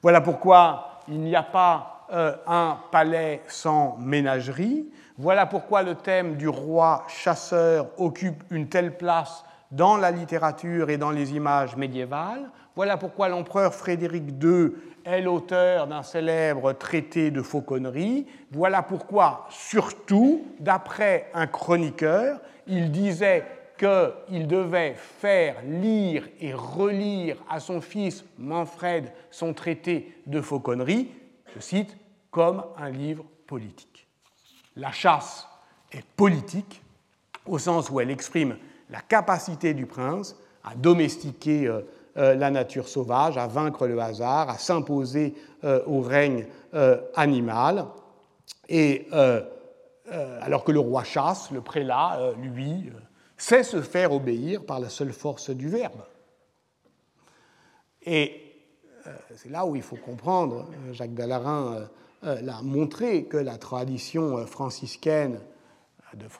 Voilà 0.00 0.22
pourquoi 0.22 1.02
il 1.08 1.20
n'y 1.20 1.36
a 1.36 1.42
pas 1.42 2.06
euh, 2.10 2.34
un 2.46 2.78
palais 2.90 3.42
sans 3.46 3.98
ménagerie. 3.98 4.88
Voilà 5.18 5.44
pourquoi 5.44 5.82
le 5.82 5.94
thème 5.94 6.36
du 6.36 6.48
roi 6.48 7.04
chasseur 7.06 7.88
occupe 7.98 8.44
une 8.50 8.70
telle 8.70 8.96
place 8.96 9.44
dans 9.70 9.96
la 9.96 10.10
littérature 10.10 10.90
et 10.90 10.98
dans 10.98 11.10
les 11.10 11.34
images 11.34 11.76
médiévales. 11.76 12.50
Voilà 12.74 12.96
pourquoi 12.96 13.28
l'empereur 13.28 13.74
Frédéric 13.74 14.24
II 14.42 14.72
est 15.04 15.22
l'auteur 15.22 15.86
d'un 15.86 16.02
célèbre 16.02 16.72
traité 16.72 17.30
de 17.30 17.40
fauconnerie. 17.42 18.26
Voilà 18.50 18.82
pourquoi, 18.82 19.46
surtout, 19.50 20.44
d'après 20.60 21.30
un 21.32 21.46
chroniqueur, 21.46 22.40
il 22.66 22.90
disait 22.90 23.44
qu'il 23.78 24.46
devait 24.46 24.94
faire 24.94 25.56
lire 25.64 26.28
et 26.40 26.52
relire 26.52 27.36
à 27.48 27.60
son 27.60 27.80
fils 27.80 28.24
Manfred 28.38 29.12
son 29.30 29.52
traité 29.52 30.16
de 30.26 30.40
fauconnerie, 30.40 31.10
je 31.54 31.60
cite, 31.60 31.96
comme 32.30 32.64
un 32.78 32.90
livre 32.90 33.24
politique. 33.46 34.06
La 34.76 34.92
chasse 34.92 35.48
est 35.92 36.04
politique, 36.04 36.82
au 37.46 37.58
sens 37.58 37.90
où 37.90 38.00
elle 38.00 38.10
exprime 38.10 38.56
la 38.90 39.00
capacité 39.00 39.74
du 39.74 39.86
prince 39.86 40.36
à 40.64 40.74
domestiquer 40.74 41.66
euh, 41.66 41.80
euh, 42.16 42.34
la 42.34 42.50
nature 42.50 42.88
sauvage, 42.88 43.38
à 43.38 43.46
vaincre 43.46 43.86
le 43.86 43.98
hasard, 44.00 44.50
à 44.50 44.58
s'imposer 44.58 45.34
euh, 45.64 45.82
au 45.86 46.00
règne 46.00 46.46
animal. 47.14 47.86
Et 48.68 49.08
alors 50.42 50.62
que 50.62 50.72
le 50.72 50.80
roi 50.80 51.04
chasse, 51.04 51.50
le 51.52 51.62
prélat, 51.62 52.32
lui, 52.36 52.92
sait 53.38 53.62
se 53.62 53.80
faire 53.80 54.12
obéir 54.12 54.66
par 54.66 54.78
la 54.78 54.90
seule 54.90 55.12
force 55.12 55.48
du 55.48 55.68
verbe. 55.68 56.02
Et 58.02 58.42
c'est 59.36 59.48
là 59.48 59.64
où 59.64 59.74
il 59.74 59.80
faut 59.80 59.96
comprendre, 59.96 60.66
Jacques 60.92 61.14
Dallarin 61.14 61.88
l'a 62.22 62.60
montré, 62.62 63.24
que 63.24 63.38
la 63.38 63.56
tradition 63.56 64.44
franciscaine 64.46 65.38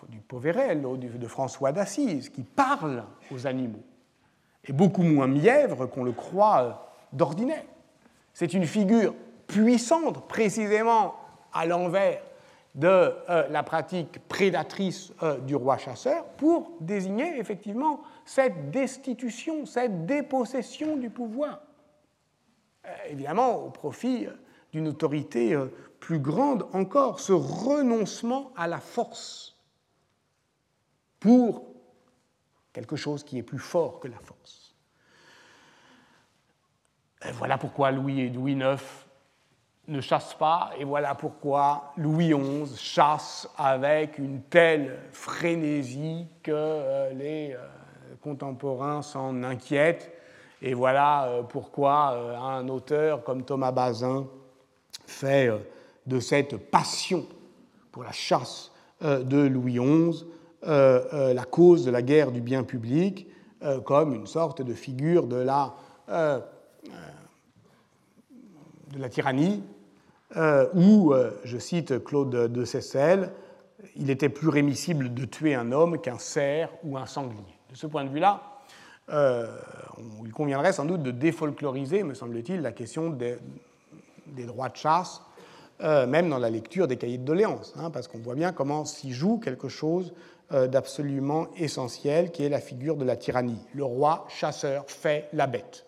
du 0.08 0.20
Pauverel, 0.20 0.82
de 0.82 1.26
François 1.26 1.72
d'Assise, 1.72 2.28
qui 2.28 2.42
parle 2.42 3.04
aux 3.30 3.46
animaux, 3.46 3.82
est 4.64 4.72
beaucoup 4.72 5.02
moins 5.02 5.26
mièvre 5.26 5.86
qu'on 5.86 6.04
le 6.04 6.12
croit 6.12 6.62
euh, 6.62 6.72
d'ordinaire. 7.12 7.64
C'est 8.32 8.52
une 8.52 8.66
figure 8.66 9.14
puissante, 9.46 10.28
précisément 10.28 11.14
à 11.52 11.66
l'envers 11.66 12.20
de 12.74 12.88
euh, 12.88 13.48
la 13.48 13.62
pratique 13.62 14.18
prédatrice 14.28 15.12
euh, 15.22 15.38
du 15.38 15.54
roi 15.54 15.78
chasseur, 15.78 16.24
pour 16.36 16.72
désigner 16.80 17.38
effectivement 17.38 18.00
cette 18.24 18.70
destitution, 18.70 19.64
cette 19.64 20.04
dépossession 20.04 20.96
du 20.96 21.10
pouvoir. 21.10 21.60
évidemment, 23.08 23.64
au 23.64 23.70
profit 23.70 24.26
d'une 24.72 24.88
autorité 24.88 25.56
plus 26.00 26.18
grande 26.18 26.66
encore, 26.72 27.20
ce 27.20 27.32
renoncement 27.32 28.52
à 28.56 28.66
la 28.66 28.80
force 28.80 29.55
pour 31.26 31.64
quelque 32.72 32.94
chose 32.94 33.24
qui 33.24 33.36
est 33.36 33.42
plus 33.42 33.58
fort 33.58 33.98
que 33.98 34.06
la 34.06 34.18
force. 34.20 34.76
voilà 37.32 37.58
pourquoi 37.58 37.90
Louis 37.90 38.20
et 38.20 38.28
Louis 38.28 38.52
IX 38.52 38.80
ne 39.88 40.00
chassent 40.00 40.34
pas, 40.34 40.70
et 40.78 40.84
voilà 40.84 41.16
pourquoi 41.16 41.92
Louis 41.96 42.32
XI 42.32 42.76
chasse 42.76 43.48
avec 43.58 44.18
une 44.18 44.42
telle 44.42 45.00
frénésie 45.10 46.28
que 46.44 46.52
euh, 46.54 47.12
les 47.12 47.54
euh, 47.54 47.58
contemporains 48.22 49.02
s'en 49.02 49.42
inquiètent, 49.42 50.12
et 50.62 50.74
voilà 50.74 51.24
euh, 51.24 51.42
pourquoi 51.42 52.38
un 52.38 52.68
auteur 52.68 53.24
comme 53.24 53.44
Thomas 53.44 53.72
Bazin 53.72 54.28
fait 55.08 55.50
de 56.06 56.20
cette 56.20 56.70
passion 56.70 57.26
pour 57.90 58.04
la 58.04 58.12
chasse 58.12 58.70
de 59.00 59.48
Louis 59.48 59.80
XI 59.80 60.24
la 60.62 61.44
cause 61.44 61.84
de 61.84 61.90
la 61.90 62.02
guerre 62.02 62.32
du 62.32 62.40
bien 62.40 62.64
public 62.64 63.28
euh, 63.62 63.80
comme 63.80 64.14
une 64.14 64.26
sorte 64.26 64.60
de 64.60 64.74
figure 64.74 65.26
de 65.26 65.36
la, 65.36 65.74
de 66.08 66.42
la 68.98 69.08
tyrannie, 69.08 69.62
où, 70.74 71.14
je 71.44 71.58
cite 71.58 72.04
Claude 72.04 72.52
de 72.52 72.64
Seyssel, 72.64 73.30
il 73.96 74.10
était 74.10 74.28
plus 74.28 74.48
rémissible 74.48 75.14
de 75.14 75.24
tuer 75.24 75.54
un 75.54 75.72
homme 75.72 75.98
qu'un 76.00 76.18
cerf 76.18 76.70
ou 76.84 76.98
un 76.98 77.06
sanglier. 77.06 77.58
De 77.70 77.76
ce 77.76 77.86
point 77.86 78.04
de 78.04 78.10
vue-là, 78.10 78.42
il 79.10 80.32
conviendrait 80.32 80.72
sans 80.72 80.84
doute 80.84 81.02
de 81.02 81.10
défolkloriser, 81.10 82.02
me 82.02 82.14
semble-t-il, 82.14 82.60
la 82.60 82.72
question 82.72 83.10
des, 83.10 83.38
droits 84.46 84.68
de 84.68 84.76
chasse, 84.76 85.22
même 85.80 86.30
dans 86.30 86.38
la 86.38 86.50
lecture 86.50 86.88
des 86.88 86.96
cahiers 86.96 87.18
de 87.18 87.24
doléances, 87.24 87.74
hein, 87.76 87.90
parce 87.90 88.08
qu'on 88.08 88.18
voit 88.18 88.34
bien 88.34 88.52
comment 88.52 88.84
s'y 88.84 89.12
joue 89.12 89.38
quelque 89.38 89.68
chose 89.68 90.12
euh, 90.52 90.68
d'absolument 90.68 91.48
essentiel, 91.56 92.30
qui 92.30 92.44
est 92.44 92.48
la 92.48 92.60
figure 92.60 92.94
de 92.94 93.04
la 93.04 93.16
tyrannie. 93.16 93.58
Le 93.74 93.82
roi 93.82 94.26
chasseur 94.28 94.84
fait 94.86 95.28
la 95.32 95.48
bête. 95.48 95.86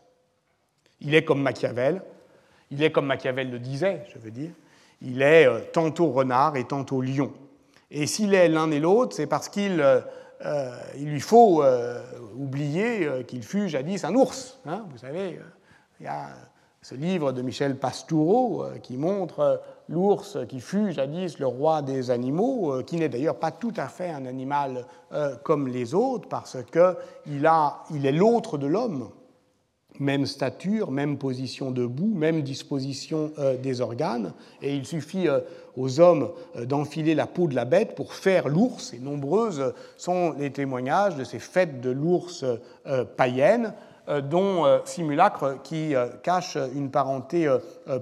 Il 1.00 1.14
est 1.14 1.24
comme 1.24 1.40
Machiavel, 1.40 2.02
il 2.72 2.82
est 2.82 2.90
comme 2.90 3.06
Machiavel 3.06 3.52
le 3.52 3.60
disait, 3.60 4.02
je 4.12 4.18
veux 4.18 4.32
dire, 4.32 4.50
il 5.00 5.22
est 5.22 5.46
euh, 5.46 5.60
tantôt 5.72 6.10
renard 6.10 6.56
et 6.56 6.64
tantôt 6.64 7.00
lion. 7.00 7.32
Et 7.92 8.08
s'il 8.08 8.34
est 8.34 8.48
l'un 8.48 8.68
et 8.72 8.80
l'autre, 8.80 9.14
c'est 9.14 9.28
parce 9.28 9.48
qu'il 9.48 9.80
euh, 9.80 10.00
il 10.96 11.08
lui 11.08 11.20
faut 11.20 11.62
oublier 12.36 13.24
qu'il 13.28 13.44
fut 13.44 13.68
jadis 13.68 14.02
un 14.02 14.14
ours. 14.16 14.58
Hein. 14.66 14.86
Vous 14.90 14.98
savez, 14.98 15.38
il 16.00 16.04
y 16.04 16.08
a 16.08 16.30
ce 16.82 16.96
livre 16.96 17.30
de 17.30 17.42
Michel 17.42 17.76
Pastoureau 17.76 18.64
qui 18.82 18.96
montre 18.96 19.62
l'ours 19.88 20.38
qui 20.48 20.60
fut 20.60 20.92
jadis 20.92 21.38
le 21.38 21.46
roi 21.46 21.82
des 21.82 22.10
animaux, 22.10 22.74
euh, 22.74 22.82
qui 22.82 22.96
n'est 22.96 23.08
d'ailleurs 23.08 23.38
pas 23.38 23.50
tout 23.50 23.72
à 23.76 23.88
fait 23.88 24.10
un 24.10 24.26
animal 24.26 24.86
euh, 25.12 25.34
comme 25.42 25.68
les 25.68 25.94
autres, 25.94 26.28
parce 26.28 26.56
qu'il 26.70 27.50
il 27.90 28.06
est 28.06 28.12
l'autre 28.12 28.58
de 28.58 28.66
l'homme, 28.66 29.10
même 29.98 30.26
stature, 30.26 30.90
même 30.92 31.18
position 31.18 31.70
debout, 31.70 32.12
même 32.14 32.42
disposition 32.42 33.32
euh, 33.38 33.56
des 33.56 33.80
organes, 33.80 34.32
et 34.62 34.76
il 34.76 34.86
suffit 34.86 35.26
aux 35.76 36.00
hommes 36.00 36.30
d'enfiler 36.66 37.14
la 37.14 37.26
peau 37.26 37.48
de 37.48 37.54
la 37.54 37.64
bête 37.64 37.94
pour 37.94 38.14
faire 38.14 38.48
l'ours, 38.48 38.92
et 38.92 38.98
nombreuses 38.98 39.72
sont 39.96 40.34
les 40.38 40.50
témoignages 40.50 41.16
de 41.16 41.24
ces 41.24 41.38
fêtes 41.38 41.80
de 41.80 41.90
l'ours 41.90 42.44
païennes, 43.16 43.72
dont 44.20 44.64
euh, 44.64 44.78
simulacre 44.84 45.58
qui 45.62 45.94
euh, 45.94 46.08
cache 46.22 46.56
une 46.74 46.90
parenté 46.90 47.48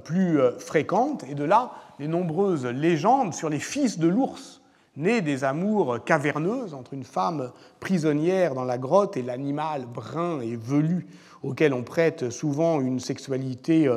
plus 0.05 0.41
fréquente, 0.59 1.25
et 1.29 1.35
de 1.35 1.45
là 1.45 1.73
les 1.99 2.09
nombreuses 2.09 2.67
légendes 2.67 3.35
sur 3.35 3.49
les 3.49 3.59
fils 3.59 3.99
de 3.99 4.09
l'ours, 4.09 4.61
nés 4.97 5.21
des 5.21 5.45
amours 5.45 6.03
caverneuses 6.05 6.75
entre 6.75 6.95
une 6.95 7.05
femme 7.05 7.53
prisonnière 7.81 8.55
dans 8.55 8.65
la 8.65 8.79
grotte 8.79 9.17
et 9.17 9.23
l'animal 9.23 9.87
brun 9.87 10.41
et 10.41 10.57
velu 10.57 11.07
auquel 11.43 11.75
on 11.75 11.83
prête 11.83 12.31
souvent 12.31 12.81
une 12.81 13.01
sexualité 13.01 13.91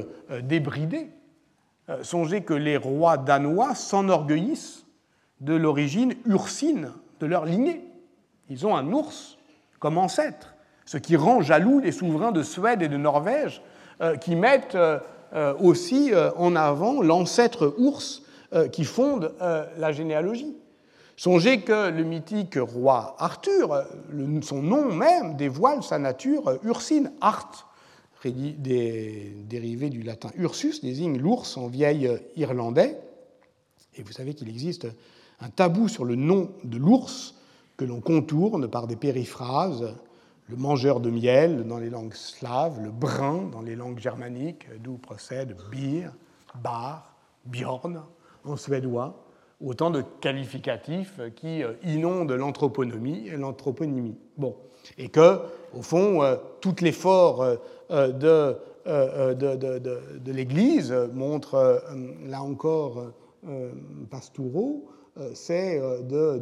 débridée. 0.44 1.10
Songez 2.02 2.42
que 2.42 2.54
les 2.54 2.78
rois 2.78 3.18
danois 3.18 3.76
s'enorgueillissent 3.76 4.86
de 5.42 5.54
l'origine 5.54 6.16
ursine 6.26 6.92
de 7.20 7.26
leur 7.26 7.46
lignée. 7.46 7.84
Ils 8.50 8.68
ont 8.68 8.76
un 8.76 8.92
ours 8.92 9.38
comme 9.80 9.98
ancêtre 9.98 10.49
ce 10.90 10.98
qui 10.98 11.16
rend 11.16 11.42
jaloux 11.44 11.78
les 11.78 11.92
souverains 11.92 12.32
de 12.32 12.42
Suède 12.42 12.82
et 12.82 12.88
de 12.88 12.98
Norvège, 12.98 13.62
euh, 14.02 14.16
qui 14.18 14.36
mettent 14.36 14.74
euh, 14.74 14.98
euh, 15.34 15.54
aussi 15.60 16.12
en 16.36 16.56
avant 16.56 17.04
l'ancêtre 17.04 17.76
ours 17.78 18.24
qui 18.72 18.84
fonde 18.84 19.32
la 19.40 19.92
généalogie. 19.92 20.58
Songez 21.16 21.62
que 21.62 21.92
le 21.92 22.04
mythique 22.04 22.56
roi 22.56 23.16
Arthur, 23.20 23.84
son 24.42 24.64
nom 24.64 24.92
même 24.92 25.36
dévoile 25.36 25.84
sa 25.84 26.00
nature 26.00 26.58
ursine. 26.64 27.12
Art, 27.22 27.70
dérivé 28.26 29.92
du 29.92 30.02
latin 30.02 30.32
ursus, 30.36 30.82
désigne 30.82 31.20
l'ours 31.20 31.58
en 31.58 31.68
vieil 31.68 32.10
irlandais. 32.36 33.00
Et 33.96 34.02
vous 34.02 34.14
savez 34.14 34.34
qu'il 34.34 34.50
existe 34.50 34.88
un 35.40 35.50
tabou 35.50 35.88
sur 35.88 36.06
le 36.06 36.16
nom 36.16 36.50
de 36.64 36.80
l'ours 36.80 37.36
que 37.78 37.86
l'on 37.86 38.02
contourne 38.02 38.68
par 38.68 38.88
des 38.88 38.96
périphrases 38.96 39.94
le 40.50 40.56
mangeur 40.56 41.00
de 41.00 41.12
miel 41.12 41.68
dans 41.68 41.78
les 41.78 41.90
langues 41.90 42.16
slaves, 42.16 42.82
le 42.82 42.90
brun 42.90 43.50
dans 43.52 43.62
les 43.62 43.76
langues 43.76 44.00
germaniques, 44.00 44.68
d'où 44.84 44.98
procède 44.98 45.56
bir, 45.72 46.12
bar, 46.64 47.14
bjorn 47.46 48.02
en 48.46 48.58
suédois, 48.58 49.24
autant 49.64 49.92
de 49.92 50.04
qualificatifs 50.22 51.20
qui 51.36 51.64
euh, 51.64 51.74
inondent 51.84 52.32
l'anthroponymie 52.32 53.28
et 53.28 53.38
l'anthroponymie. 53.38 54.18
Bon. 54.38 54.56
Et 54.98 55.10
que, 55.10 55.40
au 55.78 55.82
fond, 55.82 56.24
euh, 56.24 56.38
tout 56.62 56.76
l'effort 56.82 57.44
euh, 57.44 58.12
de, 58.12 58.58
de, 58.86 59.56
de, 59.56 59.80
de 60.18 60.32
l'Église 60.32 60.92
montre, 61.14 61.84
là 62.26 62.42
encore, 62.42 63.12
Pastoureau, 64.10 64.90
c'est 65.34 65.80
de, 66.04 66.42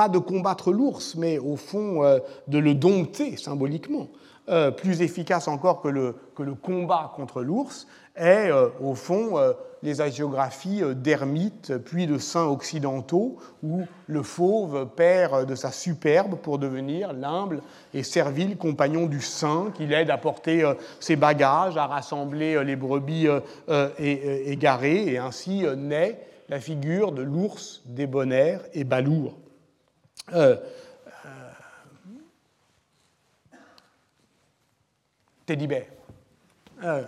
pas 0.00 0.08
de 0.08 0.18
combattre 0.18 0.72
l'ours, 0.72 1.14
mais 1.14 1.38
au 1.38 1.56
fond 1.56 2.02
euh, 2.04 2.20
de 2.48 2.56
le 2.56 2.74
dompter 2.74 3.36
symboliquement. 3.36 4.08
Euh, 4.48 4.70
plus 4.70 5.02
efficace 5.02 5.46
encore 5.46 5.82
que 5.82 5.88
le, 5.88 6.14
combat 6.54 7.12
contre 7.14 7.42
l'ours 7.42 7.86
est, 8.16 8.50
euh, 8.50 8.70
au 8.80 8.94
fond, 8.94 9.36
les 9.82 10.00
hagiographies 10.00 10.80
d'ermites 10.94 11.76
puis 11.76 12.06
de 12.06 12.16
saints 12.16 12.46
occidentaux, 12.46 13.36
où 13.62 13.82
le 14.06 14.22
fauve 14.22 14.88
perd 14.96 15.44
de 15.44 15.54
sa 15.54 15.70
superbe 15.70 16.36
pour 16.36 16.58
devenir 16.58 17.12
l'humble 17.12 17.60
et 17.92 18.02
servile 18.02 18.56
compagnon 18.56 19.04
du 19.04 19.20
saint, 19.20 19.70
qui 19.74 19.86
l'aide 19.86 20.08
à 20.08 20.16
porter 20.16 20.64
ses 20.98 21.16
bagages, 21.16 21.76
à 21.76 21.86
rassembler 21.86 22.64
les 22.64 22.76
brebis 22.76 23.28
égarées, 23.98 25.12
et 25.12 25.18
ainsi 25.18 25.66
naît 25.76 26.26
la 26.48 26.58
figure 26.58 27.12
de 27.12 27.20
l'ours 27.20 27.82
débonnaire 27.84 28.62
et 28.72 28.84
balourd. 28.84 29.36
Euh, 30.32 30.56
euh, 31.26 31.28
Teddy 35.46 35.66
Bear, 35.66 35.82
euh, 36.84 37.02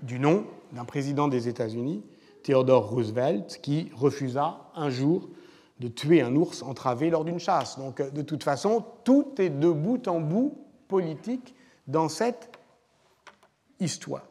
du 0.00 0.18
nom 0.18 0.46
d'un 0.72 0.84
président 0.84 1.28
des 1.28 1.48
États-Unis 1.48 2.02
Theodore 2.42 2.88
Roosevelt, 2.90 3.60
qui 3.62 3.90
refusa 3.94 4.58
un 4.74 4.88
jour 4.90 5.28
de 5.80 5.88
tuer 5.88 6.22
un 6.22 6.34
ours 6.34 6.62
entravé 6.62 7.10
lors 7.10 7.24
d'une 7.24 7.38
chasse. 7.38 7.78
Donc, 7.78 8.00
de 8.00 8.22
toute 8.22 8.42
façon, 8.42 8.84
tout 9.04 9.34
est 9.38 9.50
de 9.50 9.70
bout 9.70 10.08
en 10.08 10.20
bout 10.20 10.56
politique 10.88 11.54
dans 11.86 12.08
cette 12.08 12.50
histoire. 13.80 14.24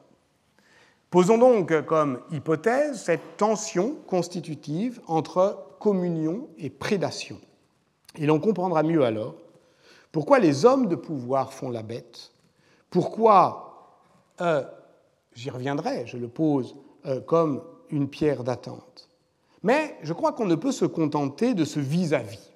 Posons 1.10 1.38
donc 1.38 1.86
comme 1.86 2.22
hypothèse 2.32 3.02
cette 3.04 3.38
tension 3.38 3.96
constitutive 4.08 5.02
entre 5.08 5.76
communion 5.80 6.48
et 6.58 6.70
prédation. 6.70 7.40
Et 8.16 8.26
l'on 8.26 8.40
comprendra 8.40 8.84
mieux 8.84 9.04
alors 9.04 9.36
pourquoi 10.12 10.40
les 10.40 10.66
hommes 10.66 10.88
de 10.88 10.96
pouvoir 10.96 11.54
font 11.54 11.70
la 11.70 11.84
bête, 11.84 12.32
pourquoi, 12.90 13.98
euh, 14.42 14.64
j'y 15.34 15.50
reviendrai, 15.50 16.06
je 16.06 16.18
le 16.18 16.28
pose 16.28 16.76
euh, 17.06 17.22
comme 17.22 17.64
une 17.90 18.10
pierre 18.10 18.44
d'attente. 18.44 19.10
Mais 19.64 19.98
je 20.02 20.12
crois 20.12 20.34
qu'on 20.34 20.46
ne 20.46 20.56
peut 20.56 20.72
se 20.72 20.86
contenter 20.86 21.54
de 21.54 21.64
ce 21.64 21.80
vis-à-vis 21.80 22.52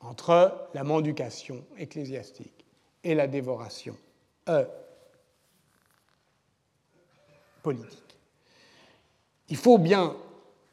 entre 0.00 0.68
la 0.74 0.84
mendication 0.84 1.64
ecclésiastique 1.78 2.66
et 3.04 3.14
la 3.14 3.26
dévoration 3.26 3.96
euh, 4.48 4.64
politique. 7.62 8.18
Il 9.48 9.56
faut 9.56 9.78
bien, 9.78 10.16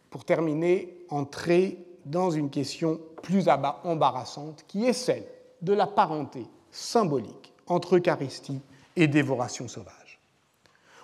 pour 0.10 0.26
terminer, 0.26 1.06
entrer 1.10 1.78
dans 2.06 2.32
une 2.32 2.50
question 2.50 3.00
plus 3.22 3.48
embarrassante, 3.48 4.64
qui 4.68 4.86
est 4.86 4.94
celle 4.94 5.26
de 5.62 5.74
la 5.74 5.88
parenté 5.88 6.46
symbolique 6.72 7.54
entre 7.68 7.98
Eucharistie 7.98 8.62
et 8.96 9.08
dévoration 9.08 9.68
sauvage. 9.68 10.20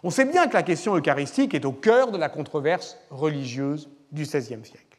On 0.03 0.09
sait 0.09 0.25
bien 0.25 0.47
que 0.47 0.53
la 0.53 0.63
question 0.63 0.95
eucharistique 0.95 1.53
est 1.53 1.65
au 1.65 1.71
cœur 1.71 2.11
de 2.11 2.17
la 2.17 2.29
controverse 2.29 2.97
religieuse 3.09 3.89
du 4.11 4.23
XVIe 4.23 4.65
siècle. 4.65 4.97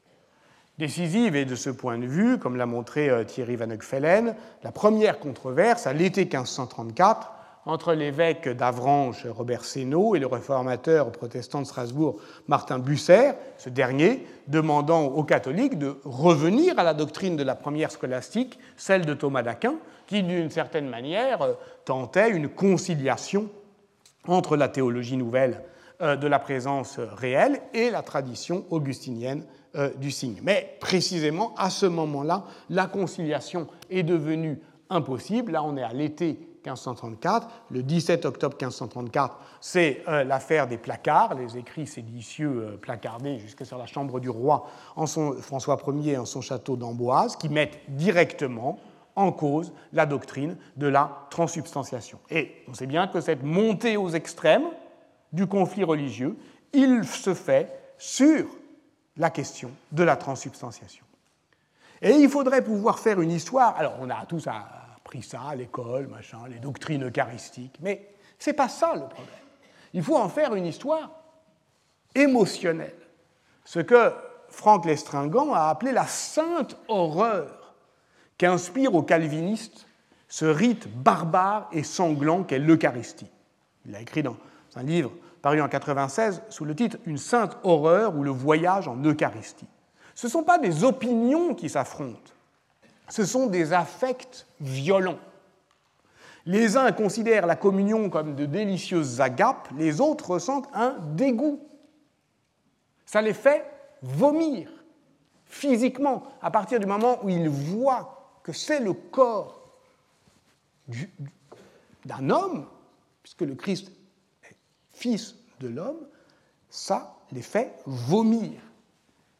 Décisive 0.79 1.37
est 1.37 1.45
de 1.45 1.57
ce 1.57 1.69
point 1.69 1.99
de 1.99 2.07
vue, 2.07 2.39
comme 2.39 2.57
l'a 2.57 2.67
montré 2.67 3.11
euh, 3.11 3.25
Thierry 3.25 3.57
Van 3.57 3.71
Hoekfellen, 3.71 4.35
la 4.63 4.73
première 4.73 5.19
controverse 5.19 5.87
à 5.87 5.93
l'été 5.93 6.23
1534 6.23 7.33
entre 7.67 7.93
l'évêque 7.93 8.49
d'Avranches, 8.49 9.27
Robert 9.27 9.65
Sénaud, 9.65 10.15
et 10.15 10.19
le 10.19 10.27
réformateur 10.27 11.13
protestant 11.13 11.61
de 11.61 11.67
Strasbourg, 11.67 12.19
Martin 12.49 12.79
Busser, 12.79 13.33
ce 13.59 13.69
dernier 13.69 14.27
demandant 14.49 15.05
aux 15.05 15.25
catholiques 15.25 15.79
de 15.79 15.97
revenir 16.05 16.79
à 16.79 16.85
la 16.85 16.95
doctrine 16.95 17.37
de 17.37 17.43
la 17.43 17.55
première 17.55 17.91
scolastique, 17.91 18.59
celle 18.77 19.05
de 19.05 19.15
Thomas 19.15 19.43
d'Aquin, 19.43 19.75
qui 20.07 20.23
d'une 20.23 20.51
certaine 20.51 20.89
manière 20.89 21.57
tentait 21.85 22.31
une 22.31 22.49
conciliation 22.49 23.49
entre 24.27 24.57
la 24.57 24.69
théologie 24.69 25.17
nouvelle 25.17 25.63
euh, 26.03 26.17
de 26.17 26.27
la 26.27 26.39
présence 26.39 26.99
réelle 26.99 27.61
et 27.75 27.91
la 27.91 28.03
tradition 28.03 28.65
augustinienne 28.71 29.45
euh, 29.77 29.91
du 29.97 30.11
signe. 30.11 30.41
Mais 30.43 30.77
précisément 30.81 31.55
à 31.57 31.71
ce 31.71 31.87
moment-là, 31.87 32.45
la 32.71 32.87
conciliation 32.87 33.69
est 33.91 34.03
devenue 34.03 34.59
impossible. 34.89 35.53
Là, 35.53 35.63
on 35.63 35.77
est 35.77 35.83
à 35.83 35.93
l'été 35.93 36.50
1534. 36.65 37.49
Le 37.71 37.83
17 37.83 38.25
octobre 38.25 38.57
1534, 38.61 39.39
c'est 39.61 40.03
euh, 40.09 40.25
l'affaire 40.25 40.67
des 40.67 40.79
placards, 40.79 41.35
les 41.35 41.57
écrits 41.57 41.87
séditieux 41.87 42.49
euh, 42.49 42.77
placardés 42.77 43.39
jusque 43.39 43.65
sur 43.65 43.79
la 43.79 43.87
chambre 43.87 44.21
du 44.21 44.31
roi 44.31 44.67
en 44.97 45.07
son, 45.07 45.35
François 45.35 45.79
Ier 45.95 46.19
en 46.19 46.27
son 46.27 46.41
château 46.41 46.77
d'Amboise, 46.77 47.37
qui 47.37 47.49
mettent 47.49 47.79
directement 47.89 48.79
en 49.17 49.33
cause 49.33 49.73
la 49.93 50.07
doctrine 50.07 50.57
de 50.77 50.87
la 50.87 51.27
transsubstantiation. 51.31 52.19
Et 52.31 52.65
on 52.69 52.75
sait 52.75 52.87
bien 52.87 53.09
que 53.09 53.21
cette 53.21 53.43
montée 53.43 53.97
aux 53.97 54.11
extrêmes 54.11 54.67
du 55.33 55.47
conflit 55.47 55.85
religieux, 55.85 56.37
il 56.73 57.05
se 57.05 57.35
fait 57.35 57.69
sur 57.99 58.47
la 59.17 59.31
question 59.31 59.71
de 59.93 60.03
la 60.03 60.17
transsubstantiation. 60.17 61.05
Et 62.03 62.13
il 62.13 62.29
faudrait 62.29 62.63
pouvoir 62.63 62.99
faire 62.99 63.21
une 63.21 63.31
histoire. 63.31 63.75
Alors, 63.77 63.97
on 64.01 64.09
a 64.09 64.25
tous 64.27 64.47
à 64.47 64.80
ça 65.23 65.43
à 65.51 65.55
l'école, 65.55 66.07
machin, 66.07 66.39
les 66.49 66.59
doctrines 66.59 67.05
eucharistiques. 67.05 67.79
Mais 67.81 68.09
ce 68.39 68.51
n'est 68.51 68.57
pas 68.57 68.69
ça 68.69 68.95
le 68.95 69.09
problème. 69.09 69.35
Il 69.93 70.03
faut 70.03 70.17
en 70.17 70.29
faire 70.29 70.55
une 70.55 70.67
histoire 70.67 71.11
émotionnelle. 72.15 72.97
Ce 73.65 73.81
que 73.81 74.13
Franck 74.49 74.85
Lestringant 74.85 75.53
a 75.53 75.69
appelé 75.69 75.93
la 75.93 76.07
sainte 76.07 76.77
horreur 76.89 77.75
qu'inspire 78.39 78.95
aux 78.95 79.03
calvinistes 79.03 79.87
ce 80.29 80.45
rite 80.45 80.89
barbare 80.89 81.69
et 81.73 81.83
sanglant 81.83 82.45
qu'est 82.45 82.59
l'Eucharistie. 82.59 83.31
Il 83.85 83.93
l'a 83.93 84.01
écrit 84.01 84.23
dans 84.23 84.37
un 84.77 84.83
livre 84.83 85.13
paru 85.43 85.61
en 85.61 85.69
96 85.69 86.43
sous 86.49 86.65
le 86.65 86.75
titre 86.75 86.99
Une 87.05 87.19
sainte 87.19 87.57
horreur 87.65 88.17
ou 88.17 88.23
le 88.23 88.31
voyage 88.31 88.89
en 88.89 88.97
Eucharistie. 88.97 89.67
Ce 90.15 90.27
ne 90.27 90.31
sont 90.31 90.45
pas 90.45 90.59
des 90.59 90.85
opinions 90.85 91.55
qui 91.55 91.69
s'affrontent, 91.69 92.33
ce 93.11 93.25
sont 93.25 93.47
des 93.47 93.73
affects 93.73 94.47
violents. 94.61 95.19
Les 96.47 96.77
uns 96.77 96.91
considèrent 96.93 97.47
la 97.47 97.57
communion 97.57 98.09
comme 98.09 98.35
de 98.35 98.47
délicieuses 98.47 99.21
agapes, 99.21 99.69
les 99.77 100.01
autres 100.01 100.31
ressentent 100.31 100.69
un 100.73 100.97
dégoût. 101.15 101.61
Ça 103.05 103.21
les 103.21 103.35
fait 103.35 103.67
vomir 104.03 104.71
physiquement 105.45 106.23
à 106.41 106.51
partir 106.51 106.81
du 106.81 106.87
moment 106.87 107.19
où 107.25 107.29
ils 107.29 107.49
voient 107.49 108.39
que 108.43 108.53
c'est 108.53 108.81
le 108.81 108.95
corps 108.95 109.61
d'un 112.05 112.31
homme, 112.31 112.67
puisque 113.23 113.43
le 113.43 113.55
Christ 113.55 113.93
est 114.45 114.57
fils 114.93 115.35
de 115.59 115.69
l'homme, 115.69 116.07
ça 116.71 117.17
les 117.33 117.43
fait 117.43 117.75
vomir. 117.85 118.61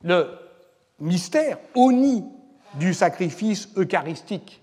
Le 0.03 0.29
mystère 0.99 1.59
nid 1.77 2.25
du 2.75 2.95
sacrifice 2.95 3.69
eucharistique, 3.77 4.63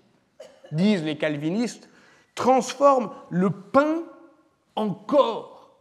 disent 0.71 1.03
les 1.03 1.17
calvinistes, 1.17 1.89
transforme 2.35 3.11
le 3.29 3.49
pain 3.49 4.03
en 4.75 4.91
corps. 4.91 5.71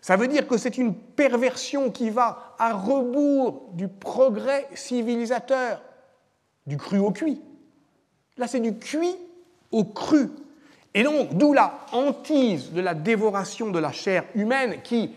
Ça 0.00 0.16
veut 0.16 0.28
dire 0.28 0.46
que 0.46 0.56
c'est 0.56 0.78
une 0.78 0.94
perversion 0.94 1.90
qui 1.90 2.10
va 2.10 2.54
à 2.58 2.72
rebours 2.72 3.70
du 3.72 3.88
progrès 3.88 4.68
civilisateur, 4.74 5.82
du 6.66 6.76
cru 6.76 6.98
au 6.98 7.10
cuit. 7.10 7.40
Là, 8.36 8.46
c'est 8.46 8.60
du 8.60 8.78
cuit 8.78 9.16
au 9.72 9.84
cru. 9.84 10.30
Et 10.94 11.02
donc, 11.02 11.34
d'où 11.34 11.52
la 11.52 11.80
hantise 11.92 12.72
de 12.72 12.80
la 12.80 12.94
dévoration 12.94 13.70
de 13.70 13.78
la 13.78 13.92
chair 13.92 14.24
humaine 14.34 14.80
qui 14.82 15.10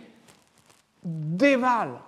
dévale 1.04 2.00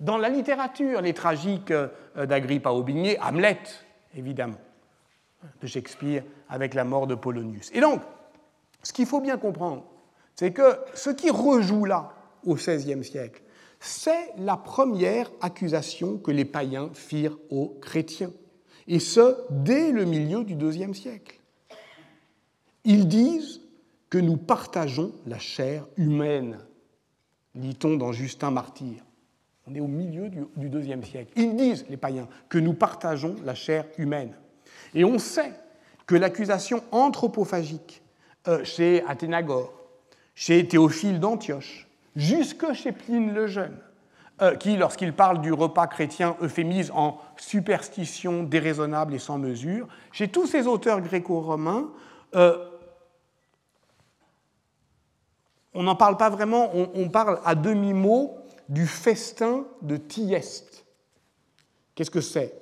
dans 0.00 0.18
la 0.18 0.28
littérature, 0.28 1.00
les 1.00 1.14
tragiques 1.14 1.70
euh, 1.70 1.88
d'Agrippa 2.16 2.70
Aubigné, 2.70 3.18
Hamlet, 3.20 3.58
évidemment, 4.14 4.58
de 5.60 5.66
Shakespeare 5.66 6.22
avec 6.48 6.74
la 6.74 6.84
mort 6.84 7.06
de 7.06 7.14
Polonius. 7.14 7.70
Et 7.72 7.80
donc, 7.80 8.02
ce 8.82 8.92
qu'il 8.92 9.06
faut 9.06 9.20
bien 9.20 9.38
comprendre, 9.38 9.84
c'est 10.34 10.52
que 10.52 10.78
ce 10.94 11.10
qui 11.10 11.30
rejoue 11.30 11.84
là, 11.84 12.12
au 12.44 12.54
XVIe 12.54 13.02
siècle, 13.04 13.42
c'est 13.80 14.32
la 14.38 14.56
première 14.56 15.30
accusation 15.40 16.18
que 16.18 16.30
les 16.30 16.44
païens 16.44 16.90
firent 16.92 17.36
aux 17.50 17.76
chrétiens, 17.80 18.32
et 18.88 19.00
ce, 19.00 19.36
dès 19.50 19.90
le 19.90 20.04
milieu 20.04 20.44
du 20.44 20.54
IIe 20.54 20.94
siècle. 20.94 21.40
Ils 22.84 23.08
disent 23.08 23.60
que 24.08 24.18
nous 24.18 24.36
partageons 24.36 25.12
la 25.26 25.38
chair 25.38 25.86
humaine, 25.96 26.58
lit-on 27.54 27.96
dans 27.96 28.12
Justin 28.12 28.52
Martyr. 28.52 29.05
On 29.68 29.74
est 29.74 29.80
au 29.80 29.88
milieu 29.88 30.28
du, 30.28 30.68
deuxième 30.68 31.02
siècle. 31.02 31.32
Ils 31.34 31.56
disent, 31.56 31.86
les 31.88 31.96
païens, 31.96 32.28
que 32.48 32.58
nous 32.58 32.74
partageons 32.74 33.34
la 33.44 33.54
chair 33.54 33.84
humaine. 33.98 34.32
Et 34.94 35.04
on 35.04 35.18
sait 35.18 35.52
que 36.06 36.14
l'accusation 36.14 36.84
anthropophagique 36.92 38.02
euh, 38.46 38.62
chez 38.62 39.02
Athénagore, 39.08 39.72
chez 40.36 40.68
Théophile 40.68 41.18
d'Antioche, 41.18 41.88
jusque 42.14 42.72
chez 42.74 42.92
Pline 42.92 43.34
le 43.34 43.48
Jeune, 43.48 43.76
euh, 44.40 44.54
qui, 44.54 44.76
lorsqu'il 44.76 45.12
parle 45.12 45.40
du 45.40 45.52
repas 45.52 45.88
chrétien, 45.88 46.36
euphémise 46.40 46.92
en 46.94 47.18
superstition 47.36 48.44
déraisonnable 48.44 49.14
et 49.14 49.18
sans 49.18 49.38
mesure, 49.38 49.88
chez 50.12 50.28
tous 50.28 50.46
ces 50.46 50.68
auteurs 50.68 51.00
gréco-romains, 51.00 51.88
euh, 52.36 52.56
on 55.74 55.82
n'en 55.82 55.96
parle 55.96 56.16
pas 56.16 56.30
vraiment, 56.30 56.70
on 56.72 57.08
parle 57.10 57.40
à 57.44 57.54
demi-mot 57.54 58.38
du 58.68 58.86
festin 58.86 59.66
de 59.82 59.96
Thieste. 59.96 60.84
Qu'est-ce 61.94 62.10
que 62.10 62.20
c'est? 62.20 62.54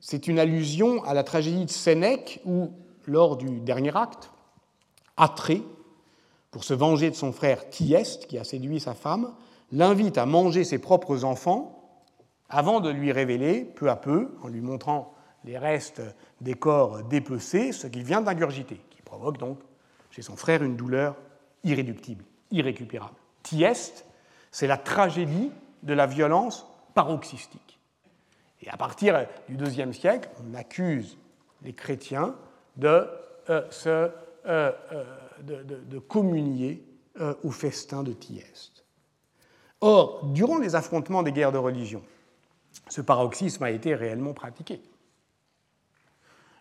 C'est 0.00 0.28
une 0.28 0.38
allusion 0.38 1.04
à 1.04 1.14
la 1.14 1.24
tragédie 1.24 1.66
de 1.66 1.70
Sénèque 1.70 2.40
où, 2.44 2.70
lors 3.06 3.36
du 3.36 3.60
dernier 3.60 3.94
acte, 3.96 4.30
Atrée, 5.16 5.62
pour 6.50 6.64
se 6.64 6.72
venger 6.72 7.10
de 7.10 7.14
son 7.14 7.32
frère 7.32 7.68
Thieste, 7.68 8.26
qui 8.26 8.38
a 8.38 8.44
séduit 8.44 8.80
sa 8.80 8.94
femme, 8.94 9.34
l'invite 9.70 10.18
à 10.18 10.26
manger 10.26 10.64
ses 10.64 10.78
propres 10.78 11.24
enfants 11.24 11.76
avant 12.48 12.80
de 12.80 12.90
lui 12.90 13.12
révéler, 13.12 13.64
peu 13.64 13.90
à 13.90 13.96
peu, 13.96 14.34
en 14.42 14.48
lui 14.48 14.60
montrant 14.60 15.14
les 15.44 15.58
restes 15.58 16.02
des 16.40 16.54
corps 16.54 17.02
dépecés, 17.04 17.72
ce 17.72 17.86
qu'il 17.86 18.02
vient 18.02 18.20
d'ingurgiter, 18.20 18.80
qui 18.90 19.02
provoque 19.02 19.38
donc 19.38 19.58
chez 20.10 20.22
son 20.22 20.36
frère 20.36 20.62
une 20.62 20.76
douleur 20.76 21.16
irréductible, 21.62 22.24
irrécupérable. 22.50 23.14
Thieste 23.42 24.04
C'est 24.50 24.66
la 24.66 24.76
tragédie 24.76 25.52
de 25.82 25.94
la 25.94 26.06
violence 26.06 26.66
paroxystique. 26.94 27.78
Et 28.62 28.68
à 28.68 28.76
partir 28.76 29.26
du 29.48 29.56
IIe 29.56 29.94
siècle, 29.94 30.28
on 30.44 30.54
accuse 30.54 31.16
les 31.62 31.72
chrétiens 31.72 32.34
de, 32.76 33.08
euh, 33.48 33.70
se, 33.70 34.10
euh, 34.46 34.72
de, 35.42 35.98
communier 35.98 36.84
au 37.42 37.50
festin 37.50 38.02
de 38.02 38.12
Thieste. 38.12 38.84
Or, 39.80 40.24
durant 40.26 40.58
les 40.58 40.74
affrontements 40.74 41.22
des 41.22 41.32
guerres 41.32 41.52
de 41.52 41.58
religion, 41.58 42.02
ce 42.88 43.00
paroxysme 43.00 43.64
a 43.64 43.70
été 43.70 43.94
réellement 43.94 44.32
pratiqué. 44.32 44.80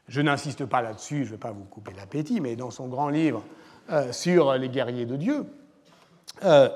Je 0.07 0.21
n'insiste 0.21 0.65
pas 0.65 0.81
là-dessus, 0.81 1.23
je 1.23 1.29
ne 1.29 1.35
vais 1.35 1.37
pas 1.37 1.51
vous 1.51 1.65
couper 1.65 1.93
l'appétit, 1.95 2.41
mais 2.41 2.55
dans 2.55 2.71
son 2.71 2.87
grand 2.87 3.09
livre 3.09 3.43
euh, 3.91 4.11
sur 4.11 4.53
les 4.53 4.69
guerriers 4.69 5.05
de 5.05 5.15
Dieu, 5.15 5.45
euh, 6.43 6.69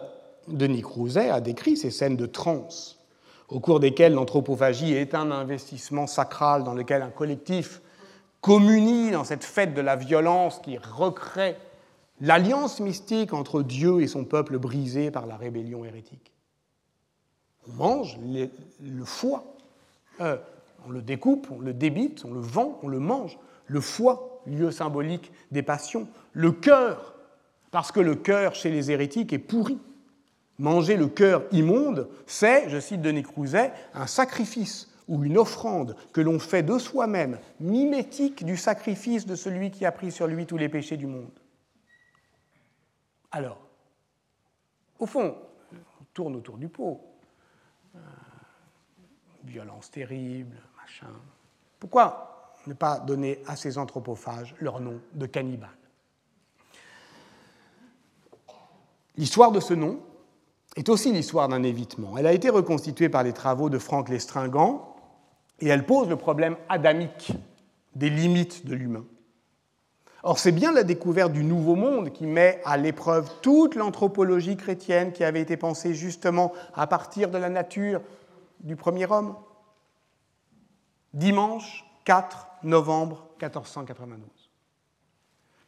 Denis 0.47 0.81
Crouzet 0.81 1.29
a 1.29 1.41
décrit 1.41 1.77
ces 1.77 1.91
scènes 1.91 2.17
de 2.17 2.25
transe 2.25 2.99
au 3.49 3.59
cours 3.59 3.79
desquelles 3.79 4.13
l'anthropophagie 4.13 4.93
est 4.93 5.13
un 5.13 5.29
investissement 5.31 6.07
sacral 6.07 6.63
dans 6.63 6.73
lequel 6.73 7.01
un 7.01 7.09
collectif 7.09 7.81
communie 8.41 9.11
dans 9.11 9.23
cette 9.23 9.43
fête 9.43 9.73
de 9.73 9.81
la 9.81 9.95
violence 9.95 10.59
qui 10.59 10.77
recrée 10.77 11.55
l'alliance 12.19 12.79
mystique 12.79 13.33
entre 13.33 13.61
Dieu 13.61 14.01
et 14.01 14.07
son 14.07 14.25
peuple 14.25 14.57
brisé 14.57 15.11
par 15.11 15.27
la 15.27 15.37
rébellion 15.37 15.85
hérétique. 15.85 16.33
On 17.67 17.73
mange 17.73 18.17
le 18.27 19.05
foie, 19.05 19.43
euh, 20.19 20.37
on 20.87 20.91
le 20.91 21.01
découpe, 21.01 21.47
on 21.51 21.59
le 21.59 21.73
débite, 21.73 22.25
on 22.25 22.33
le 22.33 22.41
vend, 22.41 22.79
on 22.83 22.87
le 22.87 22.99
mange. 22.99 23.37
Le 23.67 23.79
foie, 23.79 24.41
lieu 24.45 24.71
symbolique 24.71 25.31
des 25.51 25.63
passions. 25.63 26.07
Le 26.33 26.51
cœur, 26.51 27.15
parce 27.71 27.91
que 27.91 27.99
le 27.99 28.15
cœur 28.15 28.55
chez 28.55 28.69
les 28.69 28.91
hérétiques 28.91 29.31
est 29.31 29.39
pourri. 29.39 29.77
Manger 30.60 30.97
le 30.97 31.08
cœur 31.08 31.43
immonde, 31.51 32.10
c'est, 32.28 32.70
je 32.70 32.80
cite 32.80 33.01
Denis 33.01 33.24
Crouzet, 33.24 33.74
un 33.93 34.08
sacrifice 34.08 34.89
ou 35.08 35.24
une 35.24 35.38
offrande 35.38 35.95
que 36.14 36.22
l'on 36.22 36.39
fait 36.39 36.64
de 36.64 36.78
soi-même, 36.78 37.39
mimétique 37.60 38.45
du 38.45 38.56
sacrifice 38.56 39.26
de 39.26 39.36
celui 39.36 39.72
qui 39.72 39.86
a 39.86 39.91
pris 39.91 40.12
sur 40.12 40.28
lui 40.28 40.45
tous 40.45 40.58
les 40.58 40.70
péchés 40.70 40.97
du 40.97 41.08
monde. 41.08 41.32
Alors, 43.32 43.60
au 44.99 45.06
fond, 45.06 45.36
on 45.74 46.04
tourne 46.14 46.36
autour 46.36 46.58
du 46.58 46.70
pot. 46.70 47.01
Euh, 47.95 47.99
violence 49.43 49.91
terrible, 49.91 50.56
pourquoi 51.80 52.54
ne 52.66 52.74
pas 52.74 52.99
donner 52.99 53.41
à 53.45 53.56
ces 53.56 53.78
anthropophages 53.78 54.56
leur 54.60 54.80
nom 54.80 54.99
de 55.14 55.26
cannibales 55.26 55.70
L'histoire 59.16 59.51
de 59.51 59.60
ce 59.60 59.74
nom 59.74 60.01
est 60.76 60.89
aussi 60.89 61.11
l'histoire 61.11 61.47
d'un 61.47 61.63
évitement. 61.63 62.17
Elle 62.17 62.28
a 62.28 62.34
été 62.34 62.49
reconstituée 62.49 63.09
par 63.09 63.24
les 63.24 63.34
travaux 63.34 63.69
de 63.69 63.78
Franck 63.78 64.09
Lestringant 64.09 64.95
et 65.59 65.67
elle 65.67 65.86
pose 65.86 66.09
le 66.09 66.15
problème 66.15 66.57
adamique 66.69 67.32
des 67.95 68.09
limites 68.09 68.65
de 68.65 68.74
l'humain. 68.74 69.05
Or, 70.24 70.39
c'est 70.39 70.53
bien 70.53 70.71
la 70.71 70.84
découverte 70.84 71.34
du 71.34 71.43
Nouveau 71.43 71.76
Monde 71.76 72.11
qui 72.11 72.26
met 72.26 72.61
à 72.63 72.78
l'épreuve 72.78 73.30
toute 73.41 73.76
l'anthropologie 73.76 74.55
chrétienne 74.55 75.11
qui 75.11 75.24
avait 75.24 75.41
été 75.41 75.57
pensée 75.57 75.93
justement 75.93 76.53
à 76.74 76.88
partir 76.88 77.30
de 77.30 77.38
la 77.38 77.49
nature 77.49 78.01
du 78.61 78.78
premier 78.78 79.11
homme 79.11 79.36
dimanche 81.13 81.86
4 82.05 82.47
novembre 82.63 83.28
1492. 83.41 84.30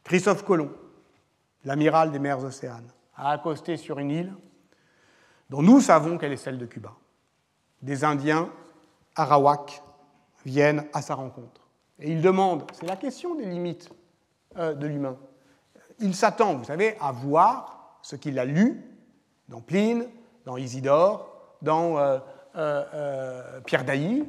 Christophe 0.04 0.44
Colomb, 0.44 0.70
l'amiral 1.64 2.10
des 2.10 2.18
mers 2.18 2.42
océanes, 2.42 2.90
a 3.14 3.32
accosté 3.32 3.76
sur 3.76 3.98
une 3.98 4.10
île 4.10 4.34
dont 5.50 5.62
nous 5.62 5.80
savons 5.80 6.18
qu'elle 6.18 6.32
est 6.32 6.36
celle 6.36 6.58
de 6.58 6.66
Cuba. 6.66 6.92
Des 7.82 8.04
Indiens, 8.04 8.50
Arawak, 9.14 9.82
viennent 10.44 10.84
à 10.92 11.02
sa 11.02 11.14
rencontre. 11.14 11.66
Et 11.98 12.12
il 12.12 12.20
demande, 12.20 12.64
c'est 12.72 12.86
la 12.86 12.96
question 12.96 13.34
des 13.34 13.46
limites 13.46 13.90
euh, 14.58 14.74
de 14.74 14.86
l'humain, 14.86 15.16
il 15.98 16.14
s'attend, 16.14 16.54
vous 16.56 16.64
savez, 16.64 16.96
à 17.00 17.10
voir 17.10 17.98
ce 18.02 18.16
qu'il 18.16 18.38
a 18.38 18.44
lu 18.44 18.84
dans 19.48 19.60
Pline, 19.60 20.06
dans 20.44 20.56
Isidore, 20.56 21.56
dans 21.62 21.98
euh, 21.98 22.18
euh, 22.56 23.60
Pierre 23.64 23.84
Dailly, 23.84 24.24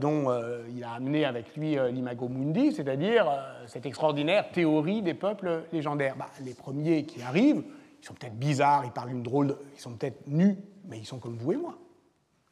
dont 0.00 0.26
il 0.74 0.82
a 0.82 0.92
amené 0.92 1.26
avec 1.26 1.54
lui 1.54 1.76
l'imago 1.92 2.28
mundi, 2.28 2.72
c'est-à-dire 2.72 3.26
cette 3.66 3.84
extraordinaire 3.84 4.50
théorie 4.52 5.02
des 5.02 5.12
peuples 5.12 5.64
légendaires. 5.70 6.16
Bah, 6.16 6.28
les 6.42 6.54
premiers 6.54 7.04
qui 7.04 7.20
arrivent, 7.20 7.62
ils 8.00 8.06
sont 8.06 8.14
peut-être 8.14 8.38
bizarres, 8.38 8.84
ils 8.84 8.92
parlent 8.92 9.10
une 9.10 9.22
drôle, 9.22 9.56
ils 9.74 9.80
sont 9.80 9.92
peut-être 9.94 10.26
nus, 10.26 10.56
mais 10.84 10.98
ils 10.98 11.06
sont 11.06 11.18
comme 11.18 11.36
vous 11.36 11.52
et 11.52 11.56
moi. 11.56 11.76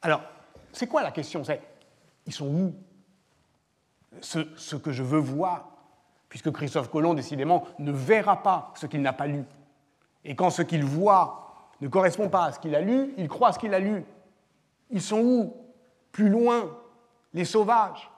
Alors, 0.03 0.23
c'est 0.73 0.87
quoi 0.87 1.03
la 1.03 1.11
question? 1.11 1.43
C'est, 1.45 1.61
ils 2.27 2.33
sont 2.33 2.47
où? 2.47 2.75
Ce, 4.21 4.39
ce 4.57 4.77
que 4.77 4.91
je 4.91 5.03
veux 5.03 5.19
voir, 5.19 5.71
puisque 6.29 6.51
Christophe 6.51 6.91
Colomb, 6.91 7.15
décidément, 7.15 7.65
ne 7.79 7.93
verra 7.93 8.43
pas 8.43 8.73
ce 8.75 8.87
qu'il 8.87 9.03
n'a 9.03 9.13
pas 9.13 9.27
lu. 9.27 9.45
Et 10.25 10.35
quand 10.35 10.51
ce 10.51 10.63
qu'il 10.63 10.85
voit 10.85 11.71
ne 11.81 11.89
correspond 11.89 12.29
pas 12.29 12.47
à 12.47 12.53
ce 12.53 12.59
qu'il 12.59 12.75
a 12.75 12.81
lu, 12.81 13.15
il 13.17 13.29
croit 13.29 13.53
ce 13.53 13.59
qu'il 13.59 13.73
a 13.75 13.79
lu. 13.79 14.05
Ils 14.91 15.03
sont 15.03 15.21
où? 15.21 15.55
Plus 16.13 16.29
loin 16.29 16.71
les 17.35 17.45
sauvages, 17.45 18.11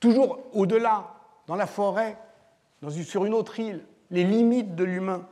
toujours 0.00 0.38
au-delà, 0.52 1.14
dans 1.46 1.56
la 1.56 1.66
forêt, 1.66 2.18
sur 3.02 3.24
une 3.24 3.34
autre 3.34 3.58
île, 3.58 3.84
les 4.10 4.24
limites 4.24 4.74
de 4.74 4.84
l'humain. 4.84 5.26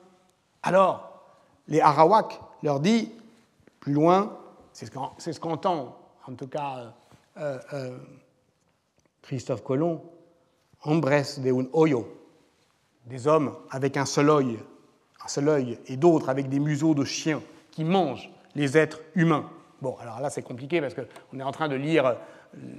Alors, 0.63 1.06
les 1.69 1.81
Arawaks 1.81 2.41
leur 2.63 2.81
dit, 2.81 3.13
plus 3.81 3.93
loin, 3.93 4.37
c'est 4.73 4.87
ce 5.33 5.41
qu'entend 5.41 5.97
en 6.27 6.35
tout 6.35 6.49
cas 6.49 6.93
euh, 7.39 7.59
euh, 7.73 7.99
Christophe 9.23 9.63
Colomb, 9.63 10.03
hombres 10.85 11.41
de 11.41 11.53
un 11.53 11.67
hoyo, 11.73 12.09
des 13.07 13.27
hommes 13.27 13.55
avec 13.71 13.97
un 13.97 14.05
seul 14.05 14.31
œil, 14.31 14.59
un 15.25 15.29
seul 15.29 15.49
œil, 15.49 15.79
et 15.87 15.97
d'autres 15.97 16.29
avec 16.29 16.49
des 16.49 16.59
museaux 16.59 16.95
de 16.95 17.05
chiens 17.05 17.43
qui 17.71 17.85
mangent 17.85 18.31
les 18.55 18.77
êtres 18.77 19.01
humains. 19.15 19.49
Bon, 19.83 19.97
alors 20.01 20.21
là 20.21 20.31
c'est 20.31 20.43
compliqué 20.43 20.81
parce 20.81 20.95
qu'on 20.95 21.39
est 21.39 21.43
en 21.43 21.53
train 21.53 21.69
de 21.69 21.77
lire 21.77 22.17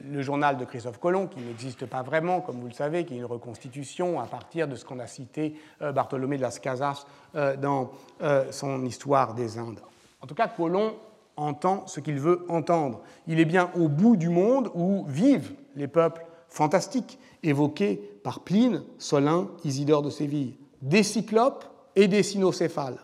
le 0.09 0.21
journal 0.21 0.57
de 0.57 0.65
Christophe 0.65 0.99
Colomb, 0.99 1.27
qui 1.27 1.39
n'existe 1.39 1.85
pas 1.85 2.01
vraiment, 2.01 2.41
comme 2.41 2.59
vous 2.59 2.67
le 2.67 2.73
savez, 2.73 3.05
qui 3.05 3.13
est 3.13 3.17
une 3.17 3.25
reconstitution 3.25 4.19
à 4.19 4.25
partir 4.25 4.67
de 4.67 4.75
ce 4.75 4.85
qu'on 4.85 4.99
a 4.99 5.07
cité 5.07 5.55
euh, 5.81 5.91
Bartholomé 5.91 6.37
de 6.37 6.41
las 6.41 6.59
Casas 6.59 7.05
euh, 7.35 7.55
dans 7.55 7.91
euh, 8.21 8.51
son 8.51 8.83
Histoire 8.85 9.33
des 9.33 9.57
Indes. 9.57 9.79
En 10.21 10.27
tout 10.27 10.35
cas, 10.35 10.47
Colomb 10.47 10.95
entend 11.35 11.85
ce 11.87 11.99
qu'il 11.99 12.19
veut 12.19 12.45
entendre. 12.49 13.01
Il 13.27 13.39
est 13.39 13.45
bien 13.45 13.69
au 13.75 13.87
bout 13.87 14.17
du 14.17 14.29
monde 14.29 14.71
où 14.73 15.05
vivent 15.07 15.53
les 15.75 15.87
peuples 15.87 16.25
fantastiques, 16.49 17.19
évoqués 17.43 18.19
par 18.23 18.39
Pline, 18.39 18.83
Solin, 18.97 19.49
Isidore 19.63 20.01
de 20.01 20.09
Séville, 20.09 20.57
des 20.81 21.03
cyclopes 21.03 21.65
et 21.95 22.07
des 22.07 22.23
cynocéphales. 22.23 22.99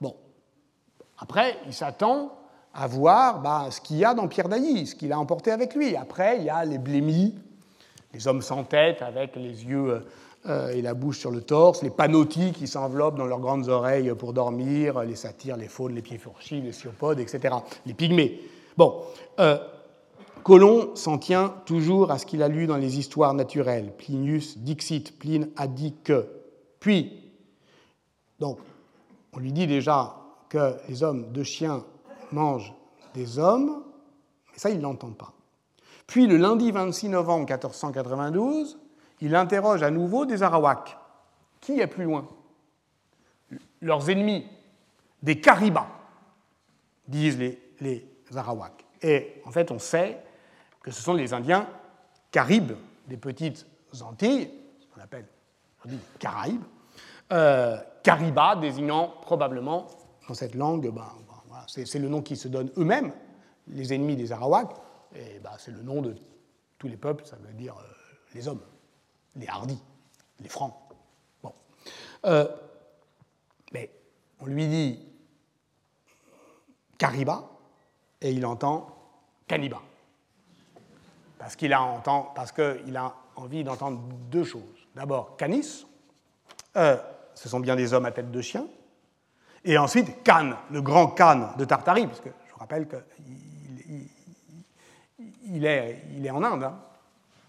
Bon. 0.00 0.16
Après, 1.18 1.56
il 1.66 1.72
s'attend 1.72 2.39
à 2.74 2.86
voir 2.86 3.40
bah, 3.40 3.66
ce 3.70 3.80
qu'il 3.80 3.96
y 3.96 4.04
a 4.04 4.14
dans 4.14 4.28
Pierre 4.28 4.48
Dailly, 4.48 4.86
ce 4.86 4.94
qu'il 4.94 5.12
a 5.12 5.18
emporté 5.18 5.50
avec 5.50 5.74
lui. 5.74 5.96
Après, 5.96 6.38
il 6.38 6.44
y 6.44 6.50
a 6.50 6.64
les 6.64 6.78
blémis, 6.78 7.34
les 8.14 8.28
hommes 8.28 8.42
sans 8.42 8.64
tête 8.64 9.02
avec 9.02 9.36
les 9.36 9.64
yeux 9.64 10.04
euh, 10.46 10.68
et 10.70 10.80
la 10.80 10.94
bouche 10.94 11.18
sur 11.18 11.30
le 11.30 11.42
torse, 11.42 11.82
les 11.82 11.90
panotis 11.90 12.52
qui 12.52 12.66
s'enveloppent 12.66 13.16
dans 13.16 13.26
leurs 13.26 13.40
grandes 13.40 13.68
oreilles 13.68 14.12
pour 14.14 14.32
dormir, 14.32 15.02
les 15.02 15.16
satyres, 15.16 15.56
les 15.56 15.68
faunes, 15.68 15.94
les 15.94 16.02
pieds 16.02 16.18
fourchis, 16.18 16.60
les 16.60 16.72
siopodes, 16.72 17.20
etc., 17.20 17.56
les 17.86 17.94
pygmées. 17.94 18.40
Bon, 18.76 19.02
euh, 19.40 19.58
Colomb 20.42 20.96
s'en 20.96 21.18
tient 21.18 21.54
toujours 21.66 22.10
à 22.10 22.18
ce 22.18 22.24
qu'il 22.24 22.42
a 22.42 22.48
lu 22.48 22.66
dans 22.66 22.76
les 22.76 22.98
histoires 22.98 23.34
naturelles. 23.34 23.92
Plinius 23.96 24.58
dixit, 24.58 25.18
Pline 25.18 25.50
a 25.56 25.66
dit 25.66 25.94
que. 26.02 26.26
Puis, 26.78 27.32
donc, 28.38 28.58
on 29.34 29.38
lui 29.38 29.52
dit 29.52 29.66
déjà 29.66 30.16
que 30.48 30.76
les 30.88 31.02
hommes 31.02 31.30
de 31.32 31.42
chiens 31.42 31.84
mange 32.32 32.72
des 33.14 33.38
hommes, 33.38 33.82
mais 34.52 34.58
ça, 34.58 34.70
il 34.70 34.78
ne 34.78 34.82
l'entend 34.82 35.10
pas. 35.12 35.32
Puis 36.06 36.26
le 36.26 36.36
lundi 36.36 36.70
26 36.70 37.08
novembre 37.10 37.46
1492, 37.46 38.78
il 39.20 39.34
interroge 39.34 39.82
à 39.82 39.90
nouveau 39.90 40.26
des 40.26 40.42
Arawaks. 40.42 40.96
Qui 41.60 41.80
est 41.80 41.86
plus 41.86 42.04
loin? 42.04 42.26
Leurs 43.80 44.08
ennemis, 44.10 44.46
des 45.22 45.40
Caribas, 45.40 45.88
disent 47.06 47.38
les, 47.38 47.60
les 47.80 48.06
Arawaks. 48.34 48.84
Et 49.02 49.42
en 49.44 49.50
fait, 49.50 49.70
on 49.70 49.78
sait 49.78 50.22
que 50.82 50.90
ce 50.90 51.02
sont 51.02 51.14
les 51.14 51.32
Indiens 51.32 51.66
Caribes, 52.30 52.72
des 53.06 53.16
petites 53.16 53.66
Antilles, 54.02 54.50
qu'on 54.94 55.00
appelle 55.00 55.26
on 55.84 55.88
Caraïbes, 56.18 56.62
euh, 57.32 57.78
Caribas 58.02 58.56
désignant 58.56 59.14
probablement, 59.22 59.86
dans 60.28 60.34
cette 60.34 60.54
langue, 60.54 60.90
ben, 60.90 61.06
c'est 61.66 61.98
le 61.98 62.08
nom 62.08 62.22
qu'ils 62.22 62.36
se 62.36 62.48
donnent 62.48 62.70
eux-mêmes, 62.76 63.12
les 63.68 63.92
ennemis 63.92 64.16
des 64.16 64.32
Arawaks, 64.32 64.76
et 65.14 65.38
bah, 65.40 65.52
c'est 65.58 65.72
le 65.72 65.82
nom 65.82 66.02
de 66.02 66.14
tous 66.78 66.88
les 66.88 66.96
peuples, 66.96 67.24
ça 67.24 67.36
veut 67.36 67.52
dire 67.52 67.76
euh, 67.78 67.84
les 68.34 68.48
hommes, 68.48 68.62
les 69.36 69.46
hardis, 69.46 69.80
les 70.40 70.48
francs. 70.48 70.74
Bon. 71.42 71.52
Euh, 72.24 72.48
mais 73.72 73.90
on 74.40 74.46
lui 74.46 74.66
dit 74.66 74.98
Kariba 76.98 77.48
et 78.20 78.32
il 78.32 78.44
entend 78.46 78.88
Kaniba. 79.46 79.80
Parce 81.38 81.56
qu'il 81.56 81.72
a 81.72 83.14
envie 83.36 83.64
d'entendre 83.64 84.00
deux 84.30 84.44
choses. 84.44 84.88
D'abord, 84.94 85.36
Canis, 85.36 85.86
euh, 86.76 86.96
ce 87.34 87.48
sont 87.48 87.60
bien 87.60 87.76
des 87.76 87.94
hommes 87.94 88.04
à 88.04 88.12
tête 88.12 88.30
de 88.30 88.40
chien. 88.42 88.66
Et 89.64 89.76
ensuite, 89.76 90.22
Khan, 90.24 90.52
le 90.70 90.80
grand 90.80 91.08
Khan 91.08 91.50
de 91.58 91.64
Tartarie, 91.64 92.06
parce 92.06 92.20
que 92.20 92.30
je 92.46 92.52
vous 92.52 92.58
rappelle 92.58 92.88
qu'il 92.88 94.08
il, 95.44 95.66
est, 95.66 96.30
en 96.30 96.42
Inde. 96.42 96.64
Hein. 96.64 96.78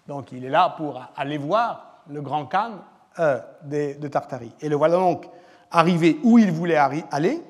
Donc 0.07 0.32
il 0.32 0.43
est 0.43 0.49
là 0.49 0.74
pour 0.76 1.01
aller 1.16 1.38
voir 1.38 2.03
le 2.09 2.22
grand 2.22 2.45
Khan 2.45 2.80
euh, 3.20 3.39
de, 3.64 4.07
Tartarie. 4.07 4.51
Et 4.62 4.70
le 4.70 4.76
voilà 4.76 4.97
donc 4.97 5.26
arrivé 5.70 6.20
où 6.24 6.38
il 6.38 6.51
voulait 6.51 6.78
aller. 6.78 7.41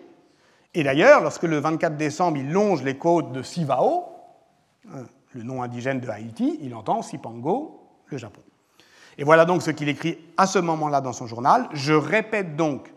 Et 0.74 0.84
d'ailleurs, 0.84 1.22
lorsque 1.22 1.44
le 1.44 1.60
24 1.60 1.98
décembre, 1.98 2.38
il 2.38 2.52
longe 2.52 2.84
les 2.84 2.98
côtes 2.98 3.32
de 3.32 3.42
Sivao, 3.42 4.06
euh, 4.94 5.04
le 5.34 5.44
nom 5.44 5.64
indigène 5.64 6.00
de 6.00 6.10
Haïti, 6.10 6.60
il 6.62 6.76
entend 6.76 7.02
Sipango, 7.02 7.82
le 8.08 8.18
Japon. 8.18 8.42
Et 9.18 9.24
voilà 9.24 9.46
donc 9.46 9.62
ce 9.62 9.72
qu'il 9.72 9.90
écrit 9.90 10.18
à 10.38 10.48
ce 10.48 10.60
moment-là 10.60 11.02
dans 11.02 11.14
son 11.14 11.28
journal. 11.28 11.68
Je 11.74 11.94
répète 11.94 12.56
donc 12.56 12.92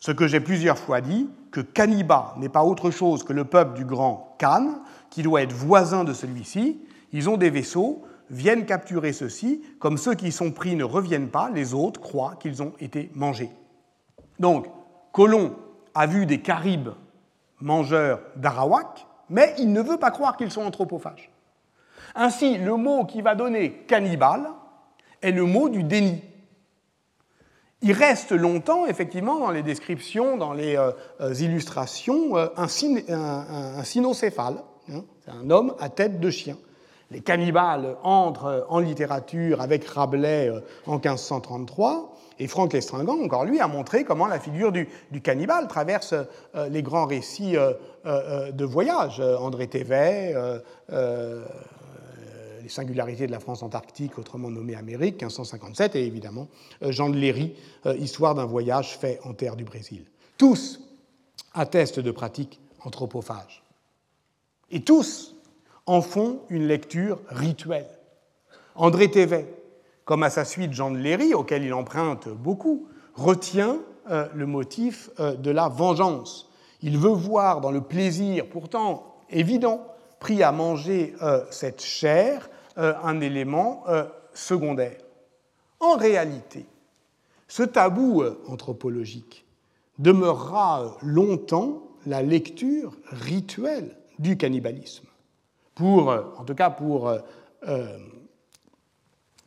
ce 0.00 0.12
que 0.12 0.26
j'ai 0.26 0.40
plusieurs 0.40 0.78
fois 0.78 1.00
dit, 1.00 1.28
que 1.50 1.60
Kaniba 1.60 2.34
n'est 2.38 2.48
pas 2.48 2.64
autre 2.64 2.90
chose 2.90 3.24
que 3.24 3.32
le 3.32 3.44
peuple 3.44 3.76
du 3.76 3.84
grand 3.84 4.36
Khan, 4.38 4.80
qui 5.10 5.22
doit 5.22 5.42
être 5.42 5.52
voisin 5.52 6.04
de 6.04 6.12
celui-ci. 6.12 6.80
Ils 7.12 7.28
ont 7.28 7.36
des 7.36 7.50
vaisseaux, 7.50 8.02
viennent 8.30 8.66
capturer 8.66 9.12
ceux-ci, 9.12 9.62
comme 9.78 9.96
ceux 9.96 10.14
qui 10.14 10.32
sont 10.32 10.50
pris 10.50 10.76
ne 10.76 10.84
reviennent 10.84 11.30
pas, 11.30 11.50
les 11.50 11.74
autres 11.74 12.00
croient 12.00 12.36
qu'ils 12.38 12.62
ont 12.62 12.72
été 12.80 13.10
mangés. 13.14 13.50
Donc, 14.38 14.66
Colomb 15.12 15.56
a 15.94 16.06
vu 16.06 16.26
des 16.26 16.40
Caribes 16.40 16.90
mangeurs 17.60 18.20
d'arawak, 18.36 19.06
mais 19.30 19.54
il 19.58 19.72
ne 19.72 19.80
veut 19.80 19.96
pas 19.96 20.10
croire 20.10 20.36
qu'ils 20.36 20.50
sont 20.50 20.62
anthropophages. 20.62 21.30
Ainsi, 22.14 22.58
le 22.58 22.76
mot 22.76 23.04
qui 23.04 23.22
va 23.22 23.34
donner 23.34 23.84
cannibale 23.86 24.48
est 25.22 25.32
le 25.32 25.44
mot 25.44 25.68
du 25.68 25.82
déni. 25.82 26.22
Il 27.80 27.92
reste 27.92 28.32
longtemps, 28.32 28.86
effectivement, 28.86 29.38
dans 29.38 29.52
les 29.52 29.62
descriptions, 29.62 30.36
dans 30.36 30.52
les 30.52 30.76
euh, 30.76 30.90
euh, 31.20 31.32
illustrations, 31.34 32.36
euh, 32.36 32.48
un, 32.56 32.66
cynocéphale, 33.84 34.56
hein, 34.92 35.04
un 35.28 35.48
homme 35.50 35.74
à 35.78 35.88
tête 35.88 36.18
de 36.18 36.30
chien. 36.30 36.56
Les 37.12 37.20
cannibales 37.20 37.96
entrent 38.02 38.66
en 38.68 38.80
littérature 38.80 39.60
avec 39.60 39.84
Rabelais 39.84 40.50
en 40.86 40.94
1533, 40.94 42.14
et 42.40 42.48
Franck 42.48 42.72
Lestringant, 42.72 43.18
encore 43.22 43.44
lui, 43.44 43.60
a 43.60 43.68
montré 43.68 44.04
comment 44.04 44.26
la 44.26 44.38
figure 44.38 44.72
du, 44.72 44.88
cannibale 45.22 45.68
traverse 45.68 46.14
les 46.68 46.82
grands 46.82 47.06
récits 47.06 47.56
de 48.04 48.64
voyage. 48.66 49.20
André 49.20 49.68
Thévet, 49.68 50.34
les 52.62 52.68
singularités 52.68 53.26
de 53.26 53.32
la 53.32 53.40
France 53.40 53.62
antarctique, 53.62 54.18
autrement 54.18 54.50
nommée 54.50 54.74
Amérique, 54.74 55.14
1557, 55.14 55.96
et 55.96 56.06
évidemment 56.06 56.48
euh, 56.82 56.92
Jean 56.92 57.08
de 57.08 57.16
Léry, 57.16 57.54
euh, 57.86 57.96
Histoire 57.96 58.34
d'un 58.34 58.44
voyage 58.44 58.96
fait 58.96 59.20
en 59.24 59.34
terre 59.34 59.56
du 59.56 59.64
Brésil. 59.64 60.04
Tous 60.36 60.80
attestent 61.54 62.00
de 62.00 62.10
pratiques 62.10 62.60
anthropophages. 62.84 63.62
Et 64.70 64.82
tous 64.82 65.36
en 65.86 66.02
font 66.02 66.40
une 66.50 66.66
lecture 66.66 67.20
rituelle. 67.28 67.88
André 68.74 69.10
Thévet, 69.10 69.46
comme 70.04 70.22
à 70.22 70.30
sa 70.30 70.44
suite 70.44 70.72
Jean 70.72 70.90
de 70.90 70.98
Léry, 70.98 71.34
auquel 71.34 71.64
il 71.64 71.74
emprunte 71.74 72.28
beaucoup, 72.28 72.86
retient 73.14 73.78
euh, 74.10 74.28
le 74.34 74.46
motif 74.46 75.10
de 75.18 75.50
la 75.50 75.68
vengeance. 75.68 76.50
Il 76.82 76.98
veut 76.98 77.10
voir 77.10 77.60
dans 77.60 77.72
le 77.72 77.80
plaisir, 77.80 78.46
pourtant 78.48 79.16
évident, 79.30 79.84
pris 80.20 80.42
à 80.42 80.52
manger 80.52 81.14
cette 81.50 81.82
chair, 81.82 82.48
euh, 82.78 82.94
un 83.02 83.20
élément 83.20 83.82
euh, 83.88 84.04
secondaire. 84.34 85.00
En 85.80 85.96
réalité, 85.96 86.64
ce 87.48 87.64
tabou 87.64 88.22
euh, 88.22 88.40
anthropologique 88.46 89.44
demeurera 89.98 90.96
longtemps 91.02 91.82
la 92.06 92.22
lecture 92.22 92.96
rituelle 93.10 93.96
du 94.20 94.36
cannibalisme. 94.36 95.06
Pour, 95.74 96.10
en 96.10 96.44
tout 96.44 96.54
cas, 96.54 96.70
pour. 96.70 97.12
il 97.66 97.96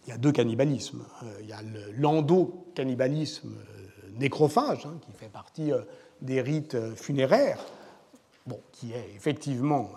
y 0.08 0.12
a 0.12 0.18
deux 0.18 0.32
cannibalismes. 0.34 1.06
Il 1.42 1.48
y 1.48 1.54
a 1.54 1.62
l'endo-cannibalisme 1.98 3.52
nécrophage, 4.18 4.86
hein, 4.86 4.98
qui 5.02 5.12
fait 5.14 5.30
partie 5.30 5.72
des 6.22 6.42
rites 6.42 6.96
funéraires, 6.96 7.60
bon, 8.46 8.60
qui 8.72 8.92
est 8.92 9.14
effectivement 9.16 9.90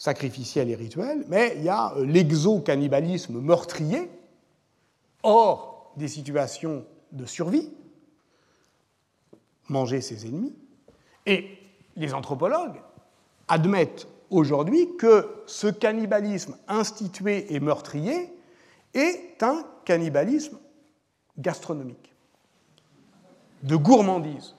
sacrificiel 0.00 0.70
et 0.70 0.74
rituel, 0.74 1.26
mais 1.28 1.52
il 1.56 1.62
y 1.62 1.68
a 1.68 1.92
euh, 1.94 2.06
l'exo-cannibalisme 2.06 3.38
meurtrier, 3.38 4.10
hors 5.22 5.92
des 5.96 6.08
situations 6.08 6.86
de 7.12 7.26
survie, 7.26 7.70
manger 9.68 10.00
ses 10.00 10.26
ennemis. 10.26 10.54
Et 11.26 11.50
les 11.96 12.14
anthropologues 12.14 12.80
admettent 13.46 14.08
aujourd'hui 14.30 14.88
que 14.96 15.28
ce 15.44 15.66
cannibalisme 15.66 16.56
institué 16.66 17.54
et 17.54 17.60
meurtrier 17.60 18.32
est 18.94 19.42
un 19.42 19.66
cannibalisme 19.84 20.56
gastronomique, 21.36 22.14
de 23.64 23.76
gourmandise. 23.76 24.54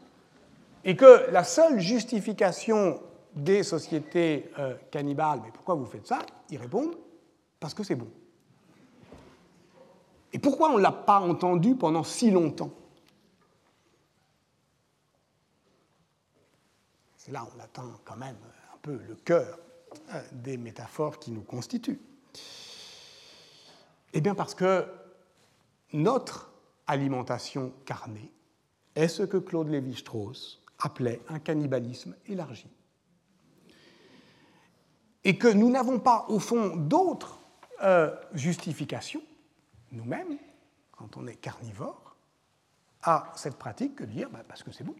Et 0.86 0.96
que 0.96 1.32
la 1.32 1.44
seule 1.44 1.80
justification 1.80 3.00
des 3.34 3.64
sociétés 3.64 4.52
euh, 4.60 4.76
cannibales, 4.90 5.42
mais 5.44 5.52
pourquoi 5.52 5.76
vous 5.76 5.86
faites 5.86 6.08
ça? 6.08 6.20
Ils 6.50 6.58
répondent, 6.58 6.96
parce 7.60 7.74
que 7.74 7.84
c'est 7.84 7.96
bon. 7.96 8.10
Et 10.34 10.40
pourquoi 10.40 10.72
on 10.72 10.78
ne 10.78 10.84
l'a 10.84 10.92
pas 10.92 11.20
entendu 11.20 11.76
pendant 11.76 12.04
si 12.04 12.32
longtemps? 12.32 12.72
C'est 17.18 17.32
là 17.32 17.44
où 17.44 17.48
on 17.58 17.60
atteint 17.60 18.00
quand 18.04 18.18
même 18.18 18.38
un 18.74 18.78
peu 18.82 19.00
le 19.08 19.16
cœur 19.16 19.60
euh, 20.14 20.22
des 20.32 20.58
métaphores 20.58 21.20
qui 21.20 21.32
nous 21.32 21.44
constituent. 21.44 22.02
Eh 24.14 24.22
bien 24.22 24.36
parce 24.36 24.56
que 24.56 24.86
notre 25.94 26.52
alimentation 26.88 27.74
carnée 27.86 28.32
est 28.96 29.08
ce 29.08 29.24
que 29.24 29.38
Claude 29.38 29.70
Lévi-Strauss 29.70 30.62
appelait 30.80 31.22
un 31.30 31.40
cannibalisme 31.40 32.16
élargi 32.28 32.68
et 35.24 35.38
que 35.38 35.48
nous 35.48 35.70
n'avons 35.70 36.00
pas, 36.00 36.26
au 36.30 36.40
fond, 36.40 36.76
d'autres 36.76 37.40
euh, 37.84 38.14
justifications, 38.34 39.22
nous-mêmes, 39.92 40.38
quand 40.92 41.18
on 41.18 41.28
est 41.28 41.36
carnivore, 41.36 42.16
à 43.04 43.32
cette 43.36 43.58
pratique 43.58 43.96
que 43.96 44.04
de 44.04 44.12
dire 44.12 44.30
bah, 44.30 44.44
parce 44.48 44.64
que 44.64 44.72
c'est 44.72 44.84
bon. 44.84 44.96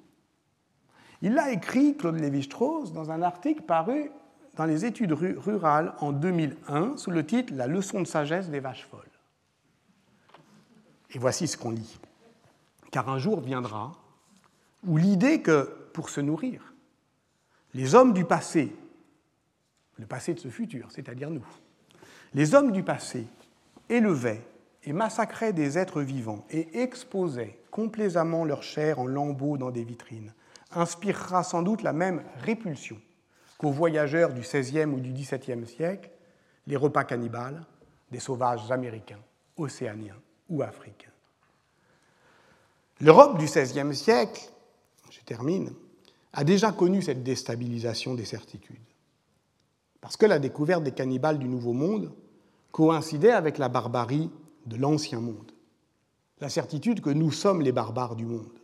Il 1.22 1.34
l'a 1.34 1.52
écrit, 1.52 1.96
Claude 1.96 2.20
Lévi-Strauss, 2.20 2.94
dans 2.94 3.12
un 3.12 3.22
article 3.22 3.62
paru 3.62 4.12
dans 4.56 4.66
les 4.66 4.86
études 4.86 5.14
rurales 5.14 5.94
en 6.00 6.12
2001 6.12 6.98
sous 6.98 7.12
le 7.12 7.26
titre 7.26 7.54
La 7.56 7.68
leçon 7.68 8.02
de 8.02 8.08
sagesse 8.08 8.50
des 8.50 8.60
vaches 8.60 8.88
folles. 8.90 9.02
Et 11.12 11.20
voici 11.20 11.48
ce 11.48 11.58
qu'on 11.58 11.72
lit. 11.72 12.00
Car 12.92 13.10
un 13.10 13.18
jour 13.18 13.40
viendra 13.40 13.94
où 14.86 14.98
l'idée 14.98 15.42
que, 15.42 15.70
pour 15.94 16.10
se 16.10 16.22
nourrir, 16.22 16.74
les 17.74 17.96
hommes 17.96 18.14
du 18.14 18.26
passé 18.26 18.76
le 19.98 20.06
passé 20.06 20.34
de 20.34 20.40
ce 20.40 20.48
futur, 20.48 20.88
c'est-à-dire 20.92 21.30
nous. 21.30 21.46
Les 22.34 22.56
hommes 22.56 22.72
du 22.72 22.84
passé 22.84 23.28
élevaient 23.90 24.42
et 24.84 24.94
massacraient 24.94 25.54
des 25.54 25.78
êtres 25.78 26.02
vivants 26.02 26.46
et 26.50 26.82
exposaient 26.82 27.58
complaisamment 27.70 28.46
leur 28.46 28.64
chair 28.64 29.00
en 29.00 29.06
lambeaux 29.06 29.58
dans 29.58 29.72
des 29.72 29.84
vitrines, 29.84 30.34
inspirera 30.72 31.44
sans 31.44 31.62
doute 31.62 31.84
la 31.84 31.94
même 31.94 32.24
répulsion 32.40 33.00
qu'aux 33.58 33.72
voyageurs 33.72 34.34
du 34.34 34.42
XVIe 34.42 34.86
ou 34.86 35.00
du 35.00 35.12
XVIIe 35.12 35.68
siècle 35.68 36.10
les 36.68 36.76
repas 36.76 37.04
cannibales 37.04 37.64
des 38.12 38.20
sauvages 38.20 38.72
américains, 38.72 39.20
océaniens 39.58 40.20
ou 40.50 40.62
africains. 40.62 41.12
L'Europe 43.00 43.38
du 43.38 43.46
XVIe 43.46 43.96
siècle, 43.96 44.50
je 45.10 45.20
termine, 45.22 45.74
a 46.34 46.44
déjà 46.44 46.72
connu 46.72 47.02
cette 47.02 47.24
déstabilisation 47.24 48.14
des 48.14 48.26
certitudes 48.26 48.78
parce 50.02 50.18
que 50.18 50.26
la 50.26 50.40
découverte 50.40 50.84
des 50.84 50.92
cannibales 50.92 51.38
du 51.38 51.48
Nouveau 51.48 51.74
Monde 51.74 52.12
coïncidait 52.72 53.32
avec 53.32 53.58
la 53.58 53.70
barbarie 53.70 54.32
de 54.66 54.76
l'Ancien 54.76 55.22
Monde, 55.22 55.52
la 56.40 56.50
certitude 56.50 57.02
que 57.02 57.10
nous 57.10 57.32
sommes 57.32 57.62
les 57.62 57.72
barbares 57.72 58.16
du 58.16 58.26
monde. 58.26 58.60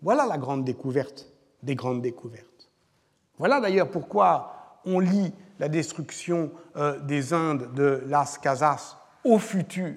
Voilà 0.00 0.26
la 0.26 0.38
grande 0.38 0.64
découverte 0.64 1.30
des 1.62 1.74
grandes 1.74 2.02
découvertes. 2.02 2.70
Voilà 3.38 3.60
d'ailleurs 3.60 3.90
pourquoi 3.90 4.80
on 4.84 5.00
lit 5.00 5.32
la 5.58 5.68
destruction 5.68 6.52
euh, 6.76 7.00
des 7.00 7.32
Indes 7.32 7.74
de 7.74 8.02
Las 8.06 8.38
Casas 8.38 8.96
au 9.24 9.38
futur. 9.38 9.96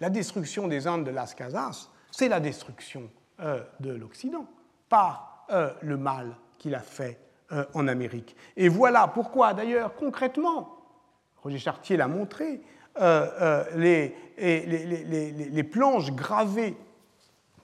La 0.00 0.10
destruction 0.10 0.68
des 0.68 0.86
Indes 0.86 1.04
de 1.04 1.10
Las 1.10 1.34
Casas, 1.34 1.88
c'est 2.10 2.28
la 2.28 2.40
destruction 2.40 3.08
euh, 3.40 3.62
de 3.80 3.92
l'Occident, 3.92 4.46
pas 4.88 5.46
euh, 5.50 5.72
le 5.80 5.96
mal 5.96 6.36
qu'il 6.58 6.74
a 6.74 6.80
fait 6.80 7.18
en 7.74 7.88
Amérique. 7.88 8.36
Et 8.56 8.68
voilà 8.68 9.08
pourquoi, 9.08 9.54
d'ailleurs, 9.54 9.94
concrètement, 9.94 10.76
Roger 11.42 11.58
Chartier 11.58 11.96
l'a 11.96 12.08
montré, 12.08 12.60
les, 13.76 14.14
les, 14.38 15.62
planches 15.64 16.12
gravées 16.12 16.76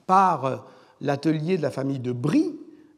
par 0.05 0.65
l'atelier 1.01 1.57
de 1.57 1.61
la 1.61 1.71
famille 1.71 1.99
de 1.99 2.11
Brie 2.11 2.55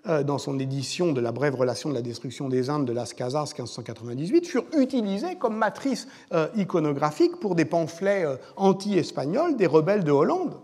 euh, 0.07 0.23
dans 0.23 0.39
son 0.39 0.57
édition 0.57 1.11
de 1.11 1.21
la 1.21 1.31
brève 1.31 1.53
relation 1.53 1.87
de 1.87 1.93
la 1.93 2.01
destruction 2.01 2.49
des 2.49 2.71
Indes 2.71 2.87
de 2.87 2.91
Las 2.91 3.13
Casas 3.13 3.53
1598, 3.55 4.47
furent 4.47 4.65
utilisés 4.75 5.35
comme 5.35 5.55
matrice 5.55 6.07
euh, 6.33 6.47
iconographique 6.55 7.39
pour 7.39 7.53
des 7.53 7.65
pamphlets 7.65 8.25
euh, 8.25 8.37
anti-espagnols 8.55 9.57
des 9.57 9.67
rebelles 9.67 10.03
de 10.03 10.11
Hollande, 10.11 10.59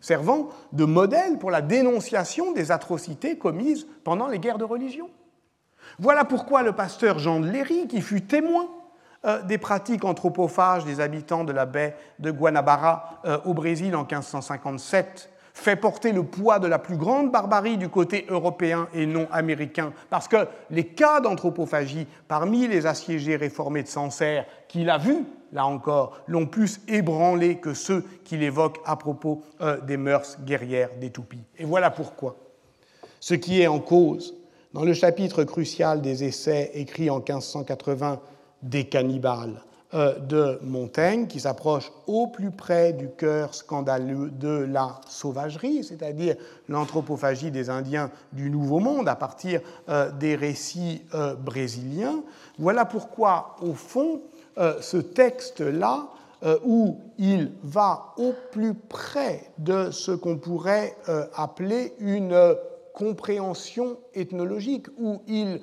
servant 0.00 0.50
de 0.72 0.84
modèle 0.84 1.38
pour 1.40 1.50
la 1.50 1.62
dénonciation 1.62 2.52
des 2.52 2.70
atrocités 2.70 3.36
commises 3.36 3.88
pendant 4.04 4.28
les 4.28 4.38
guerres 4.38 4.58
de 4.58 4.64
religion. 4.64 5.10
Voilà 5.98 6.24
pourquoi 6.24 6.62
le 6.62 6.72
pasteur 6.72 7.18
Jean 7.18 7.40
de 7.40 7.48
Léry, 7.48 7.86
qui 7.88 8.00
fut 8.00 8.22
témoin 8.22 8.66
des 9.44 9.58
pratiques 9.58 10.04
anthropophages 10.04 10.84
des 10.84 11.00
habitants 11.00 11.42
de 11.42 11.52
la 11.52 11.66
baie 11.66 11.96
de 12.20 12.30
Guanabara 12.30 13.20
au 13.44 13.54
Brésil 13.54 13.96
en 13.96 14.02
1557, 14.02 15.30
fait 15.56 15.74
porter 15.74 16.12
le 16.12 16.22
poids 16.22 16.58
de 16.58 16.66
la 16.66 16.78
plus 16.78 16.98
grande 16.98 17.32
barbarie 17.32 17.78
du 17.78 17.88
côté 17.88 18.26
européen 18.28 18.88
et 18.92 19.06
non 19.06 19.26
américain, 19.32 19.94
parce 20.10 20.28
que 20.28 20.46
les 20.70 20.84
cas 20.84 21.20
d'anthropophagie 21.20 22.06
parmi 22.28 22.68
les 22.68 22.84
assiégés 22.84 23.36
réformés 23.36 23.82
de 23.82 23.88
Sancerre, 23.88 24.44
qu'il 24.68 24.90
a 24.90 24.98
vus, 24.98 25.24
là 25.52 25.64
encore, 25.64 26.20
l'ont 26.26 26.46
plus 26.46 26.82
ébranlé 26.88 27.56
que 27.56 27.72
ceux 27.72 28.04
qu'il 28.22 28.42
évoque 28.42 28.80
à 28.84 28.96
propos 28.96 29.42
euh, 29.62 29.80
des 29.80 29.96
mœurs 29.96 30.36
guerrières 30.44 30.90
des 31.00 31.08
toupies. 31.08 31.44
Et 31.56 31.64
voilà 31.64 31.90
pourquoi. 31.90 32.36
Ce 33.18 33.32
qui 33.32 33.62
est 33.62 33.66
en 33.66 33.78
cause, 33.80 34.34
dans 34.76 34.84
le 34.84 34.92
chapitre 34.92 35.42
crucial 35.44 36.02
des 36.02 36.22
essais 36.22 36.70
écrits 36.74 37.08
en 37.08 37.20
1580 37.20 38.20
des 38.62 38.84
cannibales, 38.84 39.62
euh, 39.94 40.18
de 40.18 40.58
Montaigne, 40.60 41.28
qui 41.28 41.40
s'approche 41.40 41.90
au 42.06 42.26
plus 42.26 42.50
près 42.50 42.92
du 42.92 43.08
cœur 43.08 43.54
scandaleux 43.54 44.28
de 44.28 44.66
la 44.70 45.00
sauvagerie, 45.08 45.82
c'est-à-dire 45.82 46.36
l'anthropophagie 46.68 47.50
des 47.50 47.70
Indiens 47.70 48.10
du 48.34 48.50
Nouveau 48.50 48.78
Monde 48.78 49.08
à 49.08 49.16
partir 49.16 49.62
euh, 49.88 50.10
des 50.10 50.36
récits 50.36 51.04
euh, 51.14 51.34
brésiliens. 51.34 52.22
Voilà 52.58 52.84
pourquoi, 52.84 53.56
au 53.62 53.72
fond, 53.72 54.20
ce 54.80 54.96
texte-là, 54.98 56.08
où 56.64 56.98
il 57.18 57.52
va 57.62 58.14
au 58.16 58.32
plus 58.52 58.72
près 58.72 59.50
de 59.58 59.90
ce 59.90 60.12
qu'on 60.12 60.38
pourrait 60.38 60.96
appeler 61.34 61.92
une 61.98 62.56
compréhension 62.96 63.98
ethnologique, 64.14 64.86
où 64.98 65.20
il, 65.28 65.60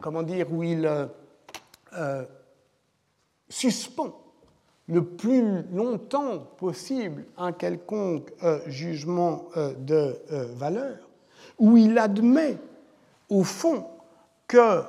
comment 0.00 0.22
dire, 0.22 0.46
il 0.62 1.08
suspend 3.48 4.12
le 4.88 5.04
plus 5.04 5.62
longtemps 5.72 6.38
possible 6.58 7.24
un 7.38 7.52
quelconque 7.52 8.32
euh, 8.42 8.60
jugement 8.66 9.44
euh, 9.56 9.72
de 9.78 10.18
euh, 10.32 10.46
valeur, 10.56 10.98
où 11.58 11.76
il 11.76 11.96
admet 11.98 12.58
au 13.30 13.42
fond 13.42 13.86
que, 14.46 14.82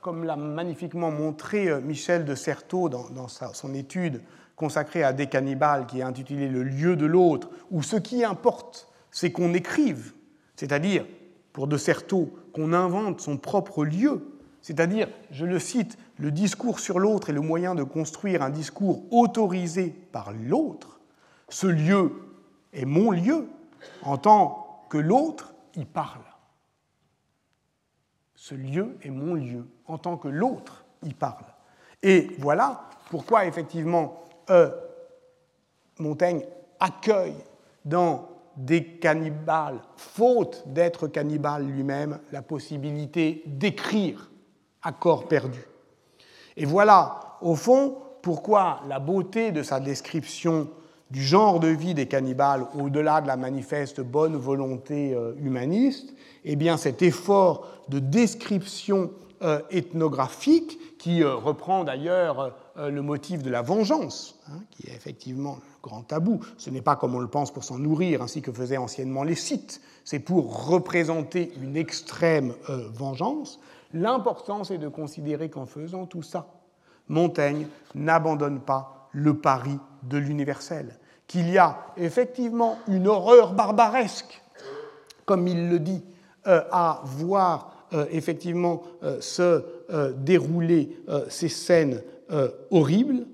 comme 0.00 0.24
l'a 0.24 0.36
magnifiquement 0.36 1.10
montré 1.10 1.80
Michel 1.82 2.24
de 2.24 2.34
Certeau 2.34 2.88
dans, 2.88 3.28
son 3.28 3.74
étude 3.74 4.22
consacrée 4.56 5.04
à 5.04 5.12
des 5.12 5.26
cannibales 5.26 5.86
qui 5.86 6.00
est 6.00 6.02
intitulée 6.02 6.48
Le 6.48 6.62
lieu 6.62 6.96
de 6.96 7.04
l'autre, 7.04 7.50
où 7.70 7.82
ce 7.82 7.96
qui 7.96 8.24
importe, 8.24 8.89
c'est 9.10 9.32
qu'on 9.32 9.54
écrive, 9.54 10.12
c'est-à-dire, 10.56 11.06
pour 11.52 11.66
de 11.66 11.76
Certeau, 11.76 12.32
qu'on 12.52 12.72
invente 12.72 13.20
son 13.20 13.36
propre 13.36 13.84
lieu, 13.84 14.24
c'est-à-dire, 14.62 15.08
je 15.30 15.46
le 15.46 15.58
cite, 15.58 15.96
le 16.18 16.30
discours 16.30 16.80
sur 16.80 16.98
l'autre 16.98 17.30
est 17.30 17.34
le 17.34 17.40
moyen 17.40 17.74
de 17.74 17.82
construire 17.82 18.42
un 18.42 18.50
discours 18.50 19.02
autorisé 19.10 19.88
par 20.12 20.32
l'autre. 20.32 21.00
Ce 21.48 21.66
lieu 21.66 22.12
est 22.72 22.84
mon 22.84 23.10
lieu 23.10 23.48
en 24.02 24.18
tant 24.18 24.84
que 24.90 24.98
l'autre 24.98 25.54
y 25.76 25.84
parle. 25.84 26.24
Ce 28.34 28.54
lieu 28.54 28.96
est 29.02 29.10
mon 29.10 29.34
lieu 29.34 29.66
en 29.86 29.98
tant 29.98 30.16
que 30.16 30.28
l'autre 30.28 30.84
y 31.02 31.14
parle. 31.14 31.46
Et 32.02 32.30
voilà 32.38 32.88
pourquoi 33.10 33.46
effectivement 33.46 34.24
euh, 34.50 34.70
Montaigne 35.98 36.44
accueille 36.78 37.36
dans 37.84 38.28
des 38.56 38.84
cannibales, 38.84 39.80
faute 39.96 40.64
d'être 40.66 41.06
cannibale 41.08 41.66
lui-même, 41.66 42.18
la 42.32 42.42
possibilité 42.42 43.42
d'écrire 43.46 44.30
à 44.82 44.92
corps 44.92 45.28
perdu. 45.28 45.60
Et 46.56 46.64
voilà, 46.64 47.36
au 47.40 47.54
fond, 47.54 47.96
pourquoi 48.22 48.80
la 48.88 48.98
beauté 48.98 49.52
de 49.52 49.62
sa 49.62 49.80
description 49.80 50.68
du 51.10 51.22
genre 51.22 51.58
de 51.58 51.68
vie 51.68 51.94
des 51.94 52.06
cannibales, 52.06 52.66
au-delà 52.78 53.20
de 53.20 53.26
la 53.26 53.36
manifeste 53.36 54.00
bonne 54.00 54.36
volonté 54.36 55.12
euh, 55.12 55.32
humaniste, 55.40 56.14
eh 56.44 56.54
bien 56.54 56.76
cet 56.76 57.02
effort 57.02 57.66
de 57.88 57.98
description 57.98 59.10
ethnographique, 59.70 60.78
qui 60.98 61.22
euh, 61.22 61.34
reprend 61.34 61.84
d'ailleurs 61.84 62.54
le 62.76 63.00
motif 63.02 63.42
de 63.42 63.50
la 63.50 63.62
vengeance, 63.62 64.38
hein, 64.48 64.60
qui 64.70 64.88
est 64.88 64.94
effectivement 64.94 65.56
le 65.56 65.82
grand 65.82 66.02
tabou. 66.02 66.40
Ce 66.58 66.70
n'est 66.70 66.82
pas 66.82 66.96
comme 66.96 67.14
on 67.14 67.20
le 67.20 67.28
pense 67.28 67.50
pour 67.50 67.64
s'en 67.64 67.78
nourrir, 67.78 68.22
ainsi 68.22 68.42
que 68.42 68.52
faisaient 68.52 68.76
anciennement 68.76 69.22
les 69.22 69.34
Scythes, 69.34 69.80
c'est 70.04 70.20
pour 70.20 70.66
représenter 70.66 71.52
une 71.60 71.76
extrême 71.76 72.54
vengeance. 72.68 73.60
L'important, 73.92 74.62
est 74.64 74.78
de 74.78 74.88
considérer 74.88 75.50
qu'en 75.50 75.66
faisant 75.66 76.06
tout 76.06 76.22
ça, 76.22 76.46
Montaigne 77.08 77.66
n'abandonne 77.94 78.60
pas 78.60 79.08
le 79.12 79.36
pari 79.36 79.78
de 80.04 80.16
l'universel, 80.16 80.98
qu'il 81.26 81.50
y 81.50 81.58
a 81.58 81.78
effectivement 81.96 82.78
une 82.88 83.08
horreur 83.08 83.52
barbaresque, 83.52 84.42
comme 85.24 85.46
il 85.48 85.68
le 85.68 85.78
dit, 85.78 86.02
euh, 86.46 86.62
à 86.70 87.02
voir 87.04 87.72
euh, 87.72 87.79
effectivement 88.10 88.82
euh, 89.02 89.20
se 89.20 89.62
dérouler 90.18 90.96
ces 91.28 91.48
scènes 91.48 92.02
horribles. 92.70 93.26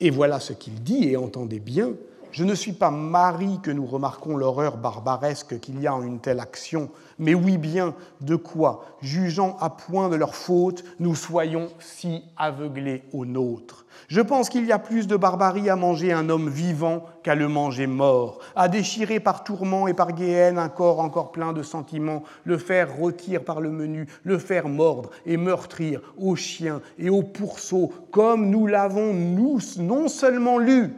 Et 0.00 0.10
voilà 0.10 0.40
ce 0.40 0.52
qu'il 0.52 0.82
dit, 0.82 1.08
et 1.10 1.16
entendez 1.16 1.60
bien, 1.60 1.92
je 2.32 2.44
ne 2.44 2.54
suis 2.54 2.72
pas 2.72 2.90
Marie 2.90 3.58
que 3.62 3.70
nous 3.70 3.86
remarquons 3.86 4.36
l'horreur 4.36 4.76
barbaresque 4.76 5.58
qu'il 5.60 5.80
y 5.80 5.86
a 5.86 5.94
en 5.94 6.02
une 6.02 6.20
telle 6.20 6.40
action, 6.40 6.90
mais 7.18 7.34
oui 7.34 7.58
bien 7.58 7.94
de 8.20 8.36
quoi, 8.36 8.84
jugeant 9.02 9.56
à 9.60 9.70
point 9.70 10.08
de 10.08 10.16
leur 10.16 10.34
faute, 10.34 10.84
nous 10.98 11.14
soyons 11.14 11.68
si 11.78 12.22
aveuglés 12.36 13.02
aux 13.12 13.26
nôtres. 13.26 13.84
Je 14.08 14.20
pense 14.20 14.48
qu'il 14.48 14.64
y 14.64 14.72
a 14.72 14.78
plus 14.78 15.06
de 15.06 15.16
barbarie 15.16 15.68
à 15.68 15.76
manger 15.76 16.12
un 16.12 16.28
homme 16.28 16.48
vivant 16.48 17.04
qu'à 17.22 17.34
le 17.34 17.48
manger 17.48 17.86
mort, 17.86 18.38
à 18.56 18.68
déchirer 18.68 19.20
par 19.20 19.44
tourment 19.44 19.88
et 19.88 19.94
par 19.94 20.12
guéhenne 20.12 20.58
un 20.58 20.68
corps 20.68 21.00
encore 21.00 21.32
plein 21.32 21.52
de 21.52 21.62
sentiments, 21.62 22.22
le 22.44 22.58
faire 22.58 22.94
rôtir 22.94 23.44
par 23.44 23.60
le 23.60 23.70
menu, 23.70 24.06
le 24.24 24.38
faire 24.38 24.68
mordre 24.68 25.10
et 25.26 25.36
meurtrir 25.36 26.00
aux 26.18 26.36
chiens 26.36 26.80
et 26.98 27.10
aux 27.10 27.22
pourceaux, 27.22 27.92
comme 28.10 28.48
nous 28.48 28.66
l'avons, 28.66 29.12
nous, 29.12 29.58
non 29.78 30.08
seulement 30.08 30.58
lu, 30.58 30.94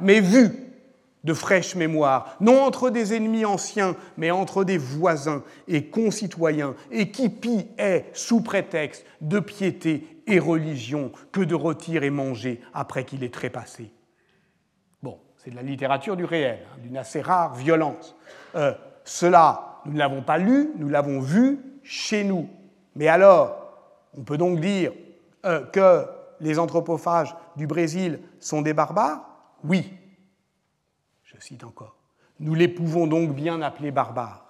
mais 0.00 0.20
vu 0.20 0.65
de 1.26 1.34
fraîche 1.34 1.74
mémoire, 1.74 2.36
non 2.40 2.62
entre 2.62 2.88
des 2.88 3.12
ennemis 3.12 3.44
anciens, 3.44 3.96
mais 4.16 4.30
entre 4.30 4.62
des 4.62 4.78
voisins 4.78 5.42
et 5.66 5.86
concitoyens, 5.86 6.76
et 6.92 7.10
qui 7.10 7.28
pis 7.28 7.66
est, 7.78 8.06
sous 8.12 8.42
prétexte 8.42 9.04
de 9.20 9.40
piété 9.40 10.22
et 10.28 10.38
religion, 10.38 11.10
que 11.32 11.40
de 11.40 11.56
retirer 11.56 12.06
et 12.06 12.10
manger 12.10 12.60
après 12.72 13.04
qu'il 13.04 13.24
est 13.24 13.34
trépassé. 13.34 13.90
Bon, 15.02 15.18
c'est 15.36 15.50
de 15.50 15.56
la 15.56 15.62
littérature 15.62 16.16
du 16.16 16.24
réel, 16.24 16.60
hein, 16.72 16.78
d'une 16.80 16.96
assez 16.96 17.20
rare 17.20 17.56
violence. 17.56 18.14
Euh, 18.54 18.72
cela, 19.04 19.80
nous 19.84 19.94
ne 19.94 19.98
l'avons 19.98 20.22
pas 20.22 20.38
lu, 20.38 20.70
nous 20.76 20.88
l'avons 20.88 21.18
vu 21.18 21.58
chez 21.82 22.22
nous. 22.22 22.48
Mais 22.94 23.08
alors, 23.08 23.56
on 24.16 24.22
peut 24.22 24.38
donc 24.38 24.60
dire 24.60 24.92
euh, 25.44 25.66
que 25.66 26.06
les 26.40 26.60
anthropophages 26.60 27.34
du 27.56 27.66
Brésil 27.66 28.20
sont 28.38 28.62
des 28.62 28.74
barbares? 28.74 29.28
Oui, 29.64 29.92
je 31.38 31.44
cite 31.44 31.64
encore, 31.64 31.96
nous 32.40 32.54
les 32.54 32.68
pouvons 32.68 33.06
donc 33.06 33.34
bien 33.34 33.62
appeler 33.62 33.90
barbares, 33.90 34.46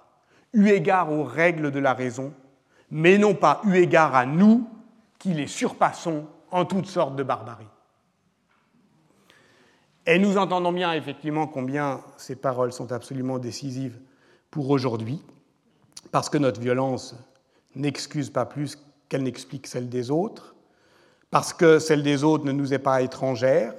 eu 0.53 0.69
égard 0.69 1.11
aux 1.11 1.23
règles 1.23 1.71
de 1.71 1.79
la 1.79 1.93
raison, 1.93 2.33
mais 2.89 3.17
non 3.17 3.35
pas 3.35 3.61
eu 3.65 3.75
égard 3.75 4.15
à 4.15 4.25
nous 4.25 4.67
qui 5.19 5.33
les 5.33 5.47
surpassons 5.47 6.25
en 6.51 6.65
toutes 6.65 6.87
sortes 6.87 7.15
de 7.15 7.23
barbarie. 7.23 7.67
Et 10.05 10.19
nous 10.19 10.37
entendons 10.37 10.71
bien 10.71 10.93
effectivement 10.93 11.47
combien 11.47 12.01
ces 12.15 12.37
paroles 12.37 12.71
sont 12.71 12.93
absolument 12.93 13.39
décisives 13.39 13.99
pour 14.49 14.69
aujourd'hui, 14.69 15.21
parce 16.11 16.29
que 16.29 16.37
notre 16.37 16.61
violence 16.61 17.15
n'excuse 17.75 18.29
pas 18.29 18.45
plus 18.45 18.77
qu'elle 19.09 19.23
n'explique 19.23 19.67
celle 19.67 19.89
des 19.89 20.09
autres, 20.09 20.55
parce 21.29 21.51
que 21.51 21.79
celle 21.79 22.03
des 22.03 22.23
autres 22.23 22.45
ne 22.45 22.53
nous 22.53 22.73
est 22.73 22.79
pas 22.79 23.01
étrangère, 23.01 23.73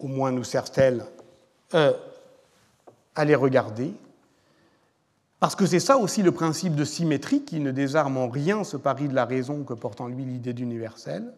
au 0.00 0.08
moins 0.08 0.32
nous 0.32 0.42
sert-elle 0.42 1.06
euh, 1.74 1.92
à 3.14 3.24
les 3.24 3.34
regarder, 3.34 3.92
Parce 5.38 5.56
que 5.56 5.66
c'est 5.66 5.80
ça 5.80 5.98
aussi 5.98 6.22
le 6.22 6.30
principe 6.30 6.76
de 6.76 6.84
symétrie 6.84 7.42
qui 7.42 7.58
ne 7.58 7.72
désarme 7.72 8.16
en 8.16 8.28
rien 8.28 8.62
ce 8.62 8.76
pari 8.76 9.08
de 9.08 9.14
la 9.14 9.24
raison 9.24 9.64
que 9.64 9.74
porte 9.74 10.00
en 10.00 10.06
lui 10.06 10.24
l'idée 10.24 10.52
d'universel. 10.52 11.32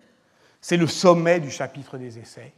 C'est 0.61 0.77
le 0.77 0.87
sommet 0.87 1.41
du 1.41 1.51
chapitre 1.51 1.97
des 1.97 2.19
essais. 2.19 2.53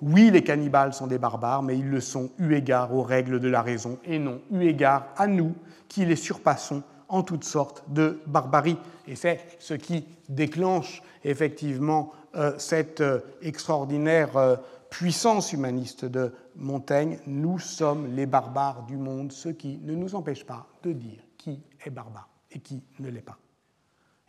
Oui, 0.00 0.30
les 0.30 0.44
cannibales 0.44 0.94
sont 0.94 1.06
des 1.06 1.18
barbares, 1.18 1.62
mais 1.62 1.78
ils 1.78 1.88
le 1.88 2.00
sont 2.00 2.30
eu 2.38 2.54
égard 2.54 2.94
aux 2.94 3.02
règles 3.02 3.40
de 3.40 3.48
la 3.48 3.62
raison 3.62 3.98
et 4.04 4.18
non 4.18 4.40
eu 4.52 4.62
égard 4.62 5.06
à 5.16 5.26
nous 5.26 5.54
qui 5.88 6.04
les 6.04 6.16
surpassons 6.16 6.82
en 7.08 7.22
toutes 7.22 7.44
sortes 7.44 7.84
de 7.88 8.20
barbarie. 8.26 8.76
Et 9.06 9.16
c'est 9.16 9.40
ce 9.58 9.74
qui 9.74 10.04
déclenche 10.28 11.02
effectivement 11.24 12.12
euh, 12.36 12.52
cette 12.58 13.00
euh, 13.00 13.20
extraordinaire 13.42 14.36
euh, 14.36 14.56
puissance 14.98 15.52
humaniste 15.52 16.04
de 16.04 16.32
Montaigne. 16.54 17.18
Nous 17.26 17.58
sommes 17.58 18.14
les 18.14 18.26
barbares 18.26 18.86
du 18.86 18.96
monde, 18.96 19.32
ce 19.32 19.48
qui 19.48 19.80
ne 19.82 19.92
nous 19.92 20.14
empêche 20.14 20.44
pas 20.44 20.68
de 20.84 20.92
dire 20.92 21.18
qui 21.36 21.60
est 21.84 21.90
barbare 21.90 22.28
et 22.52 22.60
qui 22.60 22.80
ne 23.00 23.10
l'est 23.10 23.20
pas. 23.20 23.36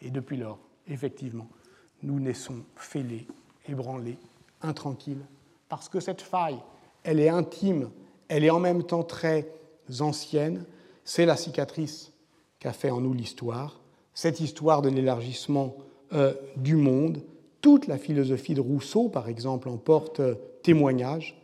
Et 0.01 0.09
depuis 0.09 0.37
lors, 0.37 0.57
effectivement, 0.87 1.47
nous 2.01 2.19
naissons 2.19 2.63
fêlés, 2.75 3.27
ébranlés, 3.69 4.17
intranquilles, 4.63 5.23
parce 5.69 5.87
que 5.87 5.99
cette 5.99 6.23
faille, 6.23 6.57
elle 7.03 7.19
est 7.19 7.29
intime, 7.29 7.91
elle 8.27 8.43
est 8.43 8.49
en 8.49 8.59
même 8.59 8.81
temps 8.81 9.03
très 9.03 9.47
ancienne, 9.99 10.65
c'est 11.03 11.27
la 11.27 11.37
cicatrice 11.37 12.11
qu'a 12.57 12.73
fait 12.73 12.89
en 12.89 13.01
nous 13.01 13.13
l'histoire, 13.13 13.79
cette 14.15 14.39
histoire 14.39 14.81
de 14.81 14.89
l'élargissement 14.89 15.75
euh, 16.13 16.33
du 16.57 16.75
monde. 16.75 17.21
Toute 17.61 17.85
la 17.85 17.99
philosophie 17.99 18.55
de 18.55 18.61
Rousseau, 18.61 19.09
par 19.09 19.29
exemple, 19.29 19.69
en 19.69 19.77
porte 19.77 20.21
euh, 20.65 20.73
témoignage. 20.73 21.35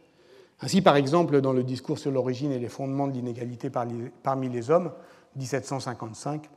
Ainsi, 0.59 0.81
par 0.81 0.95
exemple, 0.95 1.41
dans 1.41 1.53
le 1.53 1.63
discours 1.63 1.97
sur 1.97 2.11
l'origine 2.11 2.51
et 2.51 2.59
les 2.59 2.69
fondements 2.69 3.07
de 3.07 3.13
l'inégalité 3.13 3.69
parmi 3.69 4.49
les 4.49 4.69
hommes, 4.69 4.91
1755, 5.35 6.49